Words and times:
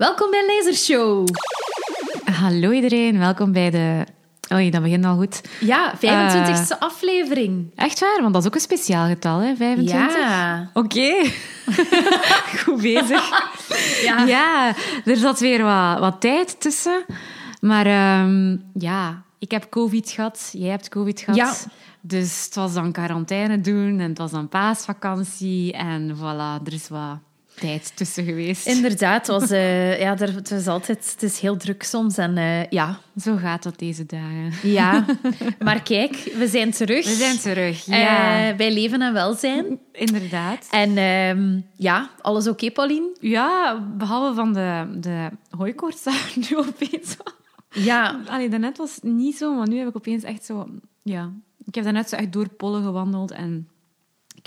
Welkom 0.00 0.30
bij 0.30 0.46
Lasershow. 0.46 1.28
Hallo 2.24 2.70
iedereen, 2.70 3.18
welkom 3.18 3.52
bij 3.52 3.70
de... 3.70 4.04
Oei, 4.52 4.70
dat 4.70 4.82
begint 4.82 5.04
al 5.04 5.16
goed. 5.16 5.40
Ja, 5.60 5.94
25e 5.94 6.78
aflevering. 6.78 7.72
Echt 7.74 8.00
waar, 8.00 8.18
want 8.20 8.32
dat 8.32 8.42
is 8.42 8.48
ook 8.48 8.54
een 8.54 8.60
speciaal 8.60 9.06
getal, 9.06 9.38
hè? 9.38 9.56
25? 9.56 10.16
Ja. 10.16 10.70
Oké. 10.74 11.12
goed 12.64 12.82
bezig. 12.82 13.28
Ja. 14.02 14.24
Ja, 14.24 14.74
er 15.04 15.16
zat 15.16 15.40
weer 15.40 15.62
wat, 15.62 15.98
wat 15.98 16.20
tijd 16.20 16.60
tussen. 16.60 17.04
Maar 17.60 17.86
ehm, 17.86 18.56
ja, 18.74 19.22
ik 19.38 19.50
heb 19.50 19.70
COVID 19.70 20.10
gehad, 20.10 20.50
jij 20.52 20.70
hebt 20.70 20.88
COVID 20.88 21.20
gehad. 21.20 21.36
Ja. 21.36 21.72
Dus 22.00 22.44
het 22.44 22.54
was 22.54 22.74
dan 22.74 22.92
quarantaine 22.92 23.60
doen 23.60 24.00
en 24.00 24.08
het 24.08 24.18
was 24.18 24.30
dan 24.30 24.48
paasvakantie. 24.48 25.72
En 25.72 26.16
voilà, 26.16 26.66
er 26.66 26.72
is 26.72 26.88
wat 26.88 27.18
tijd 27.54 27.96
tussen 27.96 28.24
geweest. 28.24 28.66
Inderdaad, 28.66 29.26
het, 29.26 29.40
was, 29.40 29.50
eh, 29.60 30.00
ja, 30.00 30.18
er, 30.18 30.34
het, 30.34 30.50
was 30.50 30.66
altijd, 30.66 31.10
het 31.12 31.22
is 31.22 31.40
heel 31.40 31.56
druk 31.56 31.82
soms. 31.82 32.18
En 32.18 32.36
eh, 32.36 32.66
ja, 32.66 32.98
Zo 33.20 33.36
gaat 33.36 33.62
dat 33.62 33.78
deze 33.78 34.06
dagen. 34.06 34.70
ja. 34.70 35.04
Maar 35.58 35.82
kijk, 35.82 36.32
we 36.36 36.46
zijn 36.48 36.70
terug. 36.70 37.04
We 37.04 37.14
zijn 37.14 37.38
terug, 37.38 37.84
ja. 37.84 38.48
Eh, 38.48 38.56
bij 38.56 38.72
Leven 38.72 39.02
en 39.02 39.12
Welzijn. 39.12 39.78
Inderdaad. 39.92 40.68
En 40.70 40.96
ehm, 40.96 41.60
ja, 41.76 42.10
alles 42.20 42.48
oké, 42.48 42.70
Pauline? 42.70 43.16
Ja, 43.20 43.80
behalve 43.96 44.34
van 44.34 44.52
de, 44.52 44.96
de 45.00 45.28
hooikoorts 45.50 46.02
daar 46.02 46.32
nu 46.50 46.56
opeens. 46.56 47.16
Ja. 47.70 48.20
Allee, 48.26 48.48
daarnet 48.48 48.76
was 48.76 48.94
het 48.94 49.04
niet 49.04 49.36
zo, 49.36 49.54
maar 49.54 49.68
nu 49.68 49.78
heb 49.78 49.88
ik 49.88 49.96
opeens 49.96 50.22
echt 50.22 50.44
zo... 50.44 50.68
Ja, 51.02 51.32
ik 51.64 51.74
heb 51.74 51.84
daarnet 51.84 52.08
zo 52.08 52.16
echt 52.16 52.32
door 52.32 52.48
pollen 52.48 52.82
gewandeld 52.82 53.30
en 53.30 53.68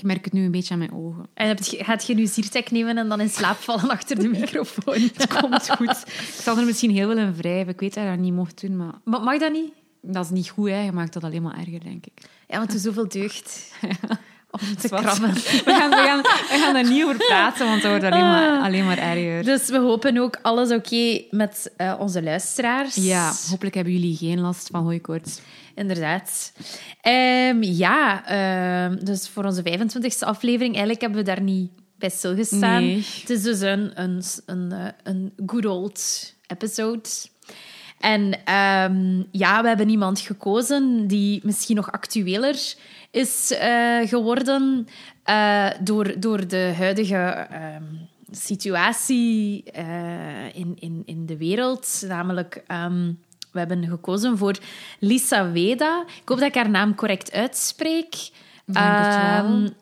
merk 0.04 0.24
het 0.24 0.32
nu 0.32 0.44
een 0.44 0.50
beetje 0.50 0.72
aan 0.72 0.78
mijn 0.78 0.92
ogen. 0.92 1.26
En 1.34 1.48
heb 1.48 1.58
je, 1.62 1.84
gaat 1.84 2.06
je 2.06 2.14
nu 2.14 2.26
Zyrtec 2.26 2.70
nemen 2.70 2.98
en 2.98 3.08
dan 3.08 3.20
in 3.20 3.28
slaap 3.28 3.56
vallen 3.56 3.90
achter 3.90 4.18
de 4.18 4.28
microfoon? 4.28 5.00
Het 5.14 5.34
komt 5.40 5.70
goed. 5.70 6.04
Ik 6.06 6.40
zal 6.42 6.58
er 6.58 6.64
misschien 6.64 6.90
heel 6.90 7.08
willen 7.08 7.34
wrijven. 7.36 7.72
Ik 7.72 7.80
weet 7.80 7.94
dat 7.94 8.04
je 8.04 8.10
dat 8.10 8.18
niet 8.18 8.34
mocht 8.34 8.60
doen, 8.60 8.76
maar 8.76 8.94
Maar 9.04 9.20
mag 9.20 9.38
dat 9.38 9.52
niet? 9.52 9.72
dat 10.00 10.24
is 10.24 10.30
niet 10.30 10.48
goed. 10.48 10.68
Hè. 10.68 10.80
Je 10.80 10.92
maakt 10.92 11.12
dat 11.12 11.24
alleen 11.24 11.42
maar 11.42 11.58
erger, 11.58 11.84
denk 11.84 12.06
ik. 12.06 12.12
Ja, 12.48 12.56
want 12.58 12.70
er 12.70 12.76
is 12.76 12.82
zoveel 12.82 13.08
deugd. 13.08 13.72
Om 14.60 14.76
te 14.76 14.88
krabben. 14.88 15.32
We 15.32 15.62
gaan, 15.64 15.90
we, 15.90 15.96
gaan, 15.96 16.20
we 16.22 16.58
gaan 16.62 16.76
er 16.76 16.90
niet 16.90 17.04
over 17.04 17.16
praten, 17.16 17.66
want 17.66 17.82
dat 17.82 17.90
wordt 17.90 18.04
alleen 18.04 18.24
maar, 18.24 18.60
alleen 18.60 18.84
maar 18.84 18.98
erger. 18.98 19.44
Dus 19.44 19.68
we 19.68 19.78
hopen 19.78 20.18
ook 20.18 20.38
alles 20.42 20.70
oké 20.70 21.22
met 21.30 21.72
eh, 21.76 21.94
onze 21.98 22.22
luisteraars. 22.22 22.94
Ja, 22.94 23.32
hopelijk 23.50 23.74
hebben 23.74 23.92
jullie 23.92 24.16
geen 24.16 24.40
last 24.40 24.68
van 24.72 24.82
hooikoorts. 24.82 25.40
Inderdaad. 25.74 26.52
Ehm, 27.00 27.62
ja, 27.62 28.26
ehm, 28.26 29.04
dus 29.04 29.28
voor 29.28 29.44
onze 29.44 29.62
25e 29.62 30.18
aflevering, 30.18 30.72
eigenlijk 30.72 31.00
hebben 31.00 31.18
we 31.18 31.24
daar 31.24 31.42
niet 31.42 31.70
bij 31.98 32.08
stilgestaan. 32.08 32.82
Nee. 32.82 33.04
Het 33.20 33.30
is 33.30 33.42
dus 33.42 33.60
een, 33.60 33.90
een, 33.94 34.22
een, 34.46 34.72
eh, 34.72 34.86
een 35.02 35.32
good 35.46 35.66
old 35.66 36.32
episode. 36.46 37.08
En 38.04 38.44
ehm, 38.44 39.22
ja, 39.30 39.62
we 39.62 39.68
hebben 39.68 39.88
iemand 39.88 40.20
gekozen 40.20 41.06
die 41.06 41.40
misschien 41.44 41.76
nog 41.76 41.92
actueler 41.92 42.74
is 43.10 43.50
eh, 43.50 44.08
geworden 44.08 44.88
eh, 45.22 45.66
door, 45.80 46.20
door 46.20 46.48
de 46.48 46.74
huidige 46.76 47.16
ehm, 47.50 47.82
situatie 48.30 49.64
eh, 49.72 50.54
in, 50.54 50.76
in, 50.78 51.02
in 51.06 51.26
de 51.26 51.36
wereld. 51.36 52.04
Namelijk, 52.08 52.62
ehm, 52.66 53.12
we 53.52 53.58
hebben 53.58 53.88
gekozen 53.88 54.38
voor 54.38 54.58
Lisa 54.98 55.50
Weda. 55.50 56.04
Ik 56.22 56.28
hoop 56.28 56.38
dat 56.38 56.48
ik 56.48 56.54
haar 56.54 56.70
naam 56.70 56.94
correct 56.94 57.32
uitspreek. 57.32 58.30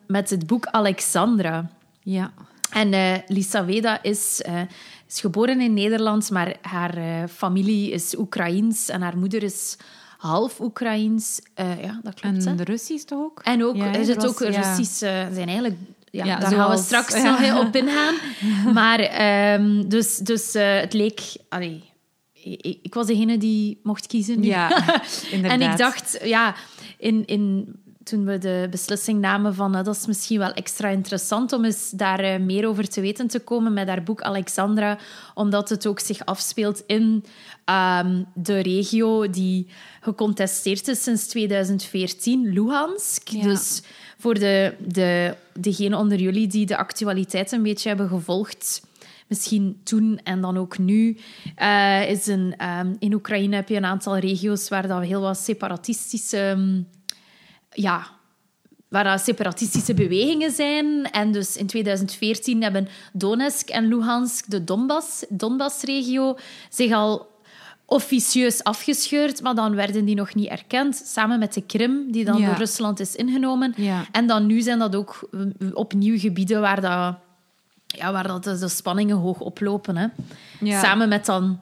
met 0.07 0.29
het 0.29 0.47
boek 0.47 0.65
Alexandra. 0.65 1.69
Ja. 2.03 2.31
En 2.71 3.23
Lisa 3.27 3.65
Weda 3.65 4.03
is, 4.03 4.41
is 5.13 5.19
geboren 5.19 5.61
in 5.61 5.73
Nederland, 5.73 6.31
maar 6.31 6.55
haar 6.61 6.97
eh, 6.97 7.23
familie 7.35 7.91
is 7.91 8.17
Oekraïens 8.17 8.89
en 8.89 9.01
haar 9.01 9.17
moeder 9.17 9.43
is 9.43 9.77
half 10.17 10.59
Oekraïens. 10.59 11.41
Eh, 11.53 11.83
ja, 11.83 11.99
dat 12.03 12.19
klopt. 12.19 12.43
hè? 12.43 12.49
En 12.49 12.57
de 12.57 12.63
Russisch 12.63 13.05
toch 13.05 13.19
ook? 13.19 13.41
En 13.43 13.63
ook, 13.63 13.75
Ja, 13.75 13.93
is 13.93 14.07
er 14.07 14.27
ook 14.27 14.39
ja. 14.39 14.47
Russisch... 14.47 15.01
eh, 15.01 15.25
zijn 15.33 15.47
eigenlijk... 15.47 15.75
Ja, 16.11 16.25
Ja, 16.25 16.39
daar 16.39 16.51
gaan 16.51 16.69
we 16.69 16.77
straks 16.77 17.15
ja. 17.15 17.23
nog 17.23 17.37
heel 17.39 17.59
op 17.59 17.75
ingaan. 17.75 18.15
Maar 18.73 18.99
ehm, 18.99 19.87
dus, 19.87 20.17
dus 20.17 20.53
het 20.53 20.93
leek... 20.93 21.21
Allee, 21.49 21.83
ik, 22.33 22.77
ik 22.81 22.93
was 22.93 23.07
degene 23.07 23.37
die 23.37 23.79
mocht 23.83 24.07
kiezen. 24.07 24.39
nu. 24.39 24.47
Ja, 24.47 24.69
inderdaad. 25.31 25.59
En 25.59 25.71
ik 25.71 25.77
dacht, 25.77 26.19
ja, 26.23 26.55
in, 26.97 27.25
in, 27.25 27.75
toen 28.03 28.25
we 28.25 28.37
de 28.37 28.67
beslissing 28.71 29.19
namen 29.19 29.55
van 29.55 29.75
eh, 29.75 29.83
dat 29.83 29.95
is 29.95 30.05
misschien 30.05 30.39
wel 30.39 30.53
extra 30.53 30.89
interessant 30.89 31.53
om 31.53 31.65
eens 31.65 31.89
daar 31.89 32.19
eh, 32.19 32.39
meer 32.39 32.67
over 32.67 32.87
te 32.87 33.01
weten 33.01 33.27
te 33.27 33.39
komen 33.39 33.73
met 33.73 33.87
haar 33.87 34.03
boek 34.03 34.21
Alexandra, 34.21 34.97
omdat 35.33 35.69
het 35.69 35.87
ook 35.87 35.99
zich 35.99 36.25
afspeelt 36.25 36.83
in 36.87 37.25
ehm, 37.65 38.23
de 38.33 38.59
regio 38.59 39.29
die 39.29 39.67
gecontesteerd 40.01 40.87
is 40.87 41.03
sinds 41.03 41.27
2014, 41.27 42.53
Luhansk. 42.53 43.27
Ja. 43.27 43.43
Dus 43.43 43.81
voor 44.17 44.33
de, 44.33 44.73
de, 44.87 45.35
degenen 45.59 45.97
onder 45.97 46.19
jullie 46.19 46.47
die 46.47 46.65
de 46.65 46.77
actualiteit 46.77 47.51
een 47.51 47.63
beetje 47.63 47.87
hebben 47.87 48.07
gevolgd, 48.07 48.81
misschien 49.27 49.79
toen 49.83 50.19
en 50.23 50.41
dan 50.41 50.57
ook 50.57 50.77
nu, 50.77 51.17
eh, 51.55 52.09
is 52.09 52.27
een, 52.27 52.53
ehm, 52.57 52.93
in 52.99 53.13
Oekraïne 53.13 53.55
heb 53.55 53.69
je 53.69 53.75
een 53.75 53.85
aantal 53.85 54.17
regio's 54.17 54.69
waar 54.69 54.87
dat 54.87 55.03
heel 55.03 55.21
wat 55.21 55.37
separatistische, 55.37 56.37
ehm, 56.37 56.81
ja, 57.73 58.07
waar 58.87 59.19
separatistische 59.19 59.93
bewegingen 59.93 60.51
zijn. 60.51 61.11
En 61.11 61.31
dus 61.31 61.57
in 61.57 61.67
2014 61.67 62.63
hebben 62.63 62.87
Donetsk 63.13 63.69
en 63.69 63.87
Luhansk, 63.87 64.49
de 64.49 64.63
Donbass, 64.63 65.25
Donbass-regio, 65.29 66.37
zich 66.69 66.91
al 66.93 67.31
officieus 67.85 68.63
afgescheurd, 68.63 69.41
maar 69.41 69.55
dan 69.55 69.75
werden 69.75 70.05
die 70.05 70.15
nog 70.15 70.33
niet 70.35 70.47
erkend, 70.47 70.95
samen 71.05 71.39
met 71.39 71.53
de 71.53 71.61
Krim, 71.61 72.11
die 72.11 72.25
dan 72.25 72.37
Ja. 72.39 72.45
door 72.47 72.55
Rusland 72.55 72.99
is 72.99 73.15
ingenomen. 73.15 73.73
Ja. 73.77 74.05
En 74.11 74.27
dan 74.27 74.45
nu 74.45 74.61
zijn 74.61 74.79
dat 74.79 74.95
ook 74.95 75.29
eh, 75.31 75.39
opnieuw 75.73 76.19
gebieden 76.19 76.61
waar, 76.61 76.81
dat, 76.81 77.15
ja, 77.85 78.11
waar 78.11 78.27
dat 78.27 78.43
de 78.43 78.67
spanningen 78.67 79.17
hoog 79.17 79.39
oplopen. 79.39 79.97
Hè. 79.97 80.07
Ja. 80.59 80.81
Samen 80.81 81.09
met 81.09 81.25
dan 81.25 81.59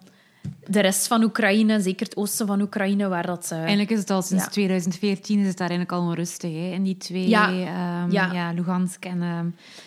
de 0.68 0.79
rest 0.79 1.07
van 1.07 1.24
Oekraïne, 1.24 1.81
zeker 1.81 2.06
het 2.06 2.16
oosten 2.18 2.47
van 2.47 2.62
Oekraïne, 2.62 3.07
waar 3.07 3.25
dat... 3.25 3.50
eh, 3.52 3.57
Eigenlijk 3.57 3.90
is 3.90 4.00
het 4.00 4.09
al 4.09 4.22
sinds 4.22 4.44
Ja. 4.44 4.50
2014 4.50 5.40
is 5.40 5.47
het 5.47 5.57
daar 5.57 5.69
eigenlijk 5.69 6.00
al 6.02 6.07
onrustig. 6.07 6.52
Hè? 6.52 6.72
In 6.72 6.84
die 6.84 6.97
twee, 6.97 7.28
Ja. 7.28 7.47
ehm, 7.50 8.12
Ja. 8.12 8.31
ja. 8.34 8.51
Lugansk 8.51 9.06
en... 9.06 9.22
ehm, 9.22 9.46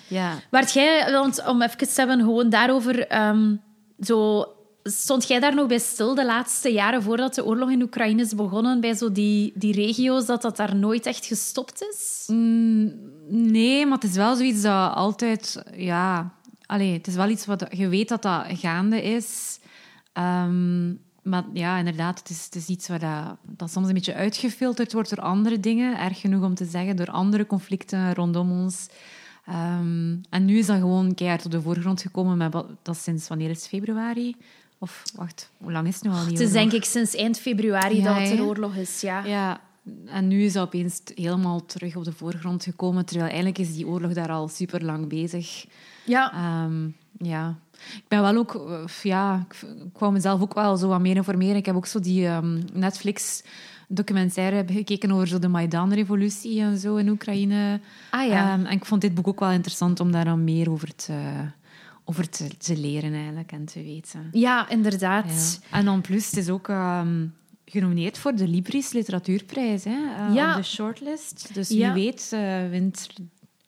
ja. 0.08 0.32
Waart 0.50 0.72
jij, 0.72 1.12
want 1.12 1.46
om 1.46 1.62
even 1.62 1.78
te 1.78 1.92
hebben, 1.94 2.18
gewoon 2.18 2.48
daarover... 2.50 3.06
ehm, 3.06 3.54
zo, 4.00 4.44
stond 4.82 5.28
jij 5.28 5.40
daar 5.40 5.54
nog 5.54 5.66
bij 5.66 5.78
stil 5.78 6.14
de 6.14 6.24
laatste 6.24 6.72
jaren 6.72 7.02
voordat 7.02 7.34
de 7.34 7.44
oorlog 7.44 7.70
in 7.70 7.82
Oekraïne 7.82 8.22
is 8.22 8.34
begonnen, 8.34 8.80
bij 8.80 8.94
zo 8.94 9.12
die, 9.12 9.52
die 9.54 9.72
regio's, 9.74 10.26
dat 10.26 10.42
dat 10.42 10.56
daar 10.56 10.76
nooit 10.76 11.06
echt 11.06 11.26
gestopt 11.26 11.82
is? 11.90 12.24
Mm, 12.26 12.92
nee, 13.28 13.86
maar 13.86 13.98
het 13.98 14.10
is 14.10 14.16
wel 14.16 14.36
zoiets 14.36 14.62
dat 14.62 14.94
altijd... 14.94 15.62
Ja, 15.76 16.30
allee, 16.66 16.92
het 16.92 17.06
is 17.06 17.14
wel 17.14 17.28
iets 17.28 17.46
wat 17.46 17.66
je 17.70 17.88
weet 17.88 18.08
dat 18.08 18.22
dat 18.22 18.44
gaande 18.48 19.02
is. 19.02 19.58
Ehm, 20.14 20.88
maar 21.22 21.44
ja, 21.52 21.78
inderdaad, 21.78 22.18
het 22.18 22.28
is, 22.30 22.44
het 22.44 22.54
is 22.54 22.66
iets 22.66 22.88
waar 22.88 22.98
dat, 22.98 23.36
dat 23.56 23.70
soms 23.70 23.88
een 23.88 23.94
beetje 23.94 24.14
uitgefilterd 24.14 24.92
wordt 24.92 25.08
door 25.14 25.24
andere 25.24 25.60
dingen. 25.60 25.98
Erg 25.98 26.20
genoeg 26.20 26.44
om 26.44 26.54
te 26.54 26.64
zeggen, 26.64 26.96
door 26.96 27.10
andere 27.10 27.46
conflicten 27.46 28.14
rondom 28.14 28.50
ons. 28.52 28.88
Ehm, 29.46 30.16
en 30.30 30.44
nu 30.44 30.58
is 30.58 30.66
dat 30.66 30.78
gewoon 30.78 31.14
keihard 31.14 31.44
op 31.44 31.50
de 31.50 31.60
voorgrond 31.62 32.00
gekomen. 32.02 32.36
Met 32.36 32.52
wat, 32.52 32.66
dat 32.82 32.94
is 32.94 33.02
sinds 33.02 33.28
wanneer 33.28 33.50
is 33.50 33.56
het? 33.58 33.68
februari? 33.68 34.36
Of 34.78 35.02
wacht, 35.14 35.50
hoe 35.56 35.72
lang 35.72 35.86
is 35.88 35.94
het 35.94 36.04
nu 36.04 36.10
al? 36.10 36.16
die 36.16 36.24
Het 36.24 36.32
is 36.40 36.46
oorlog? 36.46 36.60
denk 36.60 36.72
ik 36.72 36.84
sinds 36.84 37.14
eind 37.14 37.38
februari 37.38 37.96
Ja, 37.96 38.04
dat 38.04 38.28
er 38.30 38.36
hè? 38.36 38.42
oorlog 38.42 38.74
is, 38.74 39.00
ja. 39.00 39.24
Ja, 39.24 39.60
en 40.06 40.28
nu 40.28 40.42
is 40.42 40.52
dat 40.52 40.66
opeens 40.66 41.00
helemaal 41.14 41.66
terug 41.66 41.96
op 41.96 42.04
de 42.04 42.12
voorgrond 42.12 42.64
gekomen. 42.64 43.04
Terwijl 43.04 43.26
eigenlijk 43.28 43.58
is 43.58 43.74
die 43.74 43.86
oorlog 43.86 44.12
daar 44.12 44.30
al 44.30 44.48
super 44.48 44.84
lang 44.84 45.08
bezig. 45.08 45.64
Ja. 46.04 46.32
Ehm, 46.32 46.88
ja. 47.28 47.58
Ik 47.96 48.04
ben 48.08 48.20
wel 48.22 48.36
ook... 48.36 48.54
eh, 48.54 48.84
Ja, 49.02 49.46
ik, 49.48 49.64
wou 49.98 50.12
mezelf 50.12 50.40
ook 50.40 50.54
wel 50.54 50.76
zo 50.76 50.88
wat 50.88 51.00
meer 51.00 51.16
informeren. 51.16 51.56
Ik 51.56 51.66
heb 51.66 51.76
ook 51.76 51.86
zo 51.86 52.00
die 52.00 52.26
ehm, 52.26 52.60
Netflix 52.72 53.42
documentaire 53.88 54.64
gekeken 54.72 55.10
over 55.10 55.26
zo 55.26 55.38
de 55.38 55.48
Maidan-revolutie 55.48 56.60
en 56.60 56.78
zo 56.78 56.96
in 56.96 57.08
Oekraïne. 57.08 57.80
Ah 58.10 58.26
ja. 58.28 58.52
Ehm, 58.52 58.64
en 58.66 58.72
ik 58.72 58.84
vond 58.84 59.00
dit 59.00 59.14
boek 59.14 59.28
ook 59.28 59.40
wel 59.40 59.50
interessant 59.50 60.00
om 60.00 60.12
daar 60.12 60.24
dan 60.24 60.44
meer 60.44 60.70
over 60.70 60.94
te, 60.94 61.14
over 62.04 62.28
te, 62.28 62.56
te 62.58 62.76
leren 62.76 63.14
eigenlijk 63.14 63.52
en 63.52 63.64
te 63.64 63.82
weten. 63.82 64.28
Ja, 64.32 64.68
inderdaad. 64.68 65.60
Ja. 65.70 65.78
En 65.78 65.84
dan 65.84 66.00
plus, 66.00 66.26
het 66.26 66.36
is 66.36 66.48
ook 66.48 66.68
ehm, 66.68 67.26
genomineerd 67.64 68.18
voor 68.18 68.34
de 68.34 68.48
Libris 68.48 68.92
Literatuurprijs 68.92 69.84
hè, 69.84 69.90
eh, 69.90 70.34
Ja. 70.34 70.50
op 70.50 70.56
de 70.62 70.68
shortlist. 70.68 71.50
Dus 71.54 71.68
Ja. 71.68 71.92
wie 71.92 72.04
weet 72.04 72.30
eh, 72.32 72.68
wint, 72.70 73.08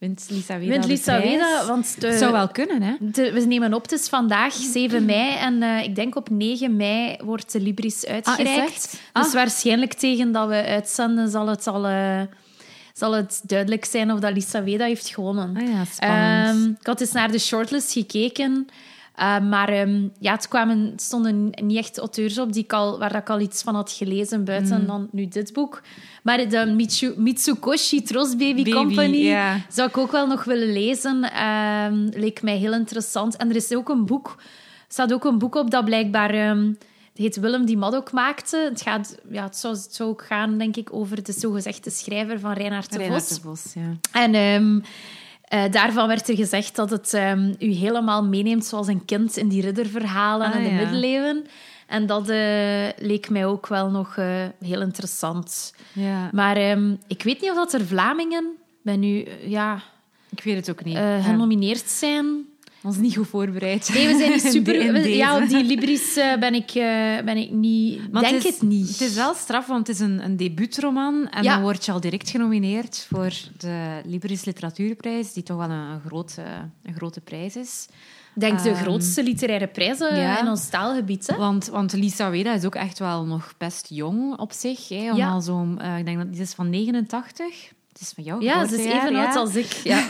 wint 0.07 0.27
Lisa 0.31 0.59
Weda 0.59 0.71
Wint 0.71 0.83
de 0.83 0.89
Lisa 0.89 1.17
prijs. 1.17 1.31
Weda, 1.33 1.67
want 1.67 2.01
de, 2.01 2.07
Het 2.07 2.19
zou 2.19 2.33
wel 2.33 2.49
kunnen, 2.49 2.83
hè? 2.83 2.95
de- 3.01 3.33
we 3.33 3.41
nemen 3.41 3.75
op, 3.75 3.83
het 3.83 3.93
is 3.93 4.09
vandaag 4.09 4.53
7 4.53 5.05
mei 5.05 5.37
en 5.37 5.63
eh, 5.63 5.83
ik 5.83 5.95
denk 5.95 6.17
op 6.17 6.31
9 6.31 6.77
mei 6.77 7.17
wordt 7.25 7.53
de 7.53 7.61
Libris 7.61 8.07
uitgereikt. 8.07 8.73
echt? 8.73 8.91
Dus 9.13 9.27
Ah. 9.27 9.33
waarschijnlijk 9.33 9.93
tegen 9.95 10.33
dat 10.33 10.49
we 10.49 10.65
uitzenden 10.65 11.29
zal 11.31 11.47
het 11.47 11.67
al... 11.67 11.87
eh, 11.87 12.21
zal 12.95 13.13
het 13.13 13.41
duidelijk 13.45 13.85
zijn 13.85 14.13
of 14.13 14.21
dat 14.21 14.33
Lisa 14.33 14.63
Weda 14.63 14.85
heeft 14.85 15.09
gewonnen. 15.09 15.57
Ah 15.57 15.69
ja, 15.69 15.85
spannend. 15.85 16.49
Ehm, 16.63 16.71
ik 16.81 16.87
had 16.87 17.01
eens 17.01 17.13
naar 17.13 17.31
de 17.33 17.39
shortlist 17.39 17.93
gekeken. 17.93 18.69
Uh, 19.19 19.41
maar 19.41 19.81
um, 19.81 20.13
ja, 20.19 20.33
het, 20.33 20.49
kwamen, 20.49 20.91
het 20.91 21.03
stonden 21.03 21.51
niet 21.63 21.77
echt 21.77 21.99
auteurs 21.99 22.39
op 22.39 22.53
die 22.53 22.63
ik 22.63 22.73
al, 22.73 22.99
waar 22.99 23.15
ik 23.15 23.31
al 23.31 23.41
iets 23.41 23.63
van 23.63 23.75
had 23.75 23.93
gelezen, 23.93 24.45
buiten 24.45 24.81
mm. 24.81 24.87
dan 24.87 25.09
nu 25.11 25.29
dit 25.29 25.53
boek. 25.53 25.83
Maar 26.23 26.49
de 26.49 26.67
Mitsu, 26.77 27.15
Mitsukoshi 27.17 28.03
Trust 28.03 28.39
Baby, 28.39 28.55
Baby 28.55 28.71
Company 28.71 29.17
yeah. 29.17 29.55
zou 29.69 29.89
ik 29.89 29.97
ook 29.97 30.13
wel 30.13 30.27
nog 30.27 30.45
willen 30.45 30.73
lezen. 30.73 31.45
Um, 31.45 32.09
leek 32.15 32.43
mij 32.43 32.57
heel 32.57 32.73
interessant. 32.73 33.37
En 33.37 33.49
er 33.49 33.57
is 33.57 33.75
ook 33.75 33.89
een 33.89 34.07
boek, 34.07 34.37
staat 34.89 35.13
ook 35.13 35.25
een 35.25 35.39
boek 35.39 35.55
op 35.55 35.71
dat 35.71 35.85
blijkbaar... 35.85 36.49
Um, 36.49 36.79
het 37.17 37.25
heet 37.25 37.37
Willem 37.37 37.67
die 37.67 37.77
Maddock 37.77 38.13
maakte. 38.13 38.69
Het, 38.71 38.83
gaat, 38.83 39.17
ja, 39.31 39.43
het, 39.45 39.57
zou, 39.57 39.75
het 39.75 39.95
zou 39.95 40.09
ook 40.09 40.25
gaan, 40.25 40.59
denk 40.59 40.77
ik, 40.77 40.93
over 40.93 41.23
de 41.23 41.33
zogezegde 41.33 41.91
schrijver 41.91 42.41
van 42.41 42.53
Reinhard 42.53 42.93
de 42.93 43.05
Vos. 43.05 43.29
de 43.29 43.41
Vos 43.41 43.73
ja. 43.75 43.97
En 44.13 44.35
uh, 45.55 45.71
daarvan 45.71 46.09
werd 46.09 46.29
er 46.29 46.37
gezegd 46.37 46.77
dat 46.77 46.91
het 46.91 47.13
um, 47.13 47.55
u 47.59 47.73
helemaal 47.73 48.25
meeneemt 48.25 48.65
zoals 48.65 48.87
een 48.87 49.05
kind 49.05 49.37
in 49.37 49.49
die 49.49 49.63
ridderverhalen 49.63 50.47
ah, 50.47 50.55
en 50.55 50.63
de 50.63 50.69
ja. 50.69 50.77
middeleeuwen. 50.77 51.47
En 51.87 52.07
dat 52.07 52.31
uh, 52.31 52.89
leek 52.97 53.31
mij 53.31 53.47
ook 53.47 53.67
wel 53.67 53.91
nog 53.91 54.17
uh, 54.17 54.45
heel 54.61 54.81
interessant. 54.81 55.75
Ja. 55.93 56.31
Maar 56.33 56.71
um, 56.71 56.99
ik 57.07 57.23
weet 57.23 57.41
niet 57.41 57.51
of 57.51 57.57
dat 57.57 57.73
er 57.73 57.87
Vlamingen 57.87 58.57
ben 58.83 59.01
nu, 59.01 59.27
ja... 59.47 59.83
Ik 60.31 60.43
weet 60.43 60.57
het 60.57 60.71
ook 60.71 60.85
niet. 60.85 60.99
genomineerd 61.23 61.89
zijn 61.89 62.45
ons 62.87 62.97
niet 62.97 63.17
goed 63.17 63.27
voorbereid. 63.27 63.91
Nee, 63.95 64.07
we 64.07 64.19
zijn 64.19 64.31
niet 64.31 64.43
super... 64.57 65.09
ja, 65.09 65.37
op 65.43 65.49
die 65.49 65.65
Libris 65.65 66.17
uh, 66.17 66.37
ben, 66.37 66.55
ik, 66.55 66.75
uh, 66.75 66.85
ben 67.25 67.37
ik 67.37 67.51
niet... 67.51 68.13
Maar 68.13 68.23
denk 68.23 68.35
het, 68.35 68.45
is, 68.45 68.53
het, 68.53 68.63
niet. 68.63 68.89
Het 68.89 69.01
is 69.01 69.15
wel 69.15 69.35
straf, 69.35 69.67
want 69.67 69.87
het 69.87 69.97
is 69.97 70.03
een, 70.03 70.25
een 70.25 70.37
debuutroman. 70.37 71.29
En 71.29 71.43
ja. 71.43 71.55
dan 71.55 71.63
word 71.63 71.85
je 71.85 71.93
al 71.93 72.01
direct 72.01 72.31
genomineerd 72.31 73.07
voor 73.09 73.33
de 73.59 74.01
Libris 74.05 74.45
Literatuurprijs, 74.45 75.33
die 75.33 75.43
toch 75.43 75.57
wel 75.57 75.71
een, 75.71 76.01
grote, 76.07 76.43
een 76.83 76.95
grote 76.95 77.21
prijs 77.21 77.57
is. 77.57 77.89
Ik 78.35 78.43
denk 78.43 78.63
de 78.63 78.69
um, 78.69 78.77
grootste 78.77 79.23
literaire 79.23 79.67
prijs 79.67 79.99
ja. 79.99 80.41
in 80.41 80.49
ons 80.49 80.69
taalgebied. 80.69 81.27
Hè? 81.27 81.37
Want, 81.37 81.67
want 81.67 81.93
Lisa 81.93 82.31
Weda 82.31 82.55
is 82.55 82.65
ook 82.65 82.75
echt 82.75 82.99
wel 82.99 83.25
nog 83.25 83.55
best 83.59 83.87
jong 83.89 84.39
op 84.39 84.53
zich. 84.53 84.89
Hè, 84.89 85.11
om 85.11 85.17
ja. 85.17 85.31
al 85.31 85.41
zo, 85.41 85.77
uh, 85.79 85.99
ik 85.99 86.05
denk 86.05 86.19
dat 86.19 86.33
die 86.33 86.41
is 86.41 86.53
van 86.53 86.71
89 86.71 87.75
het 87.99 88.07
is 88.07 88.13
van 88.15 88.25
jou. 88.25 88.43
Ja, 88.43 88.67
ze 88.67 88.75
is 88.75 88.85
even 88.85 89.15
oud 89.15 89.37
als 89.37 89.55
ik. 89.55 89.73
Ja. 89.73 90.07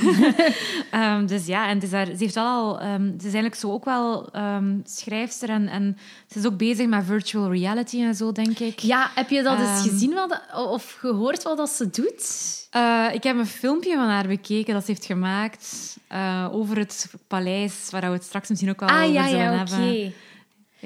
um, 1.16 1.26
dus 1.32 1.46
ja, 1.46 1.68
en 1.68 1.74
het 1.74 1.82
is 1.82 1.90
daar, 1.90 2.06
ze, 2.06 2.14
heeft 2.18 2.36
al, 2.36 2.82
um, 2.82 3.06
ze 3.08 3.16
is 3.16 3.22
eigenlijk 3.22 3.54
zo 3.54 3.72
ook 3.72 3.84
wel 3.84 4.28
um, 4.36 4.82
schrijfster 4.84 5.48
en, 5.48 5.68
en 5.68 5.98
ze 6.30 6.38
is 6.38 6.46
ook 6.46 6.56
bezig 6.56 6.86
met 6.86 7.04
virtual 7.04 7.52
reality 7.52 8.02
en 8.02 8.14
zo, 8.14 8.32
denk 8.32 8.58
ik. 8.58 8.78
Ja, 8.78 9.10
heb 9.14 9.30
je 9.30 9.42
dat 9.42 9.58
eens 9.58 9.88
gezien 9.88 10.14
wat, 10.14 10.40
of 10.54 10.96
gehoord 10.98 11.42
wat 11.42 11.56
dat 11.56 11.70
ze 11.70 11.90
doet? 11.90 12.54
Uh, 12.76 13.06
ik 13.12 13.22
heb 13.22 13.36
een 13.36 13.46
filmpje 13.46 13.94
van 13.94 14.08
haar 14.08 14.26
bekeken 14.26 14.74
dat 14.74 14.84
ze 14.84 14.90
heeft 14.90 15.04
gemaakt 15.04 15.96
uh, 16.12 16.48
over 16.52 16.78
het 16.78 17.10
paleis, 17.26 17.88
waar 17.90 18.00
we 18.00 18.06
het 18.06 18.24
straks 18.24 18.48
misschien 18.48 18.70
ook 18.70 18.80
wel 18.80 18.88
ah, 18.88 18.96
over 18.96 19.12
ja, 19.12 19.28
zullen 19.28 19.44
ja, 19.44 19.56
hebben. 19.56 19.78
Okay. 19.78 20.14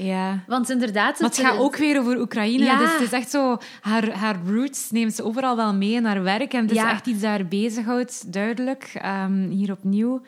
Ja. 0.03 0.45
Want 0.47 0.71
inderdaad... 0.71 1.11
Het, 1.13 1.21
maar 1.21 1.31
het 1.31 1.39
gaat 1.39 1.59
ook 1.59 1.77
weer 1.77 1.99
over 1.99 2.21
Oekraïne. 2.21 2.65
Ja. 2.65 2.79
Dus 2.79 2.93
het 2.93 3.01
is 3.01 3.13
echt 3.13 3.31
zo... 3.31 3.59
Haar, 3.81 4.13
haar 4.13 4.37
roots 4.47 4.91
neemt 4.91 5.15
ze 5.15 5.25
overal 5.25 5.57
wel 5.57 5.75
mee 5.75 5.93
in 5.93 6.05
haar 6.05 6.23
werk. 6.23 6.53
En 6.53 6.63
het 6.63 6.71
is 6.71 6.77
echt 6.77 7.07
iets 7.07 7.21
dat 7.21 7.31
haar 7.31 7.47
bezighoudt, 7.47 8.33
duidelijk. 8.33 9.01
Um, 9.05 9.49
hier 9.51 9.73
opnieuw. 9.73 10.23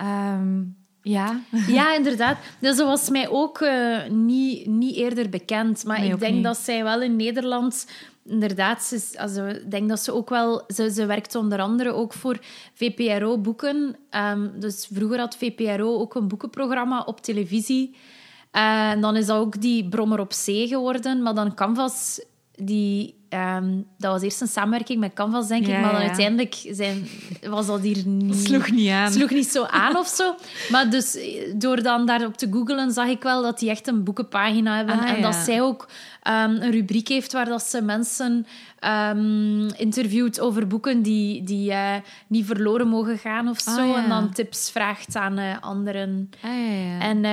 Um, 0.00 0.76
ja. 1.02 1.40
ja, 1.66 1.94
inderdaad. 1.94 2.38
Dus 2.58 2.76
dat 2.76 2.86
was 2.86 3.10
mij 3.10 3.28
ook 3.28 3.60
uh, 3.60 4.08
niet, 4.08 4.66
niet 4.66 4.96
eerder 4.96 5.28
bekend. 5.28 5.84
Maar 5.84 6.00
nee, 6.00 6.12
ik 6.12 6.20
denk 6.20 6.34
niet. 6.34 6.44
dat 6.44 6.58
zij 6.58 6.82
wel 6.82 7.02
in 7.02 7.16
Nederland... 7.16 7.86
Inderdaad, 8.24 8.82
ze, 8.82 9.12
also, 9.16 9.46
ik 9.46 9.70
denk 9.70 9.88
dat 9.88 10.00
ze 10.00 10.14
ook 10.14 10.30
wel... 10.30 10.64
Ze, 10.74 10.92
ze 10.92 11.06
werkt 11.06 11.34
onder 11.34 11.60
andere 11.60 11.92
ook 11.92 12.12
voor 12.12 12.38
VPRO-boeken. 12.74 13.96
Um, 14.10 14.52
dus 14.60 14.88
vroeger 14.92 15.18
had 15.18 15.36
VPRO 15.36 15.98
ook 15.98 16.14
een 16.14 16.28
boekenprogramma 16.28 17.00
op 17.00 17.20
televisie... 17.20 17.94
En 18.52 19.00
dan 19.00 19.16
is 19.16 19.26
dat 19.26 19.36
ook 19.36 19.60
die 19.60 19.88
Brommer 19.88 20.20
op 20.20 20.32
Zee 20.32 20.68
geworden. 20.68 21.22
Maar 21.22 21.34
dan 21.34 21.54
Canvas, 21.54 22.20
die, 22.54 23.14
um, 23.30 23.86
dat 23.98 24.12
was 24.12 24.22
eerst 24.22 24.40
een 24.40 24.46
samenwerking 24.46 25.00
met 25.00 25.12
Canvas, 25.12 25.48
denk 25.48 25.66
ja, 25.66 25.74
ik. 25.74 25.80
Maar 25.80 25.92
dan 25.92 26.00
ja. 26.00 26.06
uiteindelijk 26.06 26.68
zijn, 26.70 27.08
was 27.42 27.66
dat 27.66 27.80
hier 27.80 28.06
niet... 28.06 28.36
Sloeg 28.36 28.70
niet 28.70 28.90
aan. 28.90 29.12
Sloeg 29.12 29.30
niet 29.30 29.48
zo 29.48 29.64
aan 29.64 29.96
of 29.96 30.06
zo. 30.06 30.34
Maar 30.70 30.90
dus 30.90 31.18
door 31.56 31.82
dan 31.82 32.06
daarop 32.06 32.36
te 32.36 32.48
googlen, 32.50 32.92
zag 32.92 33.08
ik 33.08 33.22
wel 33.22 33.42
dat 33.42 33.58
die 33.58 33.70
echt 33.70 33.86
een 33.86 34.04
boekenpagina 34.04 34.76
hebben. 34.76 34.98
Ah, 34.98 35.08
en 35.10 35.16
ja. 35.16 35.22
dat 35.22 35.34
zij 35.34 35.62
ook 35.62 35.88
um, 36.28 36.32
een 36.62 36.70
rubriek 36.70 37.08
heeft 37.08 37.32
waar 37.32 37.48
dat 37.48 37.62
ze 37.62 37.82
mensen 37.82 38.46
um, 38.84 39.68
interviewt 39.76 40.40
over 40.40 40.66
boeken 40.66 41.02
die, 41.02 41.42
die 41.42 41.70
uh, 41.70 41.94
niet 42.26 42.46
verloren 42.46 42.88
mogen 42.88 43.18
gaan 43.18 43.48
of 43.48 43.60
zo. 43.60 43.70
Ah, 43.70 43.88
ja. 43.88 44.02
En 44.02 44.08
dan 44.08 44.32
tips 44.32 44.70
vraagt 44.70 45.16
aan 45.16 45.38
uh, 45.38 45.56
anderen. 45.60 46.30
Ah, 46.42 46.50
ja. 46.50 47.00
En 47.00 47.24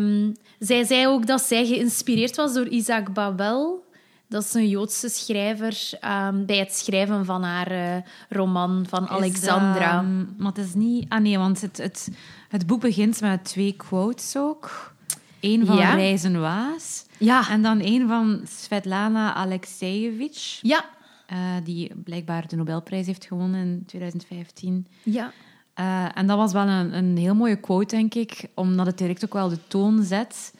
um, 0.00 0.36
zij 0.58 0.84
zei 0.84 1.06
ook 1.06 1.26
dat 1.26 1.40
zij 1.40 1.66
geïnspireerd 1.66 2.36
was 2.36 2.54
door 2.54 2.68
Isaac 2.68 3.12
Babel. 3.12 3.88
Dat 4.28 4.44
is 4.44 4.54
een 4.54 4.68
Joodse 4.68 5.08
schrijver 5.08 5.90
um, 6.04 6.46
bij 6.46 6.56
het 6.56 6.74
schrijven 6.74 7.24
van 7.24 7.42
haar 7.42 7.72
uh, 7.72 7.96
roman 8.28 8.86
van 8.88 9.08
Alexandra. 9.08 10.00
Is, 10.00 10.06
maar 10.36 10.52
het 10.52 10.64
is 10.64 10.74
niet... 10.74 11.06
Ah 11.08 11.20
nee, 11.20 11.38
want 11.38 11.60
het, 11.60 11.76
het, 11.76 12.10
het 12.48 12.66
boek 12.66 12.80
begint 12.80 13.20
met 13.20 13.44
twee 13.44 13.72
quotes 13.72 14.36
ook. 14.36 14.94
Eén 15.40 15.66
van 15.66 15.76
Ja. 15.76 15.94
Reizen 15.94 16.40
Waas. 16.40 17.06
Ja. 17.18 17.48
En 17.48 17.62
dan 17.62 17.80
één 17.80 18.08
van 18.08 18.40
Svetlana 18.48 19.34
Alexeyevich. 19.34 20.58
Ja. 20.62 20.84
eh, 21.26 21.36
die 21.64 21.92
blijkbaar 22.04 22.48
de 22.48 22.56
Nobelprijs 22.56 23.06
heeft 23.06 23.24
gewonnen 23.24 23.60
in 23.60 23.82
2015. 23.86 24.86
Ja. 25.02 25.32
Uh, 25.80 26.18
en 26.18 26.26
dat 26.26 26.36
was 26.36 26.52
wel 26.52 26.66
een, 26.68 26.96
een 26.96 27.16
heel 27.16 27.34
mooie 27.34 27.56
quote, 27.60 27.96
denk 27.96 28.14
ik, 28.14 28.46
omdat 28.54 28.86
het 28.86 28.98
direct 28.98 29.24
ook 29.24 29.32
wel 29.32 29.48
de 29.48 29.66
toon 29.68 30.02
zet. 30.02 30.54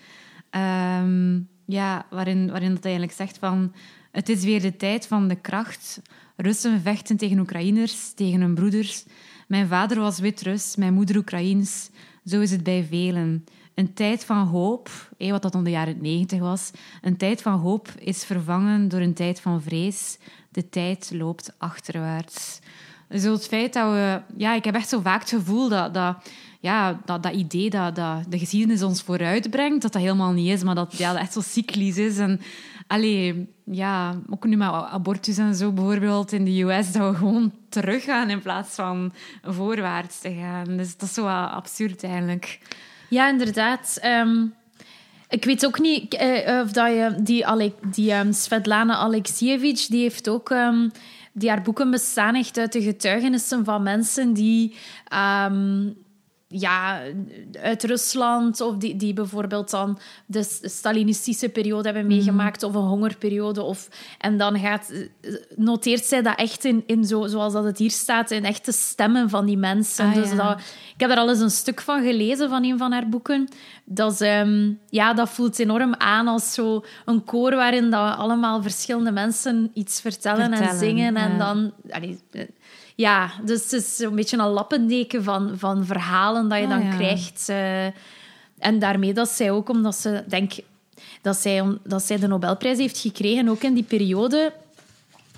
Um, 0.50 1.48
ja, 1.66 2.06
waarin, 2.10 2.50
waarin 2.50 2.72
het 2.72 2.84
eigenlijk 2.84 3.14
zegt 3.14 3.38
van... 3.38 3.72
Het 4.10 4.28
is 4.28 4.44
weer 4.44 4.60
de 4.60 4.76
tijd 4.76 5.06
van 5.06 5.28
de 5.28 5.34
kracht. 5.36 6.00
Russen 6.36 6.80
vechten 6.80 7.16
tegen 7.16 7.38
Oekraïners, 7.38 8.12
tegen 8.14 8.40
hun 8.40 8.54
broeders. 8.54 9.04
Mijn 9.48 9.68
vader 9.68 10.00
was 10.00 10.18
Wit-Rus, 10.18 10.76
mijn 10.76 10.94
moeder 10.94 11.16
Oekraïens. 11.16 11.90
Zo 12.24 12.40
is 12.40 12.50
het 12.50 12.62
bij 12.62 12.84
velen. 12.90 13.44
Een 13.74 13.94
tijd 13.94 14.24
van 14.24 14.46
hoop, 14.46 14.90
wat 15.18 15.42
dat 15.42 15.54
om 15.54 15.64
de 15.64 15.70
jaren 15.70 15.96
negentig 16.00 16.38
was, 16.38 16.70
een 17.02 17.16
tijd 17.16 17.42
van 17.42 17.58
hoop 17.58 17.88
is 17.98 18.24
vervangen 18.24 18.88
door 18.88 19.00
een 19.00 19.14
tijd 19.14 19.40
van 19.40 19.62
vrees. 19.62 20.18
De 20.48 20.68
tijd 20.68 21.10
loopt 21.14 21.54
achterwaarts. 21.58 22.60
Dus 23.08 23.22
het 23.22 23.46
feit 23.46 23.72
dat 23.72 23.92
we... 23.92 24.20
Ja, 24.36 24.54
ik 24.54 24.64
heb 24.64 24.74
echt 24.74 24.88
zo 24.88 25.00
vaak 25.00 25.20
het 25.20 25.28
gevoel 25.28 25.68
dat... 25.68 25.94
dat 25.94 26.16
ja, 26.60 27.00
dat, 27.04 27.22
dat 27.22 27.32
idee 27.32 27.70
dat, 27.70 27.96
dat 27.96 28.24
de 28.28 28.38
geschiedenis 28.38 28.82
ons 28.82 29.02
vooruitbrengt, 29.02 29.82
dat 29.82 29.92
dat 29.92 30.02
helemaal 30.02 30.32
niet 30.32 30.52
is, 30.52 30.62
maar 30.62 30.74
dat 30.74 30.96
ja, 30.96 31.16
echt 31.18 31.32
zo 31.32 31.40
cyclisch 31.40 31.96
is. 31.96 32.18
En 32.18 32.40
allee, 32.86 33.48
ja, 33.64 34.20
ook 34.30 34.44
nu 34.44 34.56
met 34.56 34.68
abortus 34.68 35.38
en 35.38 35.54
zo 35.54 35.72
bijvoorbeeld 35.72 36.32
in 36.32 36.44
de 36.44 36.62
US, 36.62 36.92
dat 36.92 37.10
we 37.10 37.16
gewoon 37.16 37.52
teruggaan 37.68 38.30
in 38.30 38.40
plaats 38.40 38.74
van 38.74 39.12
voorwaarts 39.42 40.20
te 40.20 40.34
gaan. 40.34 40.76
Dus 40.76 40.96
dat 40.96 41.08
is 41.08 41.14
zo 41.14 41.26
absurd 41.26 42.04
eigenlijk. 42.04 42.58
Ja, 43.10 43.28
inderdaad. 43.28 44.00
Um, 44.04 44.54
ik 45.28 45.44
weet 45.44 45.66
ook 45.66 45.78
niet 45.78 46.14
uh, 46.14 46.60
of 46.62 46.72
dat 46.72 46.88
je... 46.88 47.14
Die, 47.20 47.44
die 47.90 48.14
um, 48.14 48.32
Svetlana 48.32 48.96
Alexievich, 48.96 49.86
die 49.86 50.02
heeft 50.02 50.28
ook... 50.28 50.50
Um, 50.50 50.90
die 51.32 51.48
haar 51.48 51.62
boeken 51.62 51.90
bestaan 51.90 52.34
echt 52.34 52.58
uit 52.58 52.72
de 52.72 52.82
getuigenissen 52.82 53.64
van 53.64 53.82
mensen 53.82 54.32
die... 54.32 54.76
ja, 56.52 57.02
uit 57.62 57.84
Rusland 57.84 58.60
of 58.60 58.76
die, 58.76 58.96
die 58.96 59.12
bijvoorbeeld 59.12 59.70
dan 59.70 59.98
de 60.26 60.58
Stalinistische 60.62 61.48
periode 61.48 61.84
hebben 61.88 62.06
meegemaakt 62.06 62.62
of 62.62 62.74
een 62.74 62.80
hongerperiode. 62.80 63.62
Of, 63.62 63.88
en 64.18 64.38
dan 64.38 64.58
gaat, 64.58 64.92
noteert 65.56 66.04
zij 66.04 66.22
dat 66.22 66.38
echt 66.38 66.64
in, 66.64 66.82
in 66.86 67.04
zo, 67.04 67.26
zoals 67.26 67.52
dat 67.52 67.64
het 67.64 67.78
hier 67.78 67.90
staat, 67.90 68.30
in 68.30 68.44
echte 68.44 68.72
stemmen 68.72 69.28
van 69.28 69.46
die 69.46 69.56
mensen. 69.56 70.06
Ah, 70.06 70.14
dus 70.14 70.30
ja. 70.30 70.36
dat, 70.36 70.60
ik 70.94 71.00
heb 71.00 71.10
er 71.10 71.16
al 71.16 71.28
eens 71.28 71.40
een 71.40 71.50
stuk 71.50 71.80
van 71.80 72.02
gelezen 72.02 72.48
van 72.48 72.64
een 72.64 72.78
van 72.78 72.92
haar 72.92 73.08
boeken. 73.08 73.48
Dat, 73.84 74.20
um, 74.20 74.78
ja, 74.88 75.14
dat 75.14 75.28
voelt 75.28 75.58
enorm 75.58 75.94
aan 75.94 76.28
als 76.28 76.54
zo 76.54 76.84
een 77.04 77.24
koor 77.24 77.54
waarin 77.54 77.90
dat 77.90 78.16
allemaal 78.16 78.62
verschillende 78.62 79.12
mensen 79.12 79.70
iets 79.74 80.00
vertellen, 80.00 80.48
Vertellen, 80.48 80.68
en 80.68 80.78
zingen. 80.78 81.16
En 81.16 81.38
dan... 81.38 81.72
Allee, 81.90 82.18
ja, 83.00 83.30
dus 83.44 83.62
het 83.62 83.72
is 83.72 83.98
een 83.98 84.14
beetje 84.14 84.38
een 84.38 84.48
lappendeken 84.48 85.24
van, 85.24 85.58
van 85.58 85.86
verhalen 85.86 86.48
dat 86.48 86.58
je 86.58 86.64
Ah, 86.64 86.70
dan 86.70 86.82
ja. 86.84 86.94
krijgt. 86.94 87.46
Uh, 87.48 87.84
en 88.58 88.78
daarmee 88.78 89.14
dat 89.14 89.28
zij 89.28 89.50
ook, 89.50 89.68
omdat 89.68 89.96
ze, 89.96 90.24
denk 90.26 90.52
dat 91.22 91.36
zij, 91.36 91.78
dat 91.84 92.02
zij 92.02 92.18
de 92.18 92.26
Nobelprijs 92.26 92.78
heeft 92.78 92.98
gekregen, 92.98 93.48
ook 93.48 93.62
in 93.62 93.74
die 93.74 93.82
periode. 93.82 94.52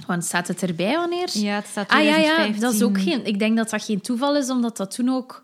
Want 0.06 0.24
staat 0.24 0.48
het 0.48 0.62
erbij 0.62 0.96
wanneer? 0.96 1.28
Ja, 1.32 1.54
het 1.54 1.66
staat 1.66 1.88
Ah 1.88 2.02
ja, 2.04 2.16
ja, 2.16 2.34
2015. 2.34 2.60
dat 2.60 2.72
is 2.72 2.82
ook 2.82 3.00
geen. 3.00 3.26
Ik 3.26 3.38
denk 3.38 3.56
dat 3.56 3.70
dat 3.70 3.84
geen 3.84 4.00
toeval 4.00 4.36
is, 4.36 4.50
omdat 4.50 4.76
dat 4.76 4.94
toen 4.94 5.08
ook 5.08 5.42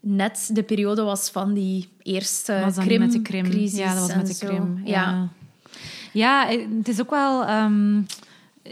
net 0.00 0.50
de 0.52 0.62
periode 0.62 1.02
was 1.02 1.30
van 1.30 1.54
die 1.54 1.88
eerste 2.02 2.60
Was 2.64 2.74
dat 2.74 2.84
niet 2.84 2.98
met 2.98 3.12
de 3.12 3.22
Krim? 3.22 3.42
Krim-crisis 3.42 3.78
Ja, 3.78 3.94
dat 3.94 4.06
was 4.06 4.16
met 4.16 4.26
de. 4.38 4.46
Krim. 4.46 4.80
Ja. 4.84 5.28
Ja. 6.12 6.48
ja, 6.52 6.58
het 6.78 6.88
is 6.88 7.00
ook 7.00 7.10
wel... 7.10 7.44
ehm, 7.44 8.00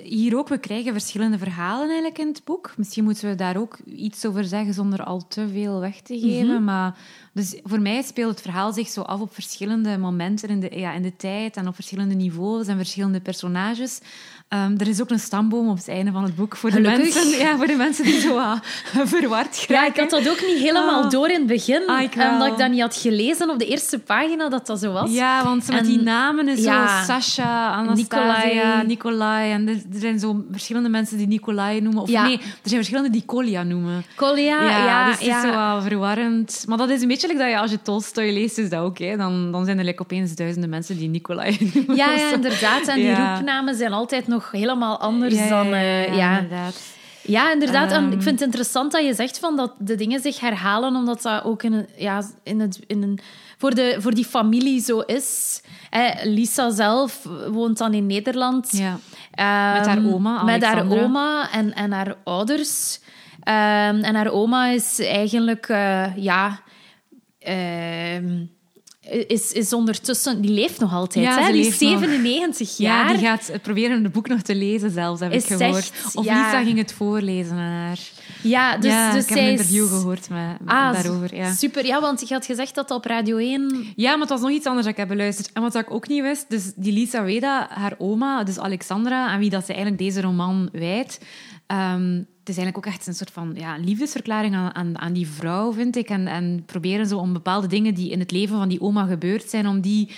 hier 0.02 0.36
ook, 0.36 0.48
we 0.48 0.58
krijgen 0.58 0.92
verschillende 0.92 1.38
verhalen 1.38 1.86
eigenlijk 1.86 2.18
in 2.18 2.26
het 2.26 2.44
boek. 2.44 2.72
Misschien 2.76 3.04
moeten 3.04 3.28
we 3.28 3.34
daar 3.34 3.56
ook 3.56 3.78
iets 3.86 4.26
over 4.26 4.44
zeggen 4.44 4.74
zonder 4.74 5.04
al 5.04 5.26
te 5.28 5.48
veel 5.48 5.80
weg 5.80 6.00
te 6.00 6.18
geven. 6.18 6.54
Mhm. 6.54 6.64
Maar 6.64 6.98
dus 7.32 7.60
voor 7.62 7.80
mij 7.80 8.02
speelt 8.02 8.30
het 8.30 8.40
verhaal 8.40 8.72
zich 8.72 8.88
zo 8.88 9.00
af 9.00 9.20
op 9.20 9.34
verschillende 9.34 9.98
momenten 9.98 10.48
in 10.48 10.60
de, 10.60 10.78
ja, 10.78 10.92
in 10.92 11.02
de 11.02 11.16
tijd 11.16 11.56
en 11.56 11.68
op 11.68 11.74
verschillende 11.74 12.14
niveaus 12.14 12.66
en 12.66 12.76
verschillende 12.76 13.20
personages. 13.20 14.00
Ehm, 14.48 14.74
er 14.78 14.88
is 14.88 15.00
ook 15.02 15.10
een 15.10 15.18
stamboom 15.18 15.68
op 15.68 15.76
het 15.76 15.88
einde 15.88 16.12
van 16.12 16.22
het 16.22 16.36
boek 16.36 16.56
voor 16.56 16.70
de, 16.70 16.80
mensen, 16.80 17.28
ja, 17.38 17.56
voor 17.56 17.66
de 17.66 17.74
mensen 17.74 18.04
die 18.04 18.20
zo 18.20 18.38
ah, 18.38 18.58
verward 19.04 19.56
geraken. 19.56 19.74
Ja, 19.74 19.86
ik 19.86 19.96
had 19.96 20.10
dat 20.10 20.28
ook 20.30 20.40
niet 20.46 20.58
helemaal 20.58 21.02
Ah. 21.04 21.10
door 21.10 21.28
in 21.28 21.38
het 21.38 21.46
begin. 21.46 21.82
Ah, 21.86 22.02
ik 22.02 22.14
omdat 22.32 22.46
ik 22.52 22.58
dat 22.58 22.70
niet 22.70 22.80
had 22.80 22.96
gelezen 22.96 23.50
op 23.50 23.58
de 23.58 23.66
eerste 23.66 23.98
pagina 23.98 24.48
dat 24.48 24.66
dat 24.66 24.78
zo 24.80 24.92
was. 24.92 25.10
Ja, 25.10 25.44
want 25.44 25.70
met 25.72 25.84
die 25.84 26.00
namen 26.02 26.48
is 26.48 26.64
ja. 26.64 26.98
zo 26.98 27.04
Sasha, 27.12 27.70
Anastasia. 27.72 28.82
Nikolai. 28.82 29.50
En 29.50 29.68
er, 29.68 29.74
er 29.74 29.98
zijn 30.00 30.18
zo 30.18 30.44
verschillende 30.50 30.88
mensen 30.88 31.16
die 31.18 31.26
Nikolai 31.26 31.80
noemen. 31.80 32.02
Of 32.02 32.08
Ja. 32.08 32.22
nee, 32.22 32.36
er 32.38 32.42
zijn 32.62 32.76
verschillende 32.76 33.10
die 33.10 33.22
Kolja 33.26 33.62
noemen. 33.62 34.04
Kolja, 34.16 34.62
ja, 34.68 35.06
dus 35.06 35.18
het 35.18 35.28
is 35.28 35.40
zo 35.42 35.50
wel 35.50 35.82
verwarrend. 35.82 36.64
Maar 36.68 36.78
dat 36.78 36.88
is 36.90 37.02
een 37.02 37.08
beetje 37.08 37.26
like 37.26 37.38
dat 37.40 37.48
je 37.50 37.58
als 37.58 37.70
je 37.70 37.82
Tolstoy 37.82 38.32
leest, 38.32 38.58
is 38.58 38.68
dat 38.68 38.80
ook. 38.80 38.98
Hè. 38.98 39.16
Dan, 39.16 39.52
dan 39.52 39.64
zijn 39.64 39.78
er 39.78 39.84
like 39.84 40.02
opeens 40.02 40.34
duizenden 40.34 40.70
mensen 40.70 40.96
die 40.98 41.08
Nikolai 41.08 41.56
noemen. 41.74 41.96
Ja, 41.96 42.10
ja, 42.10 42.32
inderdaad. 42.32 42.86
En 42.88 42.94
die 42.94 43.04
Ja. 43.04 43.34
roepnamen 43.34 43.74
zijn 43.74 43.92
altijd 43.92 44.26
nog 44.26 44.35
helemaal 44.44 44.98
anders 44.98 45.34
Ja, 45.34 45.48
dan... 45.48 45.66
ja, 45.68 45.74
eh, 45.74 46.06
ja, 46.06 46.14
ja. 46.14 46.38
inderdaad. 46.38 46.94
Ja, 47.22 47.52
inderdaad. 47.52 47.92
en 47.92 48.04
Ehm. 48.04 48.12
ik 48.12 48.22
vind 48.22 48.38
het 48.38 48.40
interessant 48.48 48.92
dat 48.92 49.04
je 49.04 49.14
zegt 49.14 49.38
van 49.38 49.56
dat 49.56 49.72
de 49.78 49.94
dingen 49.94 50.20
zich 50.20 50.40
herhalen, 50.40 50.94
omdat 50.94 51.22
dat 51.22 51.44
ook 51.44 51.62
in 51.62 51.72
een, 51.72 51.86
ja, 51.96 52.22
in 52.42 52.60
het, 52.60 52.80
in 52.86 53.02
een, 53.02 53.18
voor, 53.58 53.74
de, 53.74 53.96
voor 53.98 54.14
die 54.14 54.24
familie 54.24 54.80
zo 54.80 55.00
is. 55.00 55.60
Hè, 55.90 56.28
Lisa 56.28 56.70
zelf 56.70 57.28
woont 57.50 57.78
dan 57.78 57.94
in 57.94 58.06
Nederland. 58.06 58.68
Ja. 58.70 58.98
Ehm, 59.30 59.78
Met 59.78 59.86
haar 59.86 60.14
oma, 60.14 60.42
Met 60.44 60.64
haar 60.64 60.90
oma 60.90 61.52
en, 61.52 61.74
en 61.74 61.92
haar 61.92 62.14
ouders. 62.24 63.00
Ehm, 63.42 64.02
en 64.02 64.14
haar 64.14 64.30
oma 64.30 64.66
is 64.66 64.98
eigenlijk, 64.98 65.68
eh, 65.68 66.16
ja... 66.16 66.60
ehm, 67.38 68.44
is, 69.26 69.52
is 69.52 69.72
ondertussen... 69.72 70.40
Die 70.40 70.50
leeft 70.50 70.80
nog 70.80 70.92
altijd, 70.92 71.24
Ja, 71.24 71.40
hè? 71.42 71.52
Die 71.52 71.60
is 71.66 71.78
leeft 71.78 71.80
nog. 71.80 72.00
97 72.00 72.76
jaar. 72.76 73.06
Ja, 73.06 73.16
die 73.16 73.26
gaat 73.26 73.50
proberen 73.62 74.02
het 74.02 74.12
boek 74.12 74.28
nog 74.28 74.40
te 74.42 74.54
lezen 74.54 74.90
zelfs, 74.90 75.20
heb 75.20 75.32
Is 75.32 75.42
ik 75.50 75.56
gehoord. 75.56 75.76
echt, 75.76 76.14
of 76.16 76.24
ja. 76.24 76.34
Lisa 76.44 76.62
ging 76.62 76.78
het 76.78 76.92
voorlezen 76.92 77.52
aan 77.56 77.72
haar. 77.72 77.98
Ja, 78.42 78.76
dus, 78.76 78.90
ja, 78.90 79.12
dus 79.12 79.22
ik 79.22 79.28
heb 79.28 79.38
een 79.38 79.44
is- 79.44 79.50
interview 79.50 79.88
gehoord 79.88 80.28
met, 80.28 80.56
Ah, 80.66 80.92
daarover. 80.92 81.34
Ja. 81.36 81.52
Super, 81.54 81.86
ja, 81.86 82.00
want 82.00 82.28
je 82.28 82.34
had 82.34 82.46
gezegd 82.46 82.74
dat 82.74 82.88
dat 82.88 82.96
op 82.98 83.04
Radio 83.04 83.36
1... 83.36 83.92
Ja, 83.96 84.10
maar 84.10 84.20
het 84.20 84.28
was 84.28 84.40
nog 84.40 84.50
iets 84.50 84.66
anders 84.66 84.84
dat 84.84 84.92
ik 84.94 85.00
heb 85.00 85.08
beluisterd. 85.08 85.50
En 85.52 85.62
wat 85.62 85.74
ik 85.74 85.90
ook 85.90 86.08
niet 86.08 86.22
wist, 86.22 86.44
dus 86.48 86.72
die 86.76 86.92
Lisa 86.92 87.22
Weda, 87.24 87.66
haar 87.70 87.94
oma, 87.98 88.44
dus 88.44 88.58
Alexandra, 88.58 89.26
aan 89.26 89.38
wie 89.38 89.50
dat 89.50 89.66
ze 89.66 89.72
eigenlijk 89.72 90.02
deze 90.02 90.20
roman 90.20 90.68
wijdt, 90.72 91.18
ehm, 91.66 92.14
het 92.16 92.48
is 92.48 92.56
eigenlijk 92.56 92.76
ook 92.76 92.94
echt 92.94 93.06
een 93.06 93.14
soort 93.14 93.30
van 93.30 93.52
ja, 93.54 93.76
liefdesverklaring 93.76 94.54
aan, 94.54 94.74
aan, 94.74 94.98
aan 94.98 95.12
die 95.12 95.26
vrouw, 95.26 95.72
vind 95.72 95.96
ik. 95.96 96.08
En, 96.08 96.26
en 96.26 96.62
proberen 96.66 97.06
zo 97.06 97.18
om 97.18 97.32
bepaalde 97.32 97.66
dingen 97.66 97.94
die 97.94 98.10
in 98.10 98.18
het 98.18 98.30
leven 98.30 98.56
van 98.58 98.68
die 98.68 98.80
oma 98.80 99.04
gebeurd 99.06 99.50
zijn, 99.50 99.66
om 99.66 99.80
die 99.80 100.10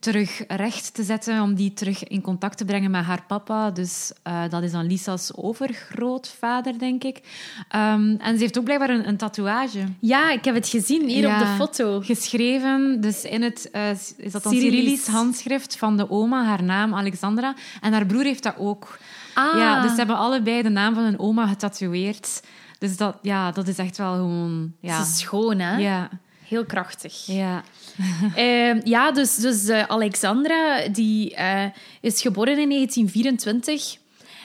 terug 0.00 0.44
recht 0.48 0.94
te 0.94 1.02
zetten, 1.02 1.42
om 1.42 1.54
die 1.54 1.72
terug 1.72 2.04
in 2.04 2.20
contact 2.20 2.58
te 2.58 2.64
brengen 2.64 2.90
met 2.90 3.04
haar 3.04 3.22
papa. 3.26 3.70
Dus 3.70 4.12
eh, 4.22 4.42
dat 4.48 4.62
is 4.62 4.72
dan 4.72 4.86
Lisa's 4.86 5.32
overgrootvader, 5.34 6.78
denk 6.78 7.04
ik. 7.04 7.20
Ehm, 7.68 8.14
en 8.18 8.34
ze 8.34 8.40
heeft 8.40 8.58
ook 8.58 8.64
blijkbaar 8.64 8.90
een, 8.90 9.08
een 9.08 9.16
tatoeage. 9.16 9.84
Ja, 10.00 10.30
ik 10.30 10.44
heb 10.44 10.54
het 10.54 10.68
gezien 10.68 11.08
hier 11.08 11.22
Ja. 11.22 11.40
op 11.40 11.46
de 11.46 11.54
foto. 11.64 12.00
Geschreven, 12.00 13.00
dus 13.00 13.24
in 13.24 13.42
het 13.42 13.70
eh, 13.70 13.90
is 14.16 14.32
dat 14.32 14.42
dan. 14.42 14.52
Cyrillisch 14.52 15.06
handschrift 15.06 15.76
van 15.76 15.96
de 15.96 16.10
oma, 16.10 16.44
haar 16.44 16.62
naam 16.62 16.94
Alexandra. 16.94 17.54
En 17.80 17.92
haar 17.92 18.06
broer 18.06 18.24
heeft 18.24 18.42
dat 18.42 18.54
ook. 18.58 18.98
Ah, 19.36 19.58
Ja, 19.58 19.82
dus 19.82 19.90
ze 19.90 19.96
hebben 19.96 20.16
allebei 20.16 20.62
de 20.62 20.68
naam 20.68 20.94
van 20.94 21.02
hun 21.04 21.18
oma 21.18 21.46
getatoeëerd. 21.46 22.42
Dus 22.78 22.96
dat, 22.96 23.16
ja, 23.22 23.50
dat 23.50 23.68
is 23.68 23.78
echt 23.78 23.96
wel 23.96 24.14
gewoon... 24.14 24.72
Ja, 24.80 24.98
Het 24.98 25.06
is 25.06 25.18
schoon, 25.18 25.58
hè? 25.58 25.76
ja, 25.76 26.08
Heel 26.48 26.64
krachtig. 26.64 27.26
ja. 27.26 27.62
Ehm, 28.34 28.80
ja, 28.84 29.12
dus, 29.12 29.36
dus 29.36 29.68
eh, 29.68 29.82
Alexandra 29.82 30.88
die, 30.88 31.34
eh, 31.34 31.64
is 32.00 32.20
geboren 32.22 32.58
in 32.58 32.68
1924. 32.68 33.96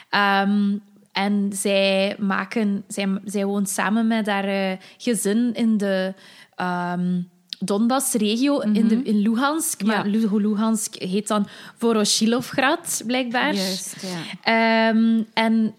Ehm, 0.09 0.77
en 1.11 1.49
zij, 1.53 2.15
maken, 2.19 2.83
zij, 2.87 3.19
zij 3.25 3.45
woont 3.45 3.69
samen 3.69 4.07
met 4.07 4.27
haar 4.27 4.45
eh, 4.45 4.77
gezin 4.97 5.53
in 5.53 5.77
de 5.77 6.13
ehm 6.55 7.21
Donbass-regio, 7.63 8.59
in, 8.59 8.87
de, 8.87 9.01
in 9.03 9.17
Luhansk. 9.21 9.83
Maar 9.83 10.09
Ja. 10.09 10.11
Lu- 10.19 10.41
Luhansk 10.41 10.95
heet 10.95 11.27
dan 11.27 11.47
Voroshilovgrad, 11.77 13.01
blijkbaar. 13.05 13.53
Juist, 13.53 13.95
ja. 14.01 14.89
Ehm, 14.89 15.21
en 15.33 15.73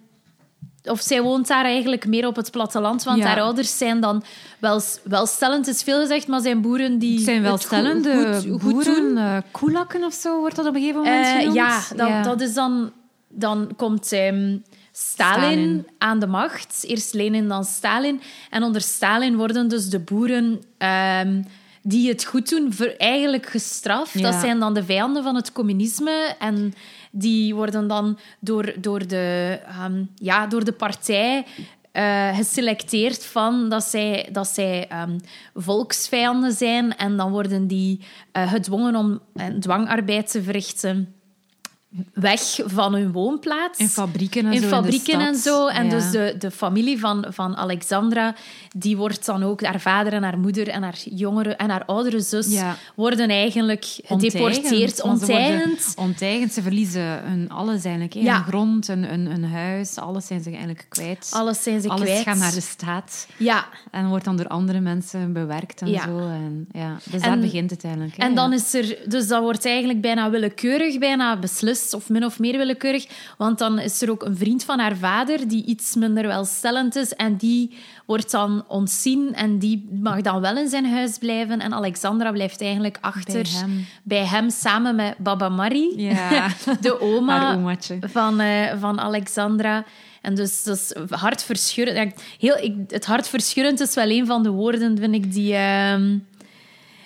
of 0.84 1.00
zij 1.00 1.22
woont 1.22 1.46
daar 1.46 1.64
eigenlijk 1.64 2.06
meer 2.06 2.26
op 2.26 2.36
het 2.36 2.50
platteland, 2.50 3.02
want 3.02 3.18
Ja. 3.18 3.24
haar 3.26 3.40
ouders 3.40 3.78
zijn 3.78 4.00
dan 4.00 4.22
wel, 4.58 4.80
welstellend, 5.02 5.66
is 5.68 5.82
veel 5.82 6.00
gezegd, 6.00 6.26
maar 6.26 6.40
zijn 6.40 6.60
boeren 6.60 6.98
die 6.98 7.14
Het 7.14 7.24
zijn 7.24 7.42
welstellende 7.42 8.12
goed- 8.26 8.34
goed- 8.52 8.62
goed 8.62 8.72
boeren, 8.72 9.16
eh, 9.16 9.36
koelakken 9.50 10.04
of 10.04 10.12
zo 10.14 10.38
wordt 10.40 10.56
dat 10.56 10.66
op 10.66 10.74
een 10.74 10.80
gegeven 10.80 11.02
moment 11.02 11.26
Eh, 11.26 11.32
genoemd. 11.36 11.54
ja, 11.54 11.80
dan, 11.96 12.08
Ja. 12.08 12.22
dat 12.22 12.40
is 12.40 12.54
dan, 12.54 12.92
dan 13.28 13.70
komt 13.76 14.12
ehm, 14.12 14.56
Stalin, 14.94 15.40
Stalin. 15.42 15.86
aan 15.98 16.18
de 16.18 16.26
macht. 16.26 16.84
Eerst 16.86 17.14
Lenin, 17.14 17.48
dan 17.48 17.64
Stalin. 17.64 18.20
En 18.50 18.62
onder 18.62 18.80
Stalin 18.80 19.36
worden 19.36 19.68
dus 19.68 19.88
de 19.88 19.98
boeren 19.98 20.62
ehm, 20.78 21.42
die 21.82 22.08
het 22.08 22.24
goed 22.24 22.48
doen 22.48 22.72
eigenlijk 22.98 23.46
gestraft. 23.46 24.18
Ja. 24.18 24.30
Dat 24.30 24.40
zijn 24.40 24.58
dan 24.58 24.74
de 24.74 24.84
vijanden 24.84 25.22
van 25.22 25.34
het 25.34 25.52
communisme. 25.52 26.34
En 26.38 26.74
die 27.10 27.54
worden 27.54 27.88
dan 27.88 28.18
door, 28.40 28.74
door, 28.80 29.06
de, 29.06 29.58
ehm, 29.66 30.04
ja, 30.14 30.46
door 30.46 30.64
de 30.64 30.72
partij 30.72 31.44
eh, 31.92 32.36
geselecteerd 32.36 33.24
van 33.24 33.68
dat 33.68 33.84
zij, 33.84 34.28
dat 34.32 34.48
zij 34.48 34.88
ehm, 34.88 35.18
volksvijanden 35.54 36.52
zijn. 36.52 36.96
En 36.96 37.16
dan 37.16 37.30
worden 37.30 37.66
die 37.66 38.00
eh, 38.32 38.52
gedwongen 38.52 38.96
om 38.96 39.20
eh, 39.34 39.46
dwangarbeid 39.46 40.30
te 40.30 40.42
verrichten 40.42 41.14
weg 42.12 42.40
van 42.64 42.94
hun 42.94 43.12
woonplaats. 43.12 43.78
In 43.78 43.88
fabrieken 43.88 44.46
en 44.46 44.52
In 44.52 44.60
zo. 44.60 44.68
fabrieken 44.68 45.20
en 45.20 45.34
zo. 45.34 45.66
En 45.66 45.84
Ja. 45.84 45.90
dus 45.90 46.10
de, 46.10 46.34
de 46.38 46.50
familie 46.50 46.98
van, 46.98 47.24
van 47.28 47.56
Alexandra, 47.56 48.34
die 48.76 48.96
wordt 48.96 49.26
dan 49.26 49.42
ook, 49.42 49.62
haar 49.62 49.80
vader 49.80 50.12
en 50.12 50.22
haar 50.22 50.38
moeder 50.38 50.68
en 50.68 50.82
haar 50.82 50.98
jongere 51.04 51.54
en 51.54 51.70
haar 51.70 51.84
oudere 51.84 52.20
zus, 52.20 52.46
Ja. 52.52 52.76
worden 52.94 53.28
eigenlijk 53.30 53.84
gedeporteerd, 54.04 55.02
onteigend. 55.02 55.92
Onteigend. 55.96 56.52
Ze 56.52 56.62
verliezen 56.62 57.22
hun 57.24 57.50
alles 57.50 57.84
eigenlijk. 57.84 58.14
Ja. 58.14 58.34
Hun 58.34 58.44
grond, 58.44 58.86
hun, 58.86 59.04
hun, 59.04 59.26
hun 59.26 59.44
huis, 59.44 59.96
alles 59.96 60.26
zijn 60.26 60.42
ze 60.42 60.48
eigenlijk 60.50 60.86
kwijt. 60.88 61.30
Alles 61.32 61.62
zijn 61.62 61.80
ze 61.80 61.88
alles 61.88 62.02
kwijt. 62.08 62.22
gaat 62.22 62.36
naar 62.36 62.54
de 62.54 62.60
staat 62.60 63.26
Ja, 63.36 63.64
en 63.90 64.08
wordt 64.08 64.24
dan 64.24 64.36
door 64.36 64.48
andere 64.48 64.80
mensen 64.80 65.32
bewerkt 65.32 65.80
en 65.80 65.88
zo. 66.00 66.18
En, 66.18 66.66
ja. 66.72 66.96
Dus 67.10 67.20
En- 67.20 67.28
daar 67.28 67.38
begint 67.38 67.70
het 67.70 67.84
eigenlijk. 67.84 68.16
hè. 68.16 68.22
En 68.22 68.34
dan 68.34 68.52
is 68.52 68.74
er, 68.74 68.96
dus 69.06 69.28
dat 69.28 69.42
wordt 69.42 69.64
eigenlijk 69.66 70.00
bijna 70.00 70.30
willekeurig, 70.30 70.98
bijna 70.98 71.36
beslist, 71.38 71.81
of 71.90 72.08
min 72.08 72.24
of 72.24 72.38
meer 72.38 72.56
willekeurig. 72.58 73.06
Want 73.38 73.58
dan 73.58 73.78
is 73.78 74.02
er 74.02 74.10
ook 74.10 74.22
een 74.22 74.36
vriend 74.36 74.64
van 74.64 74.78
haar 74.78 74.96
vader 74.96 75.48
die 75.48 75.64
iets 75.64 75.94
minder 75.94 76.26
welstellend 76.26 76.96
is. 76.96 77.14
En 77.14 77.36
die 77.36 77.76
wordt 78.06 78.30
dan 78.30 78.64
ontzien 78.68 79.34
en 79.34 79.58
die 79.58 79.88
mag 80.02 80.20
dan 80.20 80.40
wel 80.40 80.56
in 80.56 80.68
zijn 80.68 80.86
huis 80.92 81.18
blijven. 81.18 81.60
En 81.60 81.72
Alexandra 81.74 82.30
blijft 82.32 82.60
eigenlijk 82.60 82.98
achter 83.00 83.42
Bij 83.42 83.52
hem. 83.52 83.86
bij 84.02 84.24
hem 84.26 84.50
samen 84.50 84.94
met 84.94 85.16
Baba 85.18 85.48
Marie, 85.48 86.00
Ja. 86.00 86.48
de 86.80 87.00
oma 87.00 87.58
van, 88.00 88.40
eh, 88.40 88.72
van 88.80 89.00
Alexandra. 89.00 89.84
En 90.20 90.34
dus 90.34 90.62
dat 90.64 90.76
is 90.76 90.94
hartverscheurend. 91.18 91.96
Ja, 91.96 92.22
Heel, 92.38 92.56
ik, 92.64 92.74
het 92.88 93.06
hartverscheurend 93.06 93.80
is 93.80 93.94
wel 93.94 94.10
een 94.10 94.26
van 94.26 94.42
de 94.42 94.50
woorden, 94.50 94.98
vind 94.98 95.14
ik, 95.14 95.32
die... 95.32 95.54
ehm, 95.54 96.18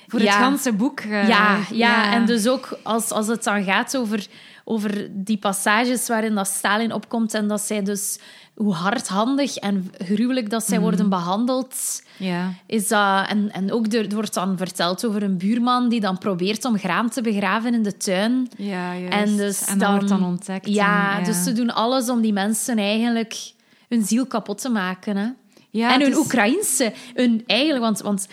Voor 0.08 0.20
Ja. 0.22 0.26
het 0.26 0.42
ganse 0.44 0.72
boek. 0.72 1.00
eh, 1.00 1.28
ja, 1.28 1.58
ja, 1.72 2.12
en 2.12 2.26
dus 2.26 2.48
ook 2.48 2.78
als, 2.82 3.10
als 3.10 3.26
het 3.26 3.44
dan 3.44 3.64
gaat 3.64 3.96
over, 3.96 4.26
over 4.68 5.08
die 5.10 5.36
passages 5.38 6.08
waarin 6.08 6.34
dat 6.34 6.46
Stalin 6.46 6.92
opkomt 6.92 7.34
en 7.34 7.48
dat 7.48 7.60
zij 7.60 7.82
dus 7.82 8.18
hoe 8.54 8.72
hardhandig 8.74 9.56
en 9.56 9.92
gruwelijk 9.98 10.50
dat 10.50 10.60
Mhm. 10.60 10.68
zij 10.70 10.80
worden 10.80 11.08
behandeld, 11.08 12.02
Ja. 12.18 12.52
is 12.66 12.88
dat... 12.88 13.28
En, 13.28 13.52
en 13.52 13.72
ook 13.72 13.92
er, 13.92 14.08
wordt 14.14 14.34
dan 14.34 14.56
verteld 14.56 15.06
over 15.06 15.22
een 15.22 15.36
buurman 15.38 15.88
die 15.88 16.00
dan 16.00 16.18
probeert 16.18 16.64
om 16.64 16.78
graan 16.78 17.08
te 17.10 17.22
begraven 17.22 17.74
in 17.74 17.82
de 17.82 17.96
tuin. 17.96 18.48
Ja, 18.56 18.96
juist. 18.96 19.12
En, 19.14 19.36
dus 19.36 19.64
en 19.64 19.78
dat 19.78 19.90
wordt 19.90 20.08
dan 20.08 20.24
ontdekt. 20.24 20.66
Ja, 20.66 21.18
en, 21.18 21.24
dus 21.24 21.42
ze 21.42 21.52
doen 21.52 21.74
alles 21.74 22.08
om 22.08 22.20
die 22.20 22.32
mensen 22.32 22.78
eigenlijk 22.78 23.52
hun 23.88 24.04
ziel 24.04 24.26
kapot 24.26 24.60
te 24.60 24.68
maken. 24.68 25.16
Hè? 25.16 25.28
Ja, 25.70 25.92
en 25.94 26.00
hun 26.00 26.10
is- 26.10 26.16
Oekraïnse, 26.16 26.92
hun 27.14 27.42
eigenlijk, 27.46 27.84
want, 27.84 28.00
want 28.00 28.28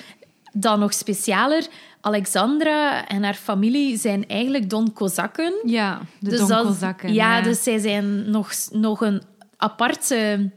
dan 0.54 0.80
nog 0.80 0.94
specialer, 0.94 1.68
Alexandra 2.06 3.08
en 3.08 3.24
haar 3.24 3.34
familie 3.34 3.98
zijn 3.98 4.28
eigenlijk 4.28 4.70
Don 4.70 4.94
Kozakken. 4.94 5.54
Ja, 5.66 6.02
de 6.20 6.30
Dus 6.30 6.40
dat- 6.40 6.48
donkelzakken. 6.48 7.14
Ja, 7.14 7.42
dus 7.42 7.64
zij 7.64 7.80
zijn 7.80 8.30
nog, 8.30 8.52
nog 8.72 9.02
een 9.02 9.22
aparte 9.58 10.52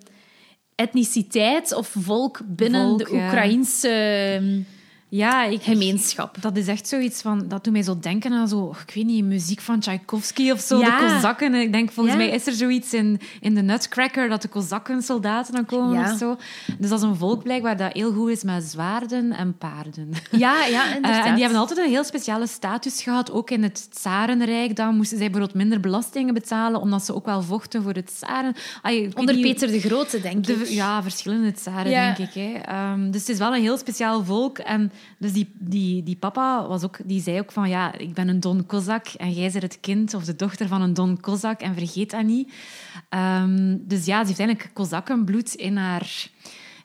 etniciteit 0.74 1.74
of 1.74 1.94
volk 1.98 2.40
binnen 2.46 2.86
Volk, 2.88 3.08
de 3.08 3.16
ja. 3.16 3.30
Ja, 5.08 5.44
ik, 5.44 5.62
gemeenschap. 5.62 6.36
Dat 6.42 6.56
is 6.56 6.66
echt 6.68 6.88
zoiets 6.88 7.22
van... 7.22 7.44
Dat 7.48 7.64
doet 7.64 7.72
mij 7.72 7.82
zo 7.82 7.98
denken 8.00 8.32
aan 8.32 8.48
zo... 8.48 8.74
Ik 8.86 8.94
weet 8.94 9.04
niet, 9.04 9.24
muziek 9.24 9.60
van 9.60 9.80
Tchaikovsky 9.80 10.50
of 10.50 10.60
zo. 10.60 10.78
Ja. 10.78 11.06
De 11.08 11.14
Kozakken. 11.14 11.54
Ik 11.54 11.72
denk, 11.72 11.92
volgens 11.92 12.16
Ja. 12.16 12.22
mij 12.22 12.34
is 12.34 12.46
er 12.46 12.52
zoiets 12.52 12.94
in, 12.94 13.20
in 13.40 13.54
de 13.54 13.62
Nutcracker 13.62 14.28
dat 14.28 14.42
de 14.42 14.48
Kozakken 14.48 15.02
soldaten 15.02 15.54
dan 15.54 15.64
komen 15.66 15.98
Ja. 16.00 16.12
of 16.12 16.18
zo. 16.18 16.36
Dus 16.78 16.88
dat 16.90 16.98
is 16.98 17.04
een 17.04 17.16
volk 17.16 17.42
blijkbaar 17.42 17.76
dat 17.76 17.92
heel 17.92 18.12
goed 18.12 18.30
is 18.30 18.42
met 18.42 18.64
zwaarden 18.64 19.32
en 19.32 19.56
paarden. 19.58 20.10
Ja, 20.30 20.64
ja, 20.64 20.84
Eh, 21.02 21.26
en 21.26 21.32
die 21.34 21.42
hebben 21.42 21.60
altijd 21.60 21.78
een 21.78 21.88
heel 21.90 22.04
speciale 22.04 22.46
status 22.46 23.02
gehad. 23.02 23.30
Ook 23.30 23.50
in 23.50 23.62
het 23.62 23.88
Tsarenrijk 23.94 24.76
dan 24.76 24.96
moesten 24.96 25.18
zij 25.18 25.30
bijvoorbeeld 25.30 25.58
minder 25.58 25.80
belastingen 25.80 26.34
betalen, 26.34 26.80
omdat 26.80 27.04
ze 27.04 27.14
ook 27.14 27.26
wel 27.26 27.42
vochten 27.42 27.82
voor 27.82 27.92
het 27.92 28.06
Tsaren. 28.16 28.54
Ah, 28.82 29.08
Onder 29.14 29.34
niet- 29.34 29.44
Peter 29.44 29.68
de 29.68 29.80
Grote, 29.80 30.20
denk 30.20 30.44
de, 30.46 30.52
ik. 30.52 30.68
ja, 30.68 31.02
verschillende 31.02 31.52
tsaren, 31.52 31.90
denk 31.90 32.18
ik. 32.18 32.34
Hè. 32.34 32.52
Ehm, 32.64 33.10
dus 33.10 33.20
het 33.20 33.28
is 33.30 33.38
wel 33.38 33.54
een 33.54 33.60
heel 33.62 33.78
speciaal 33.78 34.24
volk. 34.24 34.58
En 34.58 34.92
dus 35.18 35.32
die, 35.32 35.54
die, 35.58 36.02
die 36.02 36.16
papa 36.16 36.66
was 36.66 36.84
ook, 36.84 36.98
die 37.04 37.22
zei 37.22 37.38
ook 37.38 37.52
van... 37.52 37.68
Ja, 37.68 37.98
ik 37.98 38.14
ben 38.14 38.28
een 38.28 38.40
Don 38.40 38.66
Kozak 38.66 39.06
en 39.06 39.32
jij 39.32 39.50
bent 39.50 39.62
het 39.62 39.80
kind 39.80 40.14
of 40.14 40.24
de 40.24 40.36
dochter 40.36 40.68
van 40.68 40.82
een 40.82 40.94
Don 40.94 41.20
Kozak 41.20 41.60
en 41.60 41.74
vergeet 41.74 42.10
dat 42.10 42.24
niet. 42.24 42.52
Ehm, 43.08 43.76
dus 43.80 44.04
ja, 44.04 44.20
ze 44.20 44.26
heeft 44.26 44.38
eigenlijk 44.38 44.70
Kozakkenbloed 44.74 45.54
in 45.54 45.76
haar... 45.76 46.28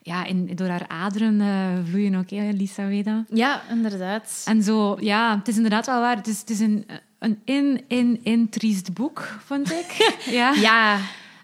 Ja, 0.03 0.25
in, 0.25 0.56
door 0.56 0.68
haar 0.68 0.88
aderen 0.88 1.41
eh, 1.41 1.89
vloeien 1.89 2.15
ook, 2.15 2.30
hè, 2.30 2.50
Lisa 2.50 2.88
Weda. 2.88 3.25
Ja, 3.30 3.62
inderdaad. 3.70 4.41
En 4.46 4.63
zo, 4.63 4.98
ja, 5.00 5.38
het 5.38 5.48
is 5.48 5.56
inderdaad 5.56 5.86
wel 5.86 6.00
waar. 6.00 6.15
Het 6.15 6.27
is, 6.27 6.39
het 6.39 6.50
is 6.50 6.60
een, 6.60 6.86
een 7.20 7.39
in, 7.46 7.84
in, 7.88 8.20
in 8.24 8.50
triest 8.50 8.94
boek, 8.94 9.38
vond 9.46 9.72
ik. 9.72 10.15
ja. 10.39 10.53
Ja, 10.53 11.00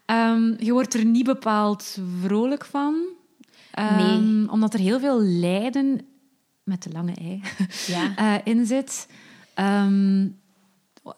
Ehm, 0.07 0.53
je 0.57 0.71
wordt 0.71 0.93
er 0.93 1.05
niet 1.05 1.25
bepaald 1.25 1.97
vrolijk 2.21 2.65
van. 2.65 2.95
Ehm, 3.71 4.47
Omdat 4.49 4.73
er 4.73 4.79
heel 4.79 4.99
veel 4.99 5.21
lijden, 5.21 6.01
met 6.67 6.83
de 6.83 6.89
lange 6.91 7.13
ei, 7.21 7.41
ja. 7.95 8.15
eh, 8.15 8.33
in 8.53 8.65
zit. 8.65 9.07
Ehm, 9.53 10.27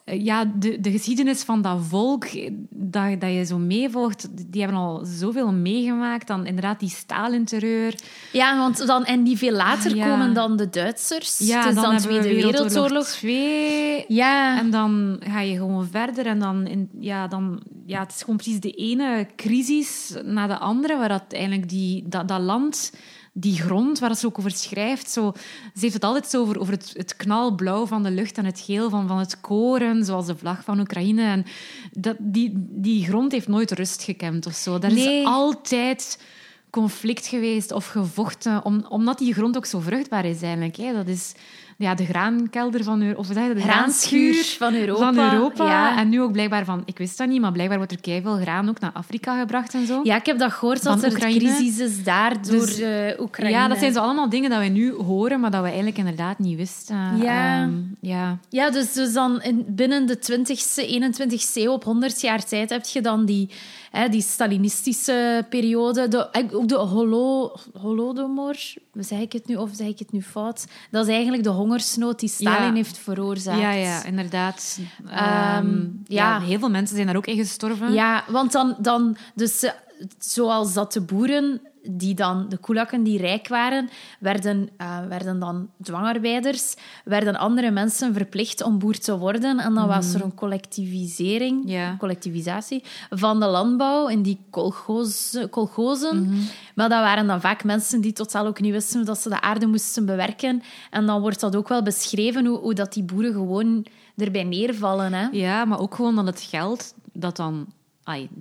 ja, 0.06 0.46
de, 0.56 0.80
de 0.82 0.92
geschiedenis 0.92 1.44
van 1.44 1.62
dat 1.62 1.78
volk 1.82 2.26
dat, 2.70 3.22
dat 3.22 3.32
je 3.34 3.46
zo 3.46 3.58
meevolgt, 3.58 4.28
die 4.52 4.62
hebben 4.62 4.80
al 4.80 5.02
zoveel 5.06 5.52
meegemaakt. 5.54 6.28
Dan 6.28 6.46
inderdaad 6.46 6.80
die 6.80 6.90
Stalin-terreur. 6.90 7.96
ja, 8.32 8.58
want 8.58 8.88
dan, 8.88 9.06
en 9.06 9.24
die 9.24 9.38
veel 9.38 9.52
later 9.56 9.96
Ja. 9.96 10.08
komen 10.08 10.34
dan 10.34 10.58
de 10.58 10.70
Duitsers. 10.70 11.38
Ja, 11.38 11.68
is 11.68 11.76
dan, 11.76 11.96
we 11.96 12.02
Tweede 12.02 12.28
Wereldoorlog. 12.36 13.08
2. 13.08 14.06
Ja, 14.08 14.60
En 14.60 14.70
dan 14.70 15.20
ga 15.20 15.42
je 15.42 15.56
gewoon 15.56 15.88
verder 15.88 16.26
en 16.26 16.40
dan, 16.40 16.68
in, 16.68 16.90
ja, 17.00 17.28
dan, 17.28 17.62
ja, 17.86 18.00
het 18.00 18.12
is 18.12 18.20
gewoon 18.20 18.36
precies 18.36 18.60
de 18.60 18.72
ene 18.72 19.28
crisis 19.36 20.14
na 20.24 20.48
de 20.48 20.58
andere, 20.58 20.98
waar 20.98 21.10
dat 21.10 21.24
eigenlijk 21.30 21.70
die, 21.70 22.04
dat, 22.08 22.28
dat 22.28 22.42
land, 22.42 22.92
die 23.34 23.62
grond, 23.62 24.00
waar 24.00 24.16
ze 24.16 24.26
ook 24.26 24.40
over 24.40 24.52
schrijft, 24.52 25.10
zo, 25.10 25.32
ze 25.74 25.80
heeft 25.80 25.94
het 25.94 26.04
altijd 26.04 26.28
zo 26.28 26.42
over, 26.42 26.60
over 26.60 26.74
het, 26.74 26.94
het 26.98 27.16
knalblauw 27.16 27.86
van 27.86 28.04
de 28.04 28.12
lucht 28.12 28.38
en 28.38 28.46
het 28.46 28.60
geel 28.60 28.90
van, 28.90 29.08
van 29.08 29.18
het 29.18 29.42
koren, 29.42 30.06
zoals 30.06 30.26
de 30.26 30.38
vlag 30.38 30.64
van 30.64 30.80
Oekraïne. 30.80 31.24
En 31.24 31.46
dat, 31.92 32.16
die, 32.20 32.52
die 32.56 33.06
grond 33.06 33.32
heeft 33.32 33.48
nooit 33.48 33.72
rust 33.72 34.04
gekend 34.04 34.46
of 34.46 34.54
zo. 34.54 34.80
Daar 34.80 34.94
Nee. 34.94 35.20
is 35.22 35.26
altijd 35.26 36.20
conflict 36.70 37.28
geweest 37.28 37.72
of 37.72 37.88
gevochten, 37.88 38.66
om, 38.66 38.86
omdat 38.90 39.18
die 39.18 39.34
grond 39.34 39.58
ook 39.58 39.66
zo 39.66 39.80
vruchtbaar 39.80 40.26
is 40.26 40.42
eigenlijk. 40.42 40.76
Hè. 40.76 40.94
Dat 40.94 41.08
is 41.08 41.34
ja, 41.80 41.96
de 41.96 42.06
graankelder 42.06 42.84
van 42.84 43.02
Europa, 43.02 43.20
of 43.20 43.28
wat 43.28 43.36
zeg 43.38 43.48
je, 43.48 43.54
de 43.54 43.62
graanschuur 43.62 44.34
graanschuur 44.34 44.58
van 44.58 44.74
Europa. 44.74 45.14
van 45.14 45.34
Europa. 45.34 45.66
Ja. 45.66 45.98
En 45.98 46.10
nu 46.10 46.22
ook 46.22 46.32
blijkbaar 46.32 46.66
van, 46.66 46.82
ik 46.86 46.98
wist 46.98 47.18
dat 47.18 47.28
niet, 47.28 47.42
maar 47.42 47.52
blijkbaar 47.52 47.78
wordt 47.78 47.92
er 47.92 48.02
keiveel 48.02 48.36
graan 48.38 48.70
ook 48.70 48.80
naar 48.80 48.92
Afrika 48.94 49.40
gebracht 49.40 49.74
en 49.74 49.86
zo. 49.88 50.00
ja, 50.04 50.16
ik 50.16 50.26
heb 50.26 50.38
dat 50.40 50.52
gehoord, 50.52 50.80
Van 50.82 50.96
dat 50.96 51.04
er 51.04 51.12
Oekraïne. 51.12 51.40
crisis 51.40 51.80
is 51.80 52.04
daar 52.04 52.34
door 52.48 52.66
Dus- 52.66 52.80
eh, 52.80 53.20
Oekraïne. 53.20 53.58
Ja, 53.58 53.68
dat 53.68 53.78
zijn 53.78 53.94
zo 53.94 54.00
allemaal 54.00 54.30
dingen 54.30 54.50
dat 54.50 54.60
we 54.60 54.66
nu 54.68 54.94
horen, 54.94 55.40
maar 55.40 55.52
dat 55.52 55.60
we 55.62 55.68
eigenlijk 55.68 55.98
inderdaad 55.98 56.40
niet 56.40 56.58
wisten. 56.58 57.18
Ja. 57.22 57.62
Ehm, 57.62 57.72
ja. 58.00 58.38
Ja, 58.50 58.70
dus, 58.70 58.94
dus 58.94 59.14
dan 59.14 59.42
in, 59.42 59.66
binnen 59.68 60.06
de 60.06 60.20
20e, 60.20 60.86
21e 60.88 61.62
eeuw, 61.62 61.72
op 61.72 61.84
100 61.84 62.22
jaar 62.22 62.46
tijd, 62.46 62.70
heb 62.70 62.86
je 62.86 63.02
dan 63.02 63.26
die, 63.26 63.50
hè, 63.92 64.10
die 64.10 64.22
Stalinistische 64.22 65.46
periode. 65.50 66.08
De, 66.08 66.30
eh, 66.32 66.44
ook 66.56 66.68
de 66.68 66.76
holo, 66.76 67.52
Holodomor, 67.82 68.56
zeg 68.94 69.20
ik 69.20 69.32
het 69.34 69.48
nu 69.48 69.56
of 69.56 69.70
zeg 69.74 69.88
ik 69.88 70.00
het 70.00 70.12
nu 70.12 70.22
fout? 70.22 70.66
Dat 70.92 71.08
is 71.08 71.14
eigenlijk 71.14 71.44
de 71.44 71.50
hongersnood 71.50 72.20
die 72.20 72.30
Stalin 72.30 72.68
Ja. 72.68 72.74
heeft 72.74 72.98
veroorzaakt. 72.98 73.60
ja, 73.60 73.72
ja, 73.72 74.04
inderdaad. 74.04 74.80
Ehm, 75.08 75.18
Ehm, 75.18 75.78
ja. 76.08 76.40
ja. 76.40 76.40
heel 76.42 76.60
veel 76.60 76.70
mensen 76.70 76.96
zijn 76.96 77.08
daar 77.08 77.16
ook 77.16 77.28
in 77.28 77.38
gestorven. 77.38 77.94
Ja, 77.94 78.24
want 78.28 78.52
dan, 78.52 78.76
dan 78.80 79.18
dus, 79.36 79.64
eh, 79.64 79.72
zoals 80.20 80.74
dat 80.74 80.94
de 80.94 81.02
boeren, 81.02 81.62
die 81.84 82.14
dan, 82.14 82.46
de 82.50 82.58
koelakken 82.58 83.04
die 83.04 83.18
rijk 83.18 83.48
waren, 83.48 83.90
werden, 84.20 84.70
eh, 84.78 85.00
werden 85.08 85.40
dan 85.40 85.70
dwangarbeiders, 85.82 86.76
werden 87.06 87.36
andere 87.36 87.72
mensen 87.72 88.14
verplicht 88.14 88.64
om 88.64 88.80
boer 88.80 88.98
te 88.98 89.18
worden. 89.18 89.60
En 89.60 89.74
dan 89.74 89.88
was 89.88 90.14
er 90.14 90.24
een 90.24 90.34
collectivisering, 90.36 91.78
collectivisatie 91.98 92.84
van 93.10 93.40
de 93.40 93.46
landbouw 93.46 94.08
in 94.08 94.22
die 94.22 94.40
kolgoz, 94.50 95.38
kolgozen. 95.50 96.30
Maar 96.76 96.90
dat 96.90 97.02
waren 97.02 97.28
dan 97.28 97.42
vaak 97.42 97.64
mensen 97.64 98.02
die 98.02 98.14
totaal 98.14 98.48
ook 98.48 98.62
niet 98.62 98.74
wisten 98.74 99.06
dat 99.06 99.20
ze 99.20 99.30
de 99.30 99.42
aarde 99.42 99.68
moesten 99.68 100.06
bewerken. 100.06 100.62
En 100.90 101.06
dan 101.06 101.22
wordt 101.22 101.40
dat 101.40 101.56
ook 101.56 101.68
wel 101.68 101.84
beschreven, 101.84 102.46
hoe, 102.46 102.58
hoe 102.58 102.74
dat 102.74 102.94
die 102.94 103.04
boeren 103.04 103.34
gewoon 103.34 103.86
erbij 104.16 104.44
neervallen. 104.44 105.14
Hè? 105.14 105.28
Ja, 105.32 105.66
maar 105.66 105.80
ook 105.80 105.96
gewoon 105.96 106.16
dat 106.16 106.26
het 106.26 106.42
geld 106.42 106.94
dat 107.14 107.36
dan 107.36 107.68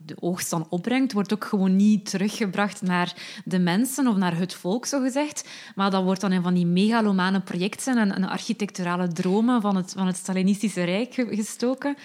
de 0.05 0.17
oogst 0.21 0.51
dan 0.51 0.67
opbrengt, 0.69 1.13
wordt 1.13 1.33
ook 1.33 1.45
gewoon 1.45 1.77
niet 1.77 2.11
teruggebracht 2.11 2.83
naar 2.83 3.15
de 3.45 3.59
mensen 3.59 4.07
of 4.07 4.17
naar 4.17 4.37
het 4.39 4.55
volk, 4.55 4.87
zogezegd. 4.87 5.49
Maar 5.75 5.91
dat 5.91 6.03
wordt 6.03 6.21
dan 6.21 6.33
in 6.33 6.43
van 6.43 6.55
die 6.55 6.67
megalomane 6.67 7.41
projecten 7.41 7.97
en, 7.99 8.15
en 8.15 8.29
architecturale 8.29 9.09
dromen 9.09 9.61
van 9.61 9.77
het, 9.77 9.93
van 9.97 10.07
het 10.07 10.17
Stalinistische 10.17 10.85
Rijk 10.85 11.15
ge- 11.15 11.29
gestoken. 11.31 11.97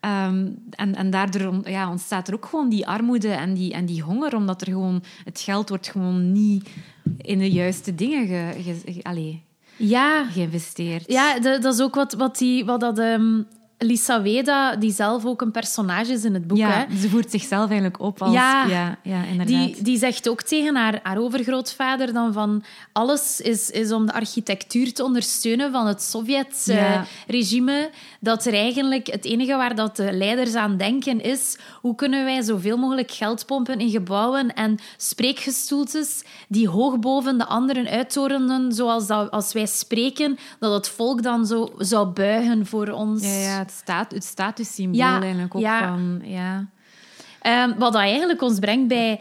Ehm, 0.00 0.48
en, 0.70 0.94
en 0.94 1.10
daardoor 1.10 1.68
ja, 1.68 1.90
ontstaat 1.90 2.28
er 2.28 2.34
ook 2.34 2.46
gewoon 2.46 2.68
die 2.68 2.86
armoede 2.86 3.28
en 3.30 3.54
die, 3.54 3.72
en 3.72 3.86
die 3.86 4.02
honger, 4.02 4.34
omdat 4.36 4.60
er 4.60 4.66
gewoon, 4.66 5.02
het 5.24 5.40
geld 5.40 5.68
wordt 5.68 5.88
gewoon 5.88 6.32
niet 6.32 6.68
in 7.18 7.38
de 7.38 7.50
juiste 7.50 7.94
dingen 7.94 8.26
ge, 8.26 8.62
ge- 8.62 8.92
ge- 8.92 9.02
allee, 9.02 9.42
Ja, 9.76 10.24
geïnvesteerd. 10.24 11.04
Ja, 11.12 11.40
dat, 11.40 11.62
dat 11.62 11.74
is 11.74 11.80
ook 11.80 11.94
wat, 11.94 12.12
wat, 12.12 12.38
die, 12.38 12.64
wat 12.64 12.80
dat, 12.80 12.98
ehm, 12.98 13.42
Lisa 13.78 14.22
Weda, 14.22 14.76
die 14.76 14.92
zelf 14.92 15.24
ook 15.24 15.40
een 15.40 15.50
personage 15.50 16.12
is 16.12 16.24
in 16.24 16.34
het 16.34 16.46
boek, 16.46 16.58
Ja, 16.58 16.86
hè, 16.88 16.96
ze 16.96 17.08
voert 17.08 17.30
zichzelf 17.30 17.64
eigenlijk 17.66 18.00
op 18.00 18.22
als... 18.22 18.32
Ja. 18.32 18.66
ja, 18.66 18.98
ja 19.02 19.22
inderdaad. 19.24 19.46
die, 19.46 19.82
die 19.82 19.98
zegt 19.98 20.28
ook 20.28 20.42
tegen 20.42 20.76
haar, 20.76 21.00
haar 21.02 21.18
overgrootvader 21.18 22.12
dan 22.12 22.32
van 22.32 22.64
alles 22.92 23.40
is, 23.40 23.70
is 23.70 23.92
om 23.92 24.06
de 24.06 24.12
architectuur 24.12 24.92
te 24.92 25.04
ondersteunen 25.04 25.72
van 25.72 25.86
het 25.86 26.00
Ja. 26.00 26.06
Sovjet-regime. 26.06 27.90
Dat 28.20 28.44
er 28.44 28.54
eigenlijk 28.54 29.06
het 29.06 29.24
enige 29.24 29.56
waar 29.56 29.74
dat 29.74 29.96
de 29.96 30.12
leiders 30.12 30.54
aan 30.54 30.76
denken 30.76 31.20
is 31.20 31.58
hoe 31.80 31.94
kunnen 31.94 32.24
wij 32.24 32.42
zoveel 32.42 32.76
mogelijk 32.76 33.10
geld 33.10 33.46
pompen 33.46 33.78
in 33.78 33.90
gebouwen 33.90 34.54
en 34.54 34.78
spreekgestoeltes 34.96 36.22
die 36.48 36.68
hoog 36.68 36.98
boven 36.98 37.38
de 37.38 37.46
anderen 37.46 37.86
uittorenen, 37.86 38.72
zoals 38.72 39.06
dat 39.06 39.30
als 39.30 39.52
wij 39.52 39.66
spreken, 39.66 40.38
dat 40.58 40.72
het 40.72 40.88
volk 40.88 41.22
dan 41.22 41.46
zo 41.46 41.74
zou 41.78 42.06
buigen 42.06 42.66
voor 42.66 42.88
ons. 42.88 43.22
Ja, 43.22 43.32
ja 43.32 43.65
het, 43.66 43.74
staat, 43.74 44.12
het 44.12 44.24
statussymbool 44.24 44.98
Ja, 45.00 45.20
eigenlijk 45.20 45.54
ook 45.54 45.62
ja. 45.62 45.88
van... 45.88 46.20
Ja. 46.24 46.66
Ehm, 47.40 47.68
wat 47.78 47.92
dat 47.92 48.02
eigenlijk 48.02 48.42
ons 48.42 48.58
brengt 48.58 48.88
bij 48.88 49.20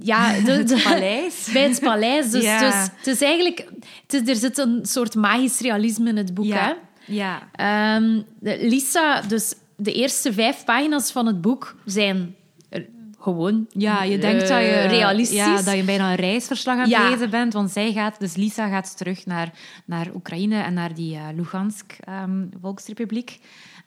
ja, 0.00 0.32
de, 0.44 0.62
de- 0.64 0.80
paleis. 0.84 1.48
bij 1.52 1.62
het 1.68 1.80
paleis. 1.80 2.30
Dus, 2.30 2.42
Ja. 2.42 2.60
dus 2.60 2.88
het 2.96 3.06
is 3.06 3.22
eigenlijk, 3.22 3.66
het 4.06 4.12
is, 4.12 4.28
er 4.28 4.36
zit 4.36 4.58
een 4.58 4.80
soort 4.82 5.14
magisch 5.14 5.60
realisme 5.60 6.08
in 6.08 6.16
het 6.16 6.34
boek. 6.34 6.52
Hè? 6.52 6.72
Ja. 7.06 7.48
Ehm, 7.52 8.20
Lisa, 8.40 9.20
dus 9.20 9.54
de 9.76 9.92
eerste 9.92 10.32
vijf 10.32 10.64
pagina's 10.64 11.12
van 11.12 11.26
het 11.26 11.40
boek 11.40 11.76
zijn 11.84 12.34
gewoon 13.20 13.66
Ja, 13.68 14.02
je 14.02 14.18
denkt 14.18 14.42
eh, 14.42 14.48
dat 14.48 14.60
je... 14.60 14.86
realistisch. 14.86 15.36
Ja, 15.36 15.62
dat 15.62 15.74
je 15.74 15.82
bijna 15.82 16.10
een 16.10 16.16
reisverslag 16.16 16.78
aan 16.78 16.90
het 16.90 17.10
lezen 17.10 17.30
bent. 17.30 17.52
Want 17.52 17.70
zij 17.70 17.92
gaat... 17.92 18.20
Dus 18.20 18.36
Lisa 18.36 18.68
gaat 18.68 18.96
terug 18.96 19.26
naar, 19.26 19.50
naar 19.84 20.06
Oekraïne 20.14 20.62
en 20.62 20.74
naar 20.74 20.94
die 20.94 21.14
eh, 21.14 21.22
Lugansk 21.34 21.92
ehm, 22.00 22.44
Volksrepubliek. 22.60 23.38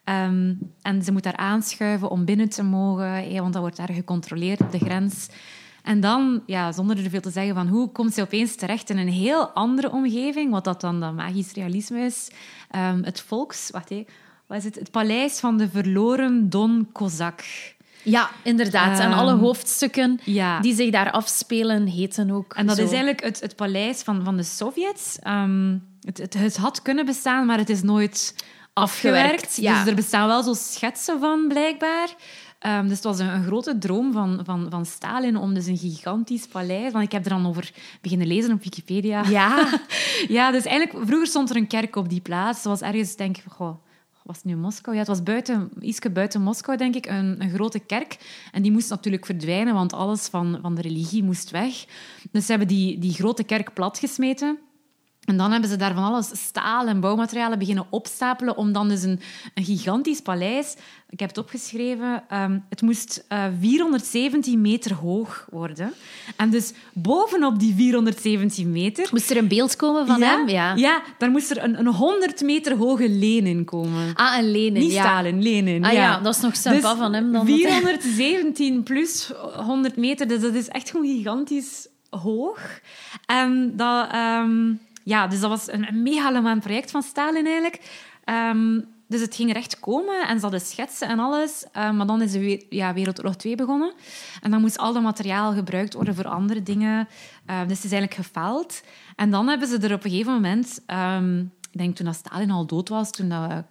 Ehm, 0.03 0.53
en 0.81 1.03
ze 1.03 1.11
moet 1.11 1.23
daar 1.23 1.37
aanschuiven 1.37 2.09
om 2.09 2.25
binnen 2.25 2.49
te 2.49 2.63
mogen, 2.63 3.31
hè, 3.31 3.41
want 3.41 3.53
dat 3.53 3.61
wordt 3.61 3.77
daar 3.77 3.91
gecontroleerd 3.91 4.61
op 4.61 4.71
de 4.71 4.79
grens. 4.79 5.29
En 5.83 5.99
dan, 5.99 6.43
ja, 6.45 6.71
zonder 6.71 7.03
er 7.03 7.09
veel 7.09 7.21
te 7.21 7.29
zeggen 7.29 7.55
van 7.55 7.67
hoe, 7.67 7.91
komt 7.91 8.13
ze 8.13 8.21
opeens 8.21 8.55
terecht 8.55 8.89
in 8.89 8.97
een 8.97 9.09
heel 9.09 9.49
andere 9.49 9.91
omgeving, 9.91 10.51
wat 10.51 10.63
dat 10.63 10.81
dan 10.81 10.99
dat 10.99 11.13
magisch 11.13 11.53
realisme 11.53 11.99
is. 11.99 12.31
Ehm, 12.69 13.03
het 13.03 13.21
volks... 13.21 13.69
Wacht, 13.71 13.89
hé, 13.89 14.05
wat 14.47 14.57
is 14.57 14.63
het? 14.63 14.75
Het 14.75 14.91
paleis 14.91 15.39
van 15.39 15.57
de 15.57 15.69
verloren 15.69 16.49
Don 16.49 16.89
Kozak. 16.91 17.43
Ja, 18.03 18.29
inderdaad. 18.43 18.99
en 18.99 19.09
Ehm, 19.09 19.19
alle 19.19 19.33
hoofdstukken 19.33 20.19
ja. 20.23 20.59
die 20.59 20.75
zich 20.75 20.91
daar 20.91 21.11
afspelen, 21.11 21.85
heten 21.85 22.31
ook 22.31 22.53
En 22.53 22.65
dat 22.65 22.75
zo. 22.75 22.83
is 22.83 22.89
eigenlijk 22.89 23.23
het, 23.23 23.39
het 23.39 23.55
paleis 23.55 24.01
van, 24.01 24.23
van 24.23 24.37
de 24.37 24.43
Sovjets. 24.43 25.19
Ehm, 25.19 25.77
het, 26.01 26.17
het, 26.17 26.33
het 26.33 26.57
had 26.57 26.81
kunnen 26.81 27.05
bestaan, 27.05 27.45
maar 27.45 27.57
het 27.57 27.69
is 27.69 27.81
nooit 27.81 28.35
afgewerkt. 28.73 29.23
Afgewerkt, 29.23 29.55
ja. 29.55 29.79
Dus 29.79 29.89
er 29.89 29.95
bestaan 29.95 30.27
wel 30.27 30.43
zo 30.43 30.53
schetsen 30.53 31.19
van, 31.19 31.47
blijkbaar. 31.47 32.15
Ehm, 32.59 32.83
dus 32.87 32.95
het 32.95 33.03
was 33.03 33.19
een, 33.19 33.27
een, 33.27 33.43
grote 33.43 33.77
droom 33.77 34.11
van, 34.11 34.39
van, 34.43 34.67
van 34.69 34.85
Stalin 34.85 35.37
om 35.37 35.53
dus 35.53 35.65
een 35.65 35.77
gigantisch 35.77 36.47
paleis... 36.47 36.91
Want 36.91 37.05
ik 37.05 37.11
heb 37.11 37.23
er 37.23 37.29
dan 37.29 37.47
over 37.47 37.71
beginnen 38.01 38.27
lezen 38.27 38.53
op 38.53 38.63
Wikipedia. 38.63 39.23
Ja. 39.23 39.79
ja, 40.27 40.51
dus 40.51 40.65
eigenlijk... 40.65 41.05
Vroeger 41.05 41.27
stond 41.27 41.49
er 41.49 41.55
een 41.55 41.67
kerk 41.67 41.95
op 41.95 42.09
die 42.09 42.21
plaats. 42.21 42.57
Het 42.57 42.67
was 42.67 42.81
ergens, 42.81 43.15
denk 43.15 43.37
ik... 43.37 43.43
Goh, 43.47 43.75
was 44.23 44.35
het 44.35 44.45
nu 44.45 44.55
Moskou? 44.55 44.95
Ja, 44.95 45.01
het 45.01 45.09
was 45.09 45.23
buiten, 45.23 45.69
ietsje 45.79 46.09
buiten 46.09 46.41
Moskou, 46.41 46.77
denk 46.77 46.95
ik, 46.95 47.05
een, 47.05 47.41
een, 47.41 47.49
grote 47.49 47.79
kerk. 47.79 48.17
En 48.51 48.61
die 48.61 48.71
moest 48.71 48.89
natuurlijk 48.89 49.25
verdwijnen, 49.25 49.73
want 49.73 49.93
alles 49.93 50.27
van, 50.27 50.59
van 50.61 50.75
de 50.75 50.81
religie 50.81 51.23
moest 51.23 51.49
weg. 51.49 51.85
Dus 52.31 52.45
ze 52.45 52.51
hebben 52.51 52.67
die, 52.67 52.99
die 52.99 53.13
grote 53.13 53.43
kerk 53.43 53.73
platgesmeten. 53.73 54.59
En 55.21 55.37
dan 55.37 55.51
hebben 55.51 55.69
ze 55.69 55.75
daar 55.75 55.93
van 55.93 56.03
alles 56.03 56.29
staal 56.33 56.87
en 56.87 56.99
bouwmaterialen 56.99 57.59
beginnen 57.59 57.85
opstapelen 57.89 58.57
om 58.57 58.71
dan 58.71 58.89
dus 58.89 59.03
een, 59.03 59.19
een 59.53 59.63
gigantisch 59.63 60.21
paleis... 60.21 60.75
Ik 61.11 61.19
heb 61.19 61.29
het 61.29 61.37
opgeschreven. 61.37 62.23
Um, 62.33 62.65
het 62.69 62.81
moest 62.81 63.25
uh, 63.29 63.45
eh, 63.45 63.51
417 63.59 64.61
meter 64.61 64.93
hoog 64.93 65.47
worden. 65.49 65.93
En 66.35 66.49
dus 66.49 66.73
bovenop 66.93 67.59
die 67.59 67.75
417 67.75 68.71
meter... 68.71 69.07
Moest 69.11 69.29
er 69.29 69.37
een 69.37 69.47
beeld 69.47 69.75
komen 69.75 70.07
van 70.07 70.19
ja, 70.19 70.37
hem? 70.37 70.47
Ja. 70.47 70.75
ja, 70.75 71.01
daar 71.17 71.31
moest 71.31 71.51
er 71.51 71.63
een, 71.63 71.79
een 71.79 71.87
100 71.87 72.41
meter 72.41 72.77
hoge 72.77 73.09
Lenin 73.09 73.65
komen. 73.65 74.13
Ah, 74.13 74.37
een 74.37 74.51
Lenin, 74.51 74.81
Niet 74.81 74.91
ja. 74.91 75.01
Stalin, 75.01 75.41
Lenin. 75.43 75.85
Ah 75.85 75.91
ja, 75.91 76.01
ja 76.01 76.19
dat 76.19 76.35
is 76.35 76.41
nog 76.41 76.55
sympa 76.55 76.89
dus 76.89 76.99
van 76.99 77.13
hem. 77.13 77.31
Dan 77.31 77.45
417 77.45 78.83
plus 78.83 79.31
100 79.55 79.95
meter, 79.95 80.27
dus 80.27 80.41
dat 80.41 80.53
is 80.53 80.67
echt 80.67 80.89
gewoon 80.89 81.05
gigantisch 81.05 81.87
hoog. 82.09 82.59
En 83.25 83.73
dat... 83.75 84.13
Um, 84.15 84.79
ja, 85.03 85.27
dus 85.27 85.39
dat 85.39 85.49
was 85.49 85.71
een, 85.71 86.05
een 86.45 86.59
project 86.59 86.91
van 86.91 87.01
Stalin 87.01 87.45
eigenlijk. 87.45 88.09
Um, 88.25 88.85
dus 89.11 89.21
het 89.21 89.35
ging 89.35 89.53
recht 89.53 89.79
komen 89.79 90.27
en 90.27 90.35
ze 90.35 90.41
hadden 90.41 90.61
schetsen 90.61 91.07
en 91.07 91.19
alles. 91.19 91.65
Uh, 91.77 91.91
maar 91.91 92.05
dan 92.05 92.21
is 92.21 92.31
de 92.31 92.65
ja, 92.69 92.93
Wereldoorlog 92.93 93.35
2 93.35 93.55
begonnen. 93.55 93.93
En 94.41 94.51
dan 94.51 94.61
moest 94.61 94.77
al 94.77 94.93
dat 94.93 95.03
materiaal 95.03 95.53
gebruikt 95.53 95.93
worden 95.93 96.15
voor 96.15 96.27
andere 96.27 96.63
dingen. 96.63 97.07
Uh, 97.49 97.59
dus 97.67 97.77
het 97.77 97.85
is 97.85 97.91
eigenlijk 97.91 98.13
gefaald. 98.13 98.81
En 99.15 99.31
dan 99.31 99.47
hebben 99.47 99.67
ze 99.67 99.77
er 99.77 99.93
op 99.93 100.03
een 100.03 100.11
gegeven 100.11 100.33
moment... 100.33 100.81
Um, 100.87 101.51
ik 101.71 101.79
denk 101.79 101.95
toen 101.95 102.05
dat 102.05 102.15
Stalin 102.15 102.51
al 102.51 102.65
dood 102.65 102.89
was, 102.89 103.11
toen 103.11 103.29
dat 103.29 103.47
we 103.47 103.63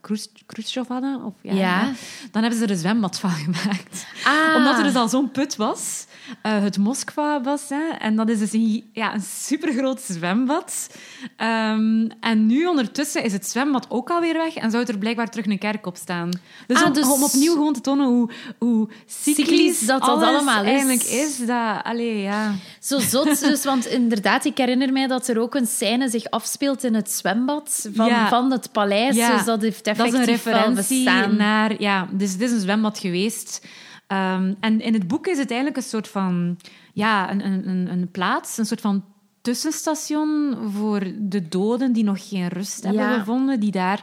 Khrushchev 0.46 0.88
hadden, 0.88 1.24
of, 1.24 1.32
ja, 1.40 1.54
ja. 1.54 1.92
dan 2.30 2.42
hebben 2.42 2.58
ze 2.58 2.64
er 2.64 2.70
een 2.70 2.76
zwembad 2.76 3.18
van 3.18 3.30
gemaakt. 3.44 4.06
Ah. 4.24 4.56
Omdat 4.56 4.76
er 4.76 4.82
dus 4.82 4.94
al 4.94 5.08
zo'n 5.08 5.30
put 5.30 5.56
was, 5.56 6.06
uh, 6.42 6.62
het 6.62 6.78
Moskva 6.78 7.42
was. 7.42 7.68
Hè, 7.68 7.88
en 7.98 8.16
dat 8.16 8.28
is 8.28 8.38
dus 8.38 8.52
een, 8.52 8.90
ja, 8.92 9.14
een 9.14 9.20
supergroot 9.20 10.00
zwembad. 10.00 10.90
Um, 11.36 12.08
en 12.20 12.46
nu 12.46 12.66
ondertussen 12.66 13.24
is 13.24 13.32
het 13.32 13.46
zwembad 13.46 13.86
ook 13.90 14.10
alweer 14.10 14.34
weg 14.34 14.54
en 14.54 14.70
zou 14.70 14.84
er 14.84 14.98
blijkbaar 14.98 15.30
terug 15.30 15.46
een 15.46 15.58
kerk 15.58 15.86
op 15.86 15.96
staan. 15.96 16.30
Dus, 16.66 16.76
ah, 16.76 16.86
om, 16.86 16.92
dus... 16.92 17.08
om, 17.08 17.22
opnieuw 17.22 17.52
gewoon 17.52 17.72
te 17.72 17.80
tonen 17.80 18.06
hoe, 18.06 18.30
hoe 18.58 18.88
cyclisch, 19.06 19.86
dat 19.86 20.00
dat 20.00 20.22
allemaal 20.22 20.62
is. 20.64 20.70
eigenlijk 20.70 21.02
is. 21.02 21.38
Dat, 21.38 21.82
allee, 21.82 22.18
ja. 22.18 22.54
Zo 22.80 22.98
zot, 22.98 23.40
dus, 23.40 23.64
want 23.64 23.86
inderdaad, 23.86 24.44
ik 24.44 24.58
herinner 24.58 24.92
mij 24.92 25.06
dat 25.06 25.28
er 25.28 25.38
ook 25.38 25.54
een 25.54 25.66
scène 25.66 26.08
zich 26.08 26.30
afspeelt 26.30 26.84
in 26.84 26.94
het 26.94 27.10
zwembad 27.10 27.88
van, 27.94 28.06
ja. 28.06 28.28
van 28.28 28.50
het 28.50 28.72
paleis. 28.72 29.16
Ja. 29.16 29.36
Dus 29.36 29.44
dat 29.44 29.62
heeft 29.62 29.86
effectief 29.86 30.12
Dat 30.12 30.20
is 30.20 30.28
een 30.28 30.34
referentie 30.34 31.08
naar... 31.28 31.82
Ja, 31.82 32.08
dus 32.12 32.32
het 32.32 32.40
is 32.40 32.50
een 32.50 32.60
zwembad 32.60 32.98
geweest. 32.98 33.66
Um, 34.08 34.56
en 34.60 34.80
in 34.80 34.92
het 34.92 35.08
boek 35.08 35.26
is 35.26 35.38
het 35.38 35.50
eigenlijk 35.50 35.76
een 35.76 35.88
soort 35.88 36.08
van... 36.08 36.56
Ja, 36.92 37.30
een, 37.30 37.46
een, 37.46 37.88
een 37.90 38.10
plaats, 38.10 38.58
een 38.58 38.66
soort 38.66 38.80
van 38.80 39.04
tussenstation 39.40 40.56
voor 40.76 41.00
de 41.18 41.48
doden 41.48 41.92
die 41.92 42.04
nog 42.04 42.28
geen 42.28 42.48
rust 42.48 42.82
hebben 42.82 43.02
Ja. 43.02 43.18
gevonden, 43.18 43.60
die 43.60 43.70
daar 43.70 44.02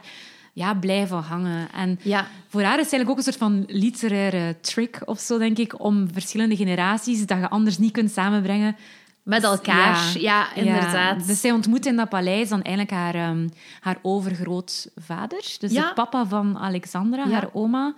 ja, 0.58 0.74
blijven 0.74 1.16
hangen. 1.18 1.72
En 1.72 1.98
Ja. 2.02 2.26
voor 2.48 2.62
haar 2.62 2.78
is 2.78 2.84
het 2.84 2.92
eigenlijk 2.92 3.10
ook 3.10 3.16
een 3.16 3.32
soort 3.32 3.36
van 3.36 3.64
literaire 3.66 4.56
trick 4.60 5.00
of 5.04 5.18
zo, 5.20 5.38
denk 5.38 5.58
ik, 5.58 5.80
om 5.84 6.08
verschillende 6.12 6.56
generaties 6.56 7.26
dat 7.26 7.38
je 7.38 7.48
anders 7.48 7.78
niet 7.78 7.92
kunt 7.92 8.10
samenbrengen. 8.10 8.76
Met 9.22 9.42
elkaar, 9.42 10.18
ja, 10.20 10.54
inderdaad. 10.54 11.26
Dus 11.26 11.40
zij 11.40 11.52
ontmoet 11.52 11.86
in 11.86 11.96
dat 11.96 12.08
paleis 12.08 12.48
dan 12.48 12.62
eigenlijk 12.62 12.96
haar, 12.96 13.30
um, 13.30 13.50
haar 13.80 13.98
overgrootvader. 14.02 15.56
Dus 15.58 15.72
Ja. 15.72 15.88
de 15.88 15.94
papa 15.94 16.26
van 16.26 16.58
Alexandra, 16.58 17.24
Ja. 17.24 17.30
haar 17.32 17.48
oma. 17.52 17.94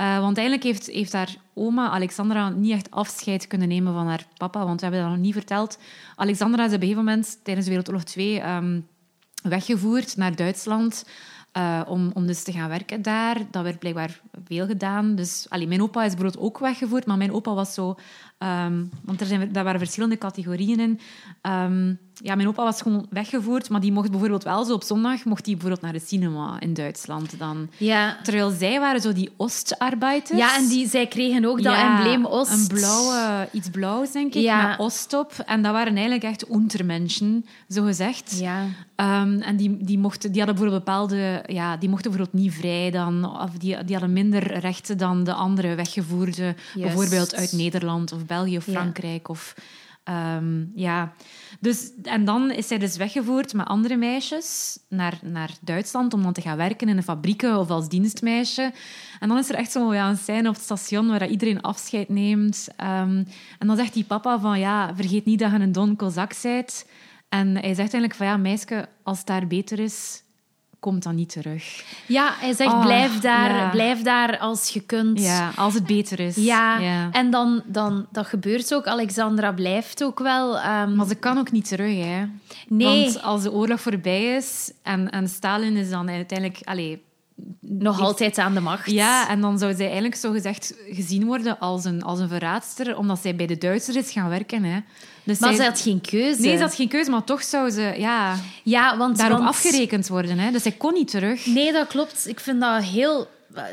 Uh, 0.00 0.18
want 0.18 0.36
eigenlijk 0.36 0.66
heeft, 0.66 0.86
heeft 0.86 1.12
haar 1.12 1.34
oma, 1.54 1.90
Alexandra, 1.90 2.48
niet 2.48 2.72
echt 2.72 2.90
afscheid 2.90 3.46
kunnen 3.46 3.68
nemen 3.68 3.92
van 3.94 4.06
haar 4.06 4.26
papa. 4.36 4.64
Want 4.64 4.80
we 4.80 4.86
hebben 4.86 5.04
dat 5.04 5.10
nog 5.14 5.20
niet 5.24 5.32
verteld. 5.34 5.78
Alexandra 6.16 6.60
is 6.62 6.68
op 6.68 6.74
een 6.74 6.80
gegeven 6.80 7.04
moment 7.04 7.38
tijdens 7.42 7.66
Wereldoorlog 7.66 8.04
2 8.04 8.42
um, 8.48 8.86
weggevoerd 9.42 10.16
naar 10.16 10.36
Duitsland. 10.36 11.04
Uh, 11.58 11.80
om, 11.86 12.10
om 12.14 12.26
dus 12.26 12.42
te 12.42 12.52
gaan 12.52 12.68
werken 12.68 13.02
daar. 13.02 13.36
Dat 13.50 13.62
werd 13.62 13.78
blijkbaar 13.78 14.20
veel 14.44 14.66
gedaan. 14.66 15.14
Dus, 15.14 15.46
allee, 15.48 15.66
mijn 15.66 15.82
opa 15.82 16.04
is 16.04 16.14
bijvoorbeeld 16.14 16.44
ook 16.44 16.58
weggevoerd, 16.58 17.06
maar 17.06 17.16
mijn 17.16 17.32
opa 17.32 17.54
was 17.54 17.74
zo... 17.74 17.96
Um, 18.38 18.90
want 19.04 19.20
er, 19.20 19.26
zijn, 19.26 19.52
daar 19.52 19.64
waren 19.64 19.80
verschillende 19.80 20.18
categorieën 20.18 20.80
in. 20.80 21.00
Um, 21.52 21.98
ja, 22.22 22.34
mijn 22.34 22.48
opa 22.48 22.64
was 22.64 22.82
gewoon 22.82 23.06
weggevoerd, 23.10 23.68
maar 23.68 23.80
die 23.80 23.92
mocht 23.92 24.10
bijvoorbeeld 24.10 24.44
wel 24.44 24.64
zo 24.64 24.72
op 24.72 24.82
zondag 24.82 25.24
mocht 25.24 25.44
die 25.44 25.54
bijvoorbeeld 25.54 25.82
naar 25.82 25.92
de 25.92 26.06
cinema 26.06 26.60
in 26.60 26.74
Duitsland 26.74 27.38
dan. 27.38 27.68
Ja. 27.76 28.16
Terwijl 28.22 28.50
zij 28.50 28.80
waren 28.80 29.00
zo 29.00 29.12
die 29.12 29.30
Ostarbeiters. 29.36 30.38
Ja, 30.38 30.56
en 30.56 30.68
die, 30.68 30.88
zij 30.88 31.06
kregen 31.06 31.44
ook 31.44 31.62
dat 31.62 31.72
Ja, 31.72 31.96
embleem 31.96 32.26
Oost. 32.26 32.52
Een 32.52 32.66
blauwe, 32.66 33.48
iets 33.52 33.70
blauws, 33.70 34.12
denk 34.12 34.34
ik, 34.34 34.42
Ja. 34.42 34.68
met 34.68 34.78
Ost 34.78 35.14
op. 35.14 35.32
En 35.46 35.62
dat 35.62 35.72
waren 35.72 35.92
eigenlijk 35.92 36.24
echt 36.24 36.50
untermenschen, 36.50 37.46
zo 37.68 37.84
gezegd. 37.84 38.38
Ja. 38.38 38.62
Um, 39.22 39.40
en 39.40 39.56
die, 39.56 39.76
die, 39.84 39.98
mochten, 39.98 40.32
die 40.32 40.42
hadden 40.42 40.60
bijvoorbeeld 40.60 40.84
bepaalde... 40.84 41.42
Ja, 41.46 41.76
die 41.76 41.88
mochten 41.88 42.10
bijvoorbeeld 42.10 42.42
niet 42.42 42.54
vrij 42.54 42.90
dan. 42.90 43.40
Of 43.40 43.50
die, 43.50 43.84
die 43.84 43.96
hadden 43.96 44.12
minder 44.12 44.58
rechten 44.58 44.98
dan 44.98 45.24
de 45.24 45.32
andere 45.32 45.74
weggevoerden. 45.74 46.56
Bijvoorbeeld 46.74 47.34
uit 47.34 47.52
Nederland 47.52 48.12
of 48.12 48.26
België 48.28 48.56
of 48.56 48.66
Ja. 48.66 48.72
Frankrijk. 48.72 49.28
Of, 49.28 49.54
um, 50.04 50.72
ja. 50.74 51.12
dus, 51.60 51.90
en 52.02 52.24
dan 52.24 52.50
is 52.50 52.68
zij 52.68 52.78
dus 52.78 52.96
weggevoerd 52.96 53.54
met 53.54 53.66
andere 53.66 53.96
meisjes 53.96 54.78
naar, 54.88 55.18
naar 55.22 55.50
Duitsland 55.60 56.14
om 56.14 56.22
dan 56.22 56.32
te 56.32 56.40
gaan 56.40 56.56
werken 56.56 56.88
in 56.88 56.96
een 56.96 57.02
fabrieken 57.02 57.58
of 57.58 57.70
als 57.70 57.88
dienstmeisje. 57.88 58.72
En 59.20 59.28
dan 59.28 59.38
is 59.38 59.48
er 59.48 59.54
echt 59.54 59.72
zo 59.72 59.94
ja, 59.94 60.08
een 60.08 60.16
scène 60.16 60.48
op 60.48 60.54
het 60.54 60.64
station 60.64 61.08
waar 61.08 61.18
dat 61.18 61.30
iedereen 61.30 61.60
afscheid 61.60 62.08
neemt. 62.08 62.68
Um, 62.80 63.26
en 63.58 63.66
dan 63.66 63.76
zegt 63.76 63.94
die 63.94 64.04
papa 64.04 64.40
van 64.40 64.58
ja, 64.58 64.94
vergeet 64.94 65.24
niet 65.24 65.38
dat 65.38 65.50
je 65.50 65.58
een 65.58 65.72
Don 65.72 65.96
Kozak 65.96 66.32
bent. 66.42 66.86
En 67.28 67.48
hij 67.48 67.74
zegt 67.74 67.78
eigenlijk 67.78 68.14
van 68.14 68.26
ja, 68.26 68.36
meisje, 68.36 68.88
als 69.02 69.18
het 69.18 69.26
daar 69.26 69.46
beter 69.46 69.78
is, 69.78 70.22
komt 70.80 71.02
dan 71.02 71.14
niet 71.14 71.32
terug. 71.32 71.84
Ja, 72.06 72.32
hij 72.38 72.54
zegt 72.54 72.72
Oh, 72.72 72.82
blijf, 72.84 73.18
daar, 73.20 73.54
ja. 73.54 73.68
blijf 73.70 74.02
daar 74.02 74.38
als 74.38 74.68
je 74.68 74.80
kunt. 74.80 75.20
Ja, 75.20 75.50
als 75.56 75.74
het 75.74 75.86
beter 75.86 76.20
is. 76.20 76.36
Ja, 76.36 76.78
ja. 76.78 77.08
en 77.12 77.30
dan, 77.30 77.62
dan, 77.66 78.06
dat 78.12 78.26
gebeurt 78.26 78.74
ook. 78.74 78.86
Alexandra 78.86 79.52
blijft 79.52 80.04
ook 80.04 80.18
wel. 80.18 80.58
ehm, 80.58 80.94
Maar 80.94 81.06
ze 81.06 81.14
kan 81.14 81.38
ook 81.38 81.50
niet 81.50 81.68
terug, 81.68 82.04
hè. 82.04 82.24
nee, 82.68 83.02
Want 83.04 83.22
als 83.22 83.42
de 83.42 83.52
oorlog 83.52 83.80
voorbij 83.80 84.36
is 84.36 84.72
en, 84.82 85.10
en 85.10 85.28
Stalin 85.28 85.76
is 85.76 85.90
dan 85.90 86.08
uiteindelijk... 86.10 86.60
Allee, 86.64 87.02
nog 87.60 88.00
altijd 88.00 88.38
aan 88.38 88.54
de 88.54 88.60
macht. 88.60 88.90
Ja, 88.90 89.28
en 89.28 89.40
dan 89.40 89.58
zou 89.58 89.74
zij 89.74 89.84
eigenlijk 89.84 90.14
zo 90.14 90.30
gezegd 90.32 90.74
gezien 90.90 91.24
worden 91.24 91.58
als 91.58 91.84
een, 91.84 92.02
als 92.02 92.18
een 92.20 92.28
verraadster, 92.28 92.96
omdat 92.98 93.18
zij 93.22 93.36
bij 93.36 93.46
de 93.46 93.58
Duitsers 93.58 93.96
is 93.96 94.10
gaan 94.12 94.28
werken. 94.28 94.62
Hè. 94.64 94.80
Dus 95.24 95.38
maar 95.38 95.48
zij- 95.54 95.58
ze 95.64 95.70
had 95.70 95.80
geen 95.80 96.00
keuze. 96.00 96.40
Nee, 96.40 96.56
ze 96.56 96.62
had 96.62 96.74
geen 96.74 96.88
keuze, 96.88 97.10
maar 97.10 97.24
toch 97.24 97.42
zou 97.42 97.70
ze 97.70 97.94
ja, 97.96 98.34
Ja, 98.64 98.96
want... 98.96 99.16
daarop 99.16 99.38
want- 99.38 99.50
afgerekend 99.50 100.08
worden. 100.08 100.38
Hè. 100.38 100.50
Dus 100.50 100.62
zij 100.62 100.72
kon 100.72 100.92
niet 100.94 101.10
terug. 101.10 101.46
Nee, 101.46 101.72
dat 101.72 101.86
klopt. 101.86 102.28
Ik 102.28 102.40
vind 102.40 102.60
dat 102.60 102.82
heel... 102.82 103.28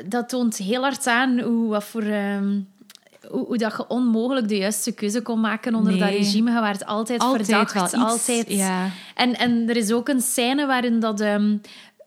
Dat 0.06 0.30
toont 0.30 0.58
heel 0.58 0.82
hard 0.82 1.08
aan 1.08 1.40
hoe, 1.40 1.70
wat 1.70 1.84
voor... 1.84 2.02
ehm, 2.02 2.60
hoe, 3.30 3.46
hoe 3.46 3.58
dat 3.58 3.74
je 3.78 3.88
onmogelijk 3.88 4.48
de 4.48 4.58
juiste 4.58 4.92
keuze 4.92 5.22
kon 5.22 5.40
maken 5.40 5.76
onder 5.76 5.92
Nee. 5.92 6.02
dat 6.02 6.10
regime. 6.10 6.52
Je 6.52 6.62
werd 6.62 6.86
altijd, 6.86 7.20
Altijd 7.22 7.46
verdacht. 7.46 7.94
altijd. 7.94 8.46
ja. 8.52 8.90
En, 9.16 9.38
en 9.38 9.70
er 9.70 9.76
is 9.78 9.92
ook 9.92 10.10
een 10.10 10.22
scène 10.22 10.66
waarin 10.66 11.00
dat, 11.00 11.20
ehm, 11.20 11.58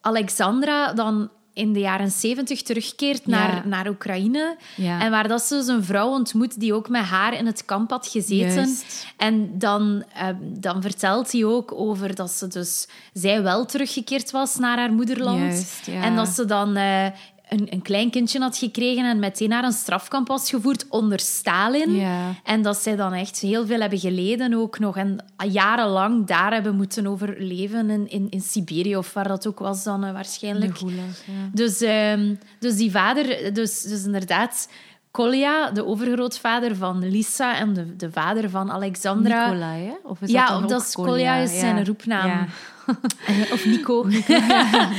Alexandra 0.00 0.92
dan 0.92 1.30
in 1.58 1.72
de 1.72 1.80
jaren 1.80 2.10
zeventig 2.10 2.62
terugkeert 2.62 3.22
Ja. 3.24 3.30
naar, 3.30 3.66
naar 3.66 3.88
Oekraïne. 3.88 4.56
Ja. 4.76 5.00
En 5.00 5.10
waar 5.10 5.28
dat 5.28 5.42
ze 5.42 5.54
dus 5.54 5.66
een 5.66 5.84
vrouw 5.84 6.08
ontmoet 6.08 6.60
die 6.60 6.74
ook 6.74 6.88
met 6.88 7.02
haar 7.04 7.34
in 7.34 7.46
het 7.46 7.64
kamp 7.64 7.90
had 7.90 8.06
gezeten. 8.06 8.54
Juist. 8.54 9.06
En 9.16 9.58
dan, 9.58 10.04
ehm, 10.14 10.36
dan 10.40 10.82
vertelt 10.82 11.32
hij 11.32 11.44
ook 11.44 11.72
over 11.72 12.14
dat 12.14 12.30
ze 12.30 12.46
dus... 12.48 12.88
Zij 13.12 13.42
wel 13.42 13.64
teruggekeerd 13.66 14.30
was 14.30 14.56
naar 14.56 14.78
haar 14.78 14.92
moederland. 14.92 15.38
Juist, 15.40 15.86
ja. 15.86 16.02
En 16.02 16.16
dat 16.16 16.28
ze 16.28 16.44
dan... 16.44 16.76
eh, 16.76 17.06
een, 17.48 17.66
een 17.70 17.82
klein 17.82 18.10
kindje 18.10 18.40
had 18.40 18.56
gekregen 18.56 19.04
en 19.04 19.18
meteen 19.18 19.48
naar 19.48 19.64
een 19.64 19.72
strafkamp 19.72 20.28
was 20.28 20.50
gevoerd 20.50 20.86
onder 20.88 21.20
Stalin. 21.20 21.94
Ja. 21.94 22.34
En 22.44 22.62
dat 22.62 22.76
zij 22.76 22.96
dan 22.96 23.12
echt 23.12 23.38
heel 23.38 23.66
veel 23.66 23.80
hebben 23.80 23.98
geleden 23.98 24.54
ook 24.54 24.78
nog. 24.78 24.96
En 24.96 25.24
jarenlang 25.48 26.26
daar 26.26 26.52
hebben 26.52 26.76
moeten 26.76 27.06
overleven 27.06 27.90
in, 27.90 28.08
in, 28.08 28.26
in 28.30 28.40
Siberië 28.40 28.96
of 28.96 29.12
waar 29.12 29.28
dat 29.28 29.46
ook 29.46 29.58
was 29.58 29.84
dan 29.84 30.04
eh, 30.04 30.12
waarschijnlijk. 30.12 30.78
gulag, 30.78 31.24
ja. 31.26 31.50
Dus, 31.52 31.80
ehm, 31.80 32.34
dus 32.58 32.76
die 32.76 32.90
vader, 32.90 33.54
dus, 33.54 33.80
dus 33.82 34.04
inderdaad, 34.04 34.68
Kolja, 35.10 35.70
de 35.70 35.86
overgrootvader 35.86 36.76
van 36.76 37.08
Lisa 37.08 37.58
en 37.58 37.72
de, 37.72 37.96
de 37.96 38.12
vader 38.12 38.50
van 38.50 38.70
Alexandra. 38.70 39.46
Nicolai, 39.46 39.84
hè? 39.84 39.94
Of 40.02 40.20
is 40.20 40.30
Ja, 40.30 40.46
dat 40.46 40.62
of 40.62 40.68
dat 40.68 40.80
ook 40.80 40.86
is 40.86 40.94
Kolja 40.94 41.34
is 41.34 41.58
zijn 41.58 41.84
roepnaam. 41.84 42.26
Ja. 42.26 42.46
Of 43.52 43.64
Nico. 43.64 44.06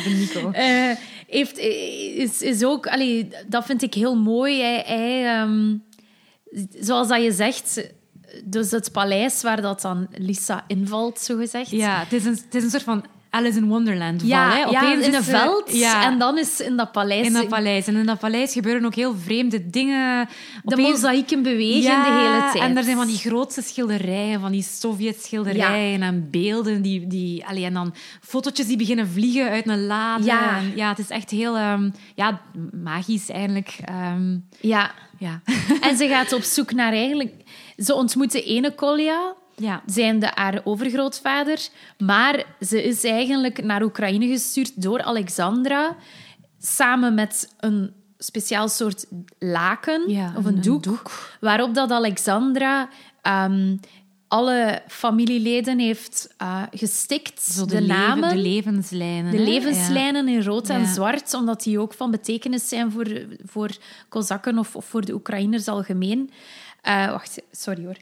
Nico. 0.05 0.51
heeft, 1.29 1.57
is, 1.57 2.41
is 2.41 2.63
ook... 2.63 2.89
Dat 3.47 3.65
vind 3.65 3.81
ik 3.81 3.93
heel 3.93 4.15
mooi. 4.15 4.61
Ehm, 4.61 5.77
zoals 6.79 7.07
dat 7.07 7.23
je 7.23 7.31
zegt... 7.31 7.91
Dus 8.45 8.71
het 8.71 8.91
paleis 8.91 9.41
waar 9.41 9.61
dat 9.61 9.81
dan 9.81 10.07
Lisa 10.11 10.63
invalt, 10.67 11.19
zo 11.19 11.37
gezegd. 11.37 11.69
Ja, 11.69 11.99
het 11.99 12.13
is 12.13 12.25
een, 12.25 12.39
het 12.45 12.55
is 12.55 12.63
een 12.63 12.69
soort 12.69 12.83
van 12.83 13.05
Alice 13.29 13.57
in 13.57 13.67
Wonderland 13.67 14.19
val. 14.19 14.29
Ja, 14.29 14.49
hè. 14.49 14.57
ja 14.57 14.67
Opeens 14.67 15.05
in 15.05 15.13
een 15.13 15.23
veld. 15.23 15.71
ja, 15.73 16.03
En 16.03 16.19
dan 16.19 16.37
is 16.37 16.59
in 16.59 16.77
dat 16.77 16.91
paleis... 16.91 17.27
in 17.27 17.33
dat 17.33 17.47
paleis. 17.47 17.87
En 17.87 17.95
in 17.95 18.05
dat 18.05 18.19
paleis 18.19 18.53
gebeuren 18.53 18.85
ook 18.85 18.95
heel 18.95 19.15
vreemde 19.23 19.69
dingen. 19.69 20.29
de 20.63 20.77
mozaïeken 20.77 21.43
bewegen 21.43 22.03
de 22.03 22.11
hele 22.11 22.51
tijd. 22.51 22.63
En 22.63 22.77
er 22.77 22.83
zijn 22.83 22.95
van 22.97 23.07
die 23.07 23.17
grootste 23.17 23.61
schilderijen, 23.61 24.39
van 24.39 24.51
die 24.51 24.63
Sovjet-schilderijen 24.63 26.01
en 26.01 26.27
beelden. 26.31 26.81
Die, 26.81 27.07
die, 27.07 27.45
allee, 27.45 27.65
en 27.65 27.73
dan 27.73 27.93
fotootjes 28.21 28.67
die 28.67 28.77
beginnen 28.77 29.07
vliegen 29.07 29.49
uit 29.49 29.67
een 29.67 29.85
lade. 29.85 30.23
Ja. 30.23 30.57
En 30.57 30.71
ja 30.75 30.89
het 30.89 30.99
is 30.99 31.09
echt 31.09 31.29
heel 31.29 31.57
ehm, 31.57 31.89
ja, 32.15 32.41
magisch 32.83 33.29
eigenlijk. 33.29 33.77
Ehm, 33.85 34.37
Ja. 34.61 34.91
ja. 35.17 35.41
En 35.81 35.97
ze 35.97 36.07
gaat 36.07 36.33
op 36.33 36.41
zoek 36.41 36.71
naar 36.71 36.91
eigenlijk... 36.91 37.33
Ze 37.77 37.93
ontmoet 37.93 38.31
de 38.31 38.43
ene 38.43 38.75
Kolja, 38.75 39.33
ja. 39.59 39.81
zijnde 39.85 40.31
haar 40.33 40.61
overgrootvader. 40.63 41.67
Maar 41.97 42.43
ze 42.59 42.83
is 42.83 43.03
eigenlijk 43.03 43.63
naar 43.63 43.83
Oekraïne 43.83 44.27
gestuurd 44.27 44.81
door 44.81 45.01
Alexandra. 45.01 45.95
Samen 46.59 47.13
met 47.13 47.53
een 47.57 47.93
speciaal 48.17 48.67
soort 48.67 49.05
laken 49.39 50.09
Ja, 50.09 50.33
of 50.37 50.45
een, 50.45 50.61
doek, 50.61 51.11
Waarop 51.39 51.73
dat 51.73 51.91
Alexandra 51.91 52.89
ehm, 53.21 53.75
alle 54.27 54.81
familieleden 54.87 55.79
heeft 55.79 56.33
eh, 56.37 56.63
gestikt. 56.71 57.41
Zo 57.41 57.65
de, 57.65 57.75
de, 57.75 57.81
leven- 57.81 57.95
namen. 57.95 58.29
de 58.29 58.35
levenslijnen. 58.35 59.31
De 59.31 59.37
hè. 59.37 59.43
levenslijnen 59.43 60.27
in 60.27 60.43
rood 60.43 60.69
en 60.69 60.87
zwart, 60.87 61.33
omdat 61.33 61.63
die 61.63 61.79
ook 61.79 61.93
van 61.93 62.11
betekenis 62.11 62.69
zijn 62.69 62.91
voor, 62.91 63.25
voor 63.45 63.69
Kozakken 64.09 64.57
of, 64.57 64.75
of 64.75 64.85
voor 64.85 65.05
de 65.05 65.13
Oekraïners 65.13 65.67
algemeen. 65.67 66.31
Eh, 66.81 67.11
wacht, 67.11 67.41
sorry 67.51 67.85
hoor. 67.85 67.97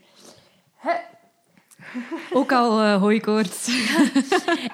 Ook 2.33 2.51
al 2.51 2.81
eh 2.81 2.95
hooikoorts. 3.01 3.67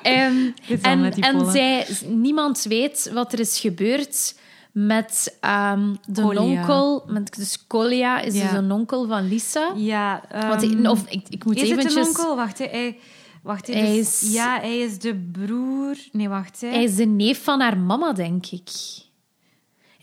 Ehm, 0.01 0.35
en 0.81 1.13
en 1.13 1.51
zij, 1.51 1.87
niemand 2.07 2.63
weet 2.63 3.11
wat 3.13 3.33
er 3.33 3.39
is 3.39 3.59
gebeurd 3.59 4.35
met 4.71 5.37
ehm, 5.39 5.93
de 6.05 6.39
onkel. 6.39 7.03
Met, 7.07 7.35
dus 7.35 7.67
Kolja 7.67 8.19
is 8.19 8.35
Ja. 8.35 8.41
dus 8.43 8.51
een 8.51 8.71
onkel 8.71 9.07
van 9.07 9.27
Lisa. 9.27 9.71
Ja, 9.75 10.21
Want 10.31 10.63
ehm, 10.63 10.79
ik, 10.79 10.89
of, 10.89 11.05
ik, 11.09 11.25
ik 11.29 11.45
moet 11.45 11.55
is 11.55 11.61
eventjes... 11.61 11.93
het 11.93 12.03
een 12.03 12.07
onkel? 12.07 12.35
Wacht, 12.35 12.57
hè. 12.57 12.65
hij, 12.65 12.97
wacht 13.43 13.67
Hij 13.67 13.81
dus- 13.95 14.21
is- 14.23 14.33
Ja, 14.33 14.59
hij 14.59 14.79
is 14.79 14.99
de 14.99 15.15
broer... 15.31 15.95
Nee, 16.11 16.29
wacht. 16.29 16.61
Hè. 16.61 16.67
Hij 16.67 16.83
is 16.83 16.95
de 16.95 17.05
neef 17.05 17.43
van 17.43 17.59
haar 17.59 17.77
mama, 17.77 18.13
denk 18.13 18.45
ik. 18.45 18.69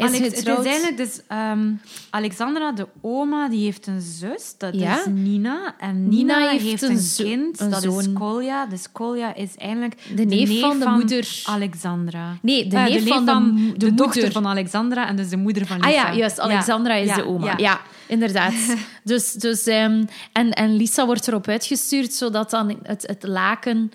Is 0.00 0.06
Alex, 0.06 0.18
het 0.24 0.32
is 0.32 0.38
getrouwd- 0.38 0.64
eigenlijk 0.66 0.96
dus 0.96 1.20
ehm, 1.28 1.72
Alexandra, 2.10 2.72
de 2.72 2.86
oma, 3.00 3.48
die 3.48 3.64
heeft 3.64 3.86
een 3.86 4.00
zus, 4.00 4.54
dat 4.58 4.74
Ja. 4.74 4.98
is 4.98 5.04
Nina. 5.06 5.74
En 5.78 6.08
Nina, 6.08 6.36
Nina 6.38 6.50
heeft, 6.50 6.64
heeft 6.64 6.82
een, 6.82 6.98
zo- 6.98 7.24
kind, 7.24 7.60
een 7.60 7.70
dat 7.70 7.84
is. 7.84 8.12
Kolja. 8.12 8.66
Dus 8.66 8.92
Kolja 8.92 9.34
is 9.34 9.56
eigenlijk 9.56 9.96
De 10.16 10.24
neef 10.24 10.60
van 10.60 10.78
de 10.78 10.86
moeder. 10.88 11.40
Alexandra. 11.44 12.36
Nee, 12.42 12.66
de 12.66 12.76
Eh, 12.76 12.84
neef 12.84 13.06
van 13.06 13.24
de 13.24 13.72
de 13.72 13.76
de, 13.86 13.94
dochter 13.94 14.22
moeder. 14.22 14.42
van 14.42 14.46
Alexandra 14.46 15.06
en 15.08 15.16
dus 15.16 15.28
de 15.28 15.36
moeder 15.36 15.66
van 15.66 15.80
Ah 15.80 15.86
Lisa. 15.88 16.10
ja, 16.10 16.14
juist. 16.16 16.40
Alexandra 16.40 16.94
is 16.94 17.08
Ja, 17.08 17.14
de 17.14 17.26
oma. 17.26 17.54
Ja, 17.56 17.80
inderdaad. 18.06 18.54
dus, 19.04 19.32
dus, 19.32 19.66
ehm, 19.66 20.04
en, 20.32 20.50
en 20.52 20.76
Lisa 20.76 21.06
wordt 21.06 21.28
erop 21.28 21.48
uitgestuurd, 21.48 22.12
zodat 22.12 22.50
dan 22.50 22.78
het, 22.82 23.06
het 23.06 23.22
laken 23.22 23.92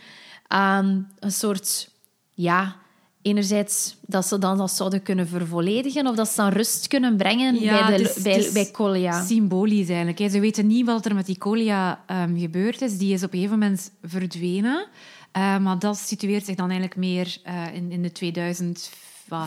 een 1.20 1.32
soort... 1.32 1.89
Ja, 2.38 2.76
enerzijds 3.25 3.95
dat 4.01 4.25
ze 4.27 4.38
dan 4.39 4.57
dat 4.57 4.71
zouden 4.71 5.01
kunnen 5.03 5.27
vervolledigen, 5.27 6.07
of 6.07 6.15
dat 6.15 6.27
ze 6.27 6.35
dan 6.35 6.49
rust 6.49 6.88
kunnen 6.88 7.17
brengen 7.17 7.59
Ja, 7.59 7.88
bij, 7.88 7.97
de, 7.97 8.03
is- 8.03 8.21
bij, 8.21 8.38
is 8.38 8.51
bij 8.51 8.65
Kolja. 8.71 9.25
Symbolisch 9.25 9.88
eigenlijk. 9.88 10.19
hè. 10.19 10.29
Ze 10.29 10.39
weten 10.39 10.67
niet 10.67 10.85
wat 10.85 11.05
er 11.05 11.15
met 11.15 11.25
die 11.25 11.38
Colia 11.38 12.03
ehm, 12.07 12.38
gebeurd 12.39 12.81
is. 12.81 12.97
Die 12.97 13.13
is 13.13 13.23
op 13.23 13.33
een 13.33 13.39
gegeven 13.39 13.59
moment 13.59 13.91
verdwenen. 14.03 14.88
Eh, 15.31 15.57
maar 15.57 15.79
dat 15.79 15.97
situeert 15.97 16.45
zich 16.45 16.55
dan 16.55 16.69
eigenlijk 16.69 16.99
meer 16.99 17.38
eh, 17.43 17.73
in, 17.73 17.91
in 17.91 18.01
de 18.01 18.11
2014, 18.11 18.91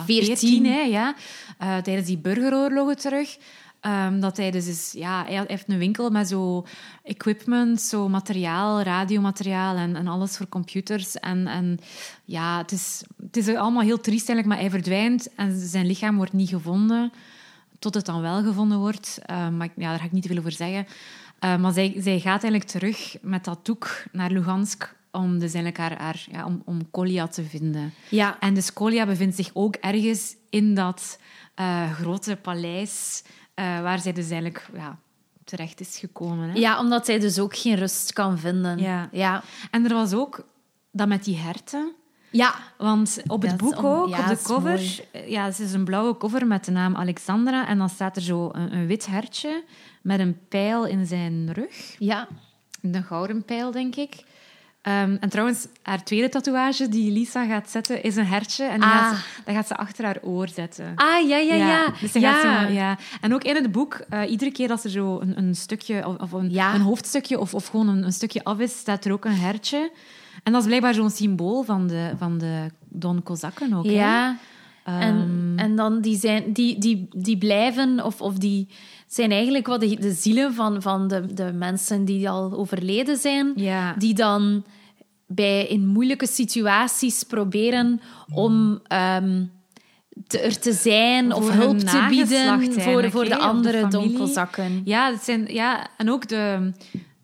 14. 0.05 0.65
hè, 0.65 0.79
ja. 0.81 1.15
Eh, 1.57 1.77
tijdens 1.77 2.07
die 2.07 2.17
burgeroorlogen 2.17 2.97
terug. 2.97 3.37
Ehm, 3.79 4.19
dat 4.19 4.37
hij 4.37 4.51
dus 4.51 4.67
is, 4.67 4.91
ja, 4.91 5.25
hij 5.25 5.43
heeft 5.47 5.69
een 5.69 5.77
winkel 5.77 6.09
met 6.09 6.27
zo 6.27 6.65
equipment, 7.03 7.81
zo 7.81 8.09
materiaal, 8.09 8.81
radiomateriaal 8.81 9.75
en, 9.75 9.95
en 9.95 10.07
alles 10.07 10.37
voor 10.37 10.49
computers. 10.49 11.15
En, 11.15 11.47
en 11.47 11.79
ja, 12.25 12.57
het 12.57 12.71
is, 12.71 13.03
het 13.21 13.37
is 13.37 13.47
allemaal 13.55 13.83
heel 13.83 14.01
triest 14.01 14.29
eigenlijk, 14.29 14.47
maar 14.47 14.57
hij 14.57 14.69
verdwijnt 14.69 15.33
en 15.35 15.59
zijn 15.59 15.85
lichaam 15.85 16.15
wordt 16.15 16.33
niet 16.33 16.49
gevonden 16.49 17.11
tot 17.79 17.93
het 17.93 18.05
dan 18.05 18.21
wel 18.21 18.43
gevonden 18.43 18.77
wordt. 18.77 19.19
Eh, 19.25 19.49
maar 19.49 19.69
ja, 19.75 19.89
daar 19.89 19.99
ga 19.99 20.05
ik 20.05 20.11
niet 20.11 20.21
te 20.21 20.27
veel 20.27 20.37
over 20.37 20.51
zeggen. 20.51 20.87
Eh, 21.39 21.57
maar 21.57 21.73
zij, 21.73 21.95
zij 21.97 22.19
gaat 22.19 22.43
eigenlijk 22.43 22.71
terug 22.71 23.17
met 23.21 23.45
dat 23.45 23.65
doek 23.65 24.03
naar 24.11 24.31
Lugansk 24.31 24.95
om 25.11 25.39
dus 25.39 25.53
eigenlijk 25.53 25.77
haar, 25.77 26.01
haar, 26.01 26.25
ja, 26.31 26.45
om, 26.45 26.61
om 26.65 26.91
Kolja 26.91 27.27
te 27.27 27.43
vinden. 27.43 27.93
Ja. 28.09 28.39
En 28.39 28.53
dus 28.53 28.73
Kolja 28.73 29.05
bevindt 29.05 29.35
zich 29.35 29.49
ook 29.53 29.75
ergens 29.75 30.35
in 30.49 30.75
dat 30.75 31.19
eh, 31.55 31.91
grote 31.91 32.35
paleis 32.35 33.23
eh, 33.59 33.81
waar 33.81 33.99
zij 33.99 34.13
dus 34.13 34.29
eigenlijk 34.29 34.69
ja, 34.73 34.97
terecht 35.43 35.79
is 35.79 35.97
gekomen. 35.97 36.49
Hè? 36.49 36.59
ja, 36.59 36.79
omdat 36.79 37.07
hij 37.07 37.19
dus 37.19 37.39
ook 37.39 37.55
geen 37.57 37.75
rust 37.75 38.13
kan 38.13 38.39
vinden. 38.39 38.77
Ja. 38.77 39.09
Ja. 39.11 39.43
En 39.71 39.85
er 39.85 39.93
was 39.93 40.13
ook 40.13 40.45
dat 40.91 41.07
met 41.07 41.23
die 41.23 41.37
herten. 41.37 41.91
ja. 42.29 42.55
Want 42.77 43.21
op 43.27 43.41
het 43.41 43.49
Dat 43.51 43.59
boek 43.59 43.77
om- 43.77 43.85
ook, 43.85 44.09
ja, 44.09 44.19
op 44.19 44.27
de 44.37 44.43
cover, 44.43 45.01
ja, 45.27 45.45
het 45.45 45.59
is 45.59 45.73
een 45.73 45.83
blauwe 45.85 46.17
cover 46.17 46.47
met 46.47 46.65
de 46.65 46.71
naam 46.71 46.95
Alexandra. 46.95 47.67
En 47.67 47.77
dan 47.77 47.89
staat 47.89 48.15
er 48.15 48.21
zo 48.21 48.49
een, 48.51 48.73
een 48.73 48.87
wit 48.87 49.05
hertje 49.05 49.63
met 50.01 50.19
een 50.19 50.39
pijl 50.49 50.85
in 50.85 51.05
zijn 51.05 51.53
rug. 51.53 51.95
Ja. 51.99 52.27
Een 52.81 53.03
gouden 53.03 53.43
pijl, 53.45 53.71
denk 53.71 53.95
ik. 53.95 54.23
Ehm, 54.89 55.17
en 55.19 55.29
trouwens, 55.29 55.67
haar 55.81 56.03
tweede 56.03 56.29
tatoeage 56.29 56.89
die 56.89 57.11
Lisa 57.11 57.45
gaat 57.45 57.69
zetten, 57.69 58.03
is 58.03 58.15
een 58.15 58.25
hertje. 58.25 58.63
En 58.63 58.79
die 58.79 58.89
Ah. 58.89 58.97
gaat 58.97 59.15
ze, 59.15 59.21
dat 59.45 59.55
gaat 59.55 59.67
ze 59.67 59.75
achter 59.77 60.05
haar 60.05 60.17
oor 60.21 60.47
zetten. 60.49 60.91
Ah, 60.95 61.27
ja, 61.27 61.37
ja, 61.37 61.53
ja. 61.55 61.93
Dus 62.01 62.13
ja. 62.13 62.33
gaat 62.33 62.67
ze, 62.67 62.73
ja. 62.73 62.97
En 63.21 63.33
ook 63.33 63.43
in 63.43 63.55
het 63.55 63.71
boek, 63.71 64.01
eh, 64.09 64.31
iedere 64.31 64.51
keer 64.51 64.71
als 64.71 64.83
er 64.83 64.89
zo 64.89 65.19
een, 65.19 65.37
een 65.37 65.55
stukje, 65.55 66.07
of, 66.07 66.15
of 66.17 66.31
een, 66.31 66.49
Ja. 66.51 66.73
een 66.75 66.81
hoofdstukje, 66.81 67.39
of, 67.39 67.53
of 67.53 67.67
gewoon 67.67 67.87
een, 67.87 68.03
een 68.03 68.13
stukje 68.13 68.43
af 68.43 68.59
is, 68.59 68.77
staat 68.77 69.05
er 69.05 69.11
ook 69.11 69.25
een 69.25 69.35
hertje. 69.35 69.91
En 70.43 70.51
dat 70.51 70.61
is 70.61 70.67
blijkbaar 70.67 70.93
zo'n 70.93 71.09
symbool 71.09 71.63
van 71.63 71.87
de, 71.87 72.11
van 72.17 72.37
de 72.37 72.65
Don 72.87 73.23
Kozakken 73.23 73.73
ook. 73.73 73.85
hè. 73.85 73.91
Ja. 73.91 74.37
En, 74.83 74.95
Ehm, 74.95 75.57
en 75.57 75.75
dan 75.75 76.01
die, 76.01 76.17
zijn, 76.17 76.53
die, 76.53 76.77
die, 76.79 77.07
die 77.15 77.37
blijven, 77.37 78.05
of, 78.05 78.21
of 78.21 78.33
die 78.37 78.67
zijn 79.07 79.31
eigenlijk 79.31 79.67
wat 79.67 79.79
de, 79.79 79.95
de 79.99 80.11
zielen 80.11 80.53
van, 80.53 80.81
van 80.81 81.07
de, 81.07 81.33
de 81.33 81.51
mensen 81.53 82.05
die 82.05 82.29
al 82.29 82.53
overleden 82.53 83.17
zijn, 83.17 83.51
Ja. 83.55 83.93
die 83.97 84.13
dan 84.13 84.63
bij, 85.31 85.65
in 85.67 85.85
moeilijke 85.85 86.27
situaties 86.27 87.23
proberen 87.23 88.01
om 88.33 88.79
ehm, 88.87 89.45
te, 90.27 90.39
er 90.39 90.59
te 90.59 90.73
zijn 90.73 91.33
of 91.33 91.49
hulp 91.51 91.79
te 91.79 92.05
bieden 92.09 92.73
voor, 92.73 93.11
voor 93.11 93.25
de 93.25 93.37
andere 93.37 93.87
donkelzakken. 93.87 94.81
Ja, 94.85 95.11
het 95.11 95.23
zijn, 95.23 95.45
ja, 95.53 95.87
en 95.97 96.11
ook 96.11 96.27
de... 96.27 96.71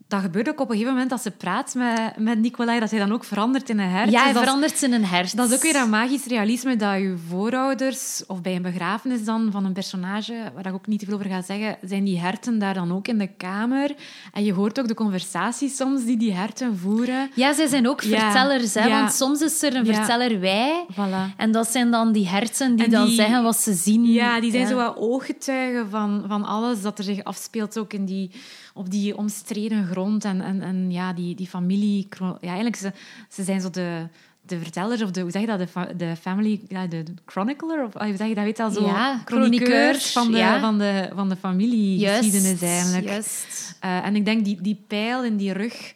Dat 0.08 0.20
gebeurt 0.20 0.48
ook 0.48 0.60
op 0.60 0.66
een 0.68 0.72
gegeven 0.74 0.92
moment 0.94 1.12
als 1.12 1.22
ze 1.22 1.30
praat 1.30 1.74
met, 1.74 2.16
met 2.18 2.38
Nicolai, 2.38 2.80
dat 2.80 2.90
hij 2.90 2.98
dan 2.98 3.12
ook 3.12 3.24
verandert 3.24 3.68
in 3.70 3.78
een 3.78 3.88
hert. 3.88 4.10
Ja, 4.10 4.12
Dus 4.12 4.22
hij 4.22 4.32
dat 4.32 4.42
is- 4.42 4.48
verandert 4.48 4.82
in 4.82 4.92
een 4.92 5.04
hert. 5.04 5.36
Dat 5.36 5.48
is 5.50 5.54
ook 5.56 5.62
weer 5.62 5.72
dat 5.72 5.88
magisch 5.88 6.24
realisme 6.26 6.76
dat 6.76 6.94
je 6.98 7.14
voorouders, 7.28 8.22
of 8.26 8.40
bij 8.42 8.56
een 8.56 8.62
begrafenis 8.62 9.24
dan 9.24 9.48
van 9.52 9.64
een 9.64 9.72
personage, 9.72 10.34
waar 10.54 10.66
ik 10.66 10.72
ook 10.74 10.86
niet 10.86 10.98
te 10.98 11.04
veel 11.04 11.14
over 11.14 11.26
ga 11.30 11.42
zeggen, 11.42 11.76
zijn 11.82 12.04
die 12.04 12.18
herten 12.20 12.58
daar 12.58 12.74
dan 12.74 12.92
ook 12.92 13.08
in 13.08 13.18
de 13.18 13.26
kamer. 13.36 13.94
En 14.32 14.44
je 14.44 14.52
hoort 14.52 14.80
ook 14.80 14.88
de 14.88 14.94
conversaties 14.94 15.76
soms 15.76 16.04
die 16.04 16.16
die 16.16 16.32
herten 16.32 16.78
voeren. 16.78 17.30
Ja, 17.34 17.52
zij 17.52 17.66
zijn 17.66 17.88
ook 17.88 18.00
Ja, 18.00 18.18
vertellers, 18.20 18.74
hè, 18.74 18.84
ja. 18.86 19.00
want 19.00 19.12
soms 19.12 19.40
is 19.40 19.62
er 19.62 19.74
een 19.76 19.86
verteller 19.86 20.40
wij. 20.40 20.86
Voilà. 20.92 21.36
En 21.36 21.52
dat 21.52 21.68
zijn 21.68 21.90
dan 21.90 22.12
die 22.12 22.28
herten 22.28 22.76
die, 22.76 22.88
dan 22.88 23.08
zeggen 23.08 23.42
wat 23.42 23.56
ze 23.56 23.72
zien. 23.74 24.04
Ja, 24.04 24.40
die 24.40 24.50
zijn 24.50 24.66
zo 24.66 24.76
wat 24.76 24.96
ooggetuigen 24.96 25.90
van, 25.90 26.24
van 26.28 26.44
alles 26.44 26.82
dat 26.82 26.98
er 26.98 27.04
zich 27.04 27.24
afspeelt, 27.24 27.78
ook 27.78 27.92
in 27.92 28.04
die, 28.04 28.30
op 28.76 28.90
die 28.90 29.16
omstreden 29.16 29.86
grond. 29.86 30.24
En, 30.24 30.40
en, 30.40 30.62
en 30.62 30.90
ja, 30.90 31.12
die, 31.12 31.34
die 31.34 31.46
familie... 31.46 32.08
Ja, 32.18 32.36
eigenlijk, 32.40 32.76
ze, 32.76 32.92
ze 33.28 33.42
zijn 33.42 33.60
zo 33.60 33.70
de, 33.70 34.08
de 34.40 34.58
vertellers, 34.58 35.02
of 35.02 35.10
de, 35.10 35.20
hoe 35.20 35.30
zeg 35.30 35.40
je 35.40 35.46
dat, 35.46 35.58
de, 35.58 35.66
fa- 35.66 35.92
de 35.96 36.16
family... 36.20 36.60
Ja, 36.68 36.86
de, 36.86 37.02
de 37.02 37.14
chronicler, 37.24 37.84
of 37.84 37.92
hoe 37.92 38.16
zeg 38.16 38.28
je 38.28 38.34
dat, 38.34 38.44
weet 38.44 38.60
al, 38.60 38.70
zo... 38.70 38.86
Ja, 38.86 39.22
chroniqueurs 39.24 40.12
van 40.12 40.32
de, 40.32 40.38
ja. 40.38 40.60
van 40.60 40.78
de, 40.78 41.10
van 41.14 41.28
de 41.28 41.36
familiegeschiedenis 41.36 42.62
eigenlijk. 42.62 43.04
Juist. 43.04 43.76
Eh, 43.80 44.04
en 44.06 44.16
ik 44.16 44.24
denk, 44.24 44.44
die, 44.44 44.60
die 44.60 44.84
pijl 44.86 45.24
in 45.24 45.36
die 45.36 45.52
rug 45.52 45.94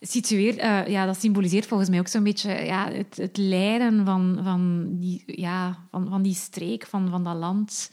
situeert, 0.00 0.56
eh, 0.56 0.86
ja, 0.86 1.06
dat 1.06 1.20
symboliseert 1.20 1.66
volgens 1.66 1.88
mij 1.90 1.98
ook 1.98 2.08
zo'n 2.08 2.22
beetje 2.22 2.50
ja, 2.50 2.90
het, 2.90 3.16
het 3.16 3.36
lijden 3.36 4.04
van, 4.04 4.40
van, 4.42 4.86
die, 4.90 5.22
ja, 5.26 5.78
van, 5.90 6.08
van 6.08 6.22
die 6.22 6.34
streek, 6.34 6.86
van, 6.86 7.08
van 7.10 7.24
dat 7.24 7.36
land, 7.36 7.90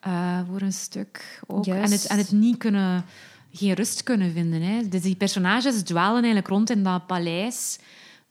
eh, 0.00 0.40
voor 0.50 0.60
een 0.60 0.72
stuk 0.72 1.40
ook. 1.46 1.66
En 1.66 1.90
het, 1.90 2.06
en 2.06 2.18
het 2.18 2.32
niet 2.32 2.56
kunnen, 2.56 3.04
geen 3.56 3.74
rust 3.74 4.02
kunnen 4.02 4.32
vinden. 4.32 4.62
Hè. 4.62 4.88
Dus 4.88 5.02
die 5.02 5.16
personages 5.16 5.82
dwalen 5.82 6.22
eigenlijk 6.22 6.48
rond 6.48 6.70
in 6.70 6.82
dat 6.82 7.06
paleis, 7.06 7.78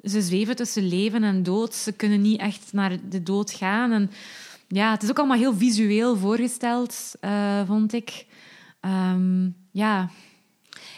ze 0.03 0.21
zweven 0.21 0.55
tussen 0.55 0.87
leven 0.87 1.23
en 1.23 1.43
dood. 1.43 1.73
Ze 1.73 1.91
kunnen 1.91 2.21
niet 2.21 2.39
echt 2.39 2.73
naar 2.73 2.97
de 3.09 3.23
dood 3.23 3.51
gaan. 3.51 3.91
En 3.91 4.11
ja, 4.67 4.91
het 4.91 5.03
is 5.03 5.09
ook 5.09 5.17
allemaal 5.17 5.37
heel 5.37 5.55
visueel 5.55 6.17
voorgesteld, 6.17 7.15
uh, 7.21 7.61
vond 7.65 7.93
ik. 7.93 8.25
Ehm, 8.79 9.49
ja. 9.71 10.09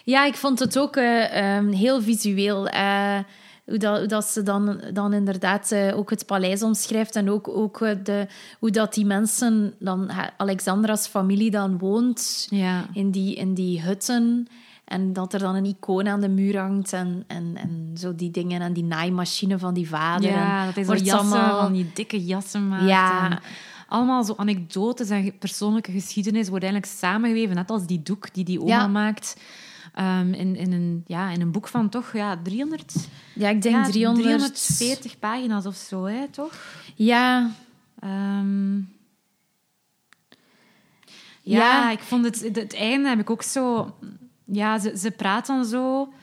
ja, 0.03 0.25
ik 0.25 0.35
vond 0.35 0.59
het 0.59 0.79
ook 0.79 0.95
uh, 0.95 1.55
um, 1.57 1.71
heel 1.71 2.01
visueel. 2.01 2.67
Uh, 2.73 3.19
hoe, 3.67 3.77
dat, 3.77 3.97
hoe 3.97 4.07
dat 4.07 4.25
ze 4.25 4.43
dan, 4.43 4.81
dan 4.93 5.13
inderdaad 5.13 5.75
ook 5.93 6.09
het 6.09 6.25
paleis 6.25 6.63
omschrijft 6.63 7.15
en 7.15 7.29
ook, 7.29 7.47
ook 7.47 7.79
de, 8.03 8.27
hoe 8.59 8.71
dat 8.71 8.93
die 8.93 9.05
mensen, 9.05 9.73
dan 9.79 10.11
Alexandra's 10.37 11.07
familie 11.07 11.51
dan 11.51 11.77
woont 11.77 12.47
ja. 12.49 12.85
in, 12.93 13.11
die, 13.11 13.35
in 13.35 13.53
die 13.53 13.81
hutten. 13.81 14.47
En 14.85 15.13
dat 15.13 15.33
er 15.33 15.39
dan 15.39 15.55
een 15.55 15.65
icoon 15.65 16.07
aan 16.07 16.21
de 16.21 16.29
muur 16.29 16.57
hangt 16.57 16.93
en, 16.93 17.23
en, 17.27 17.51
en 17.55 17.91
zo 17.97 18.15
die 18.15 18.31
dingen. 18.31 18.61
En 18.61 18.73
die 18.73 18.83
naaimachine 18.83 19.59
van 19.59 19.73
die 19.73 19.87
vader. 19.87 20.29
Ja, 20.29 20.65
dat 20.65 20.77
is 20.77 20.87
jassen, 20.87 21.13
allemaal... 21.13 21.61
van 21.61 21.73
die 21.73 21.91
dikke 21.93 22.25
jassen 22.25 22.67
maakt. 22.67 22.87
Ja. 22.87 23.39
allemaal 23.87 24.23
zo 24.23 24.33
anekdotes 24.37 25.09
en 25.09 25.37
persoonlijke 25.37 25.91
geschiedenis 25.91 26.49
wordt 26.49 26.63
eigenlijk 26.63 26.93
samengeweven. 26.93 27.55
Net 27.55 27.69
als 27.69 27.85
die 27.85 28.01
doek 28.03 28.33
die 28.33 28.43
die 28.43 28.61
oma 28.61 28.69
Ja. 28.69 28.87
maakt. 28.87 29.35
Um, 29.99 30.33
in, 30.33 30.55
in, 30.55 30.71
een, 30.71 31.03
ja, 31.07 31.29
in 31.29 31.41
een 31.41 31.51
boek 31.51 31.67
van 31.67 31.89
toch 31.89 32.13
ja, 32.13 32.39
300... 32.43 32.95
Ja, 33.33 33.49
ik 33.49 33.61
denk 33.61 33.75
ja, 33.75 33.91
300... 33.91 34.23
340 34.23 35.19
pagina's 35.19 35.65
of 35.65 35.75
zo, 35.75 36.03
hè, 36.03 36.27
toch? 36.27 36.53
Ja, 36.95 37.51
Um, 38.03 38.89
ja, 41.41 41.59
Ja. 41.59 41.91
ik 41.91 41.99
vond 41.99 42.25
het, 42.25 42.41
het, 42.41 42.55
het 42.55 42.75
einde 42.75 43.09
heb 43.09 43.19
ik 43.19 43.29
ook 43.29 43.43
zo... 43.43 43.95
Ja, 44.45 44.79
ze, 44.79 44.97
ze 44.97 45.11
praat 45.11 45.47
dan 45.47 45.65
zo 45.65 46.13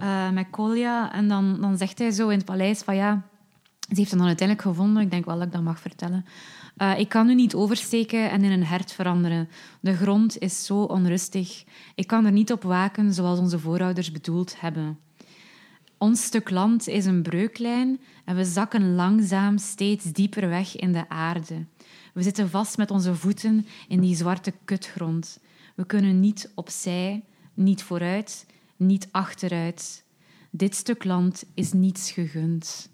eh, 0.00 0.30
met 0.30 0.46
Kolja 0.50 1.12
en 1.12 1.28
dan, 1.28 1.60
dan 1.60 1.76
zegt 1.76 1.98
hij 1.98 2.10
zo 2.10 2.28
in 2.28 2.36
het 2.36 2.46
paleis 2.46 2.80
van 2.80 2.96
ja... 2.96 3.22
Ze 3.88 3.98
heeft 3.98 4.10
hem 4.10 4.18
dan 4.18 4.28
uiteindelijk 4.28 4.68
gevonden. 4.68 5.02
Ik 5.02 5.10
denk 5.10 5.24
wel 5.24 5.36
dat 5.36 5.46
ik 5.46 5.52
dat 5.52 5.62
mag 5.62 5.80
vertellen. 5.80 6.24
Eh, 6.76 6.98
ik 6.98 7.08
kan 7.08 7.28
u 7.28 7.34
niet 7.34 7.54
oversteken 7.54 8.30
en 8.30 8.44
in 8.44 8.50
een 8.50 8.64
hert 8.64 8.92
veranderen. 8.92 9.48
De 9.80 9.96
grond 9.96 10.38
is 10.38 10.66
zo 10.66 10.82
onrustig. 10.82 11.64
Ik 11.94 12.06
kan 12.06 12.26
er 12.26 12.32
niet 12.32 12.52
op 12.52 12.62
waken 12.62 13.12
zoals 13.12 13.38
onze 13.38 13.58
voorouders 13.58 14.12
bedoeld 14.12 14.60
hebben. 14.60 14.98
Ons 15.98 16.22
stuk 16.24 16.50
land 16.50 16.88
is 16.88 17.04
een 17.04 17.22
breuklijn 17.22 18.00
en 18.24 18.36
we 18.36 18.44
zakken 18.44 18.94
langzaam 18.94 19.58
steeds 19.58 20.04
dieper 20.04 20.48
weg 20.48 20.76
in 20.76 20.92
de 20.92 21.08
aarde. 21.08 21.64
We 22.14 22.22
zitten 22.22 22.50
vast 22.50 22.76
met 22.76 22.90
onze 22.90 23.14
voeten 23.14 23.66
in 23.88 24.00
die 24.00 24.16
zwarte 24.16 24.52
kutgrond. 24.64 25.40
We 25.74 25.86
kunnen 25.86 26.20
niet 26.20 26.52
opzij, 26.54 27.24
niet 27.54 27.82
vooruit, 27.82 28.46
niet 28.76 29.08
achteruit. 29.10 30.04
Dit 30.50 30.74
stuk 30.74 31.04
land 31.04 31.44
is 31.54 31.72
niets 31.72 32.10
gegund. 32.10 32.90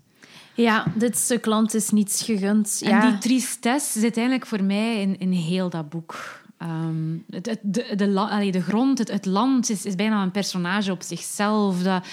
Ja, 0.62 0.86
dit 0.94 1.16
stuk 1.16 1.46
land 1.46 1.74
is 1.74 1.90
niets 1.90 2.22
gegund. 2.22 2.80
En 2.84 3.00
die 3.00 3.18
tristesse 3.18 4.00
zit 4.00 4.16
eigenlijk 4.16 4.46
voor 4.46 4.62
mij 4.62 5.00
in, 5.00 5.18
in 5.18 5.32
heel 5.32 5.70
dat 5.70 5.88
boek. 5.88 6.40
Ehm, 6.58 7.16
het, 7.30 7.46
het- 7.46 7.58
de, 7.62 7.92
de, 7.96 8.20
allee, 8.20 8.52
de 8.52 8.60
grond, 8.62 8.98
het, 8.98 9.10
het 9.10 9.26
land, 9.26 9.70
is, 9.70 9.84
is 9.84 9.94
bijna 9.94 10.22
een 10.22 10.30
personage 10.30 10.90
op 10.92 11.02
zichzelf. 11.02 11.82
Dat, 11.82 12.04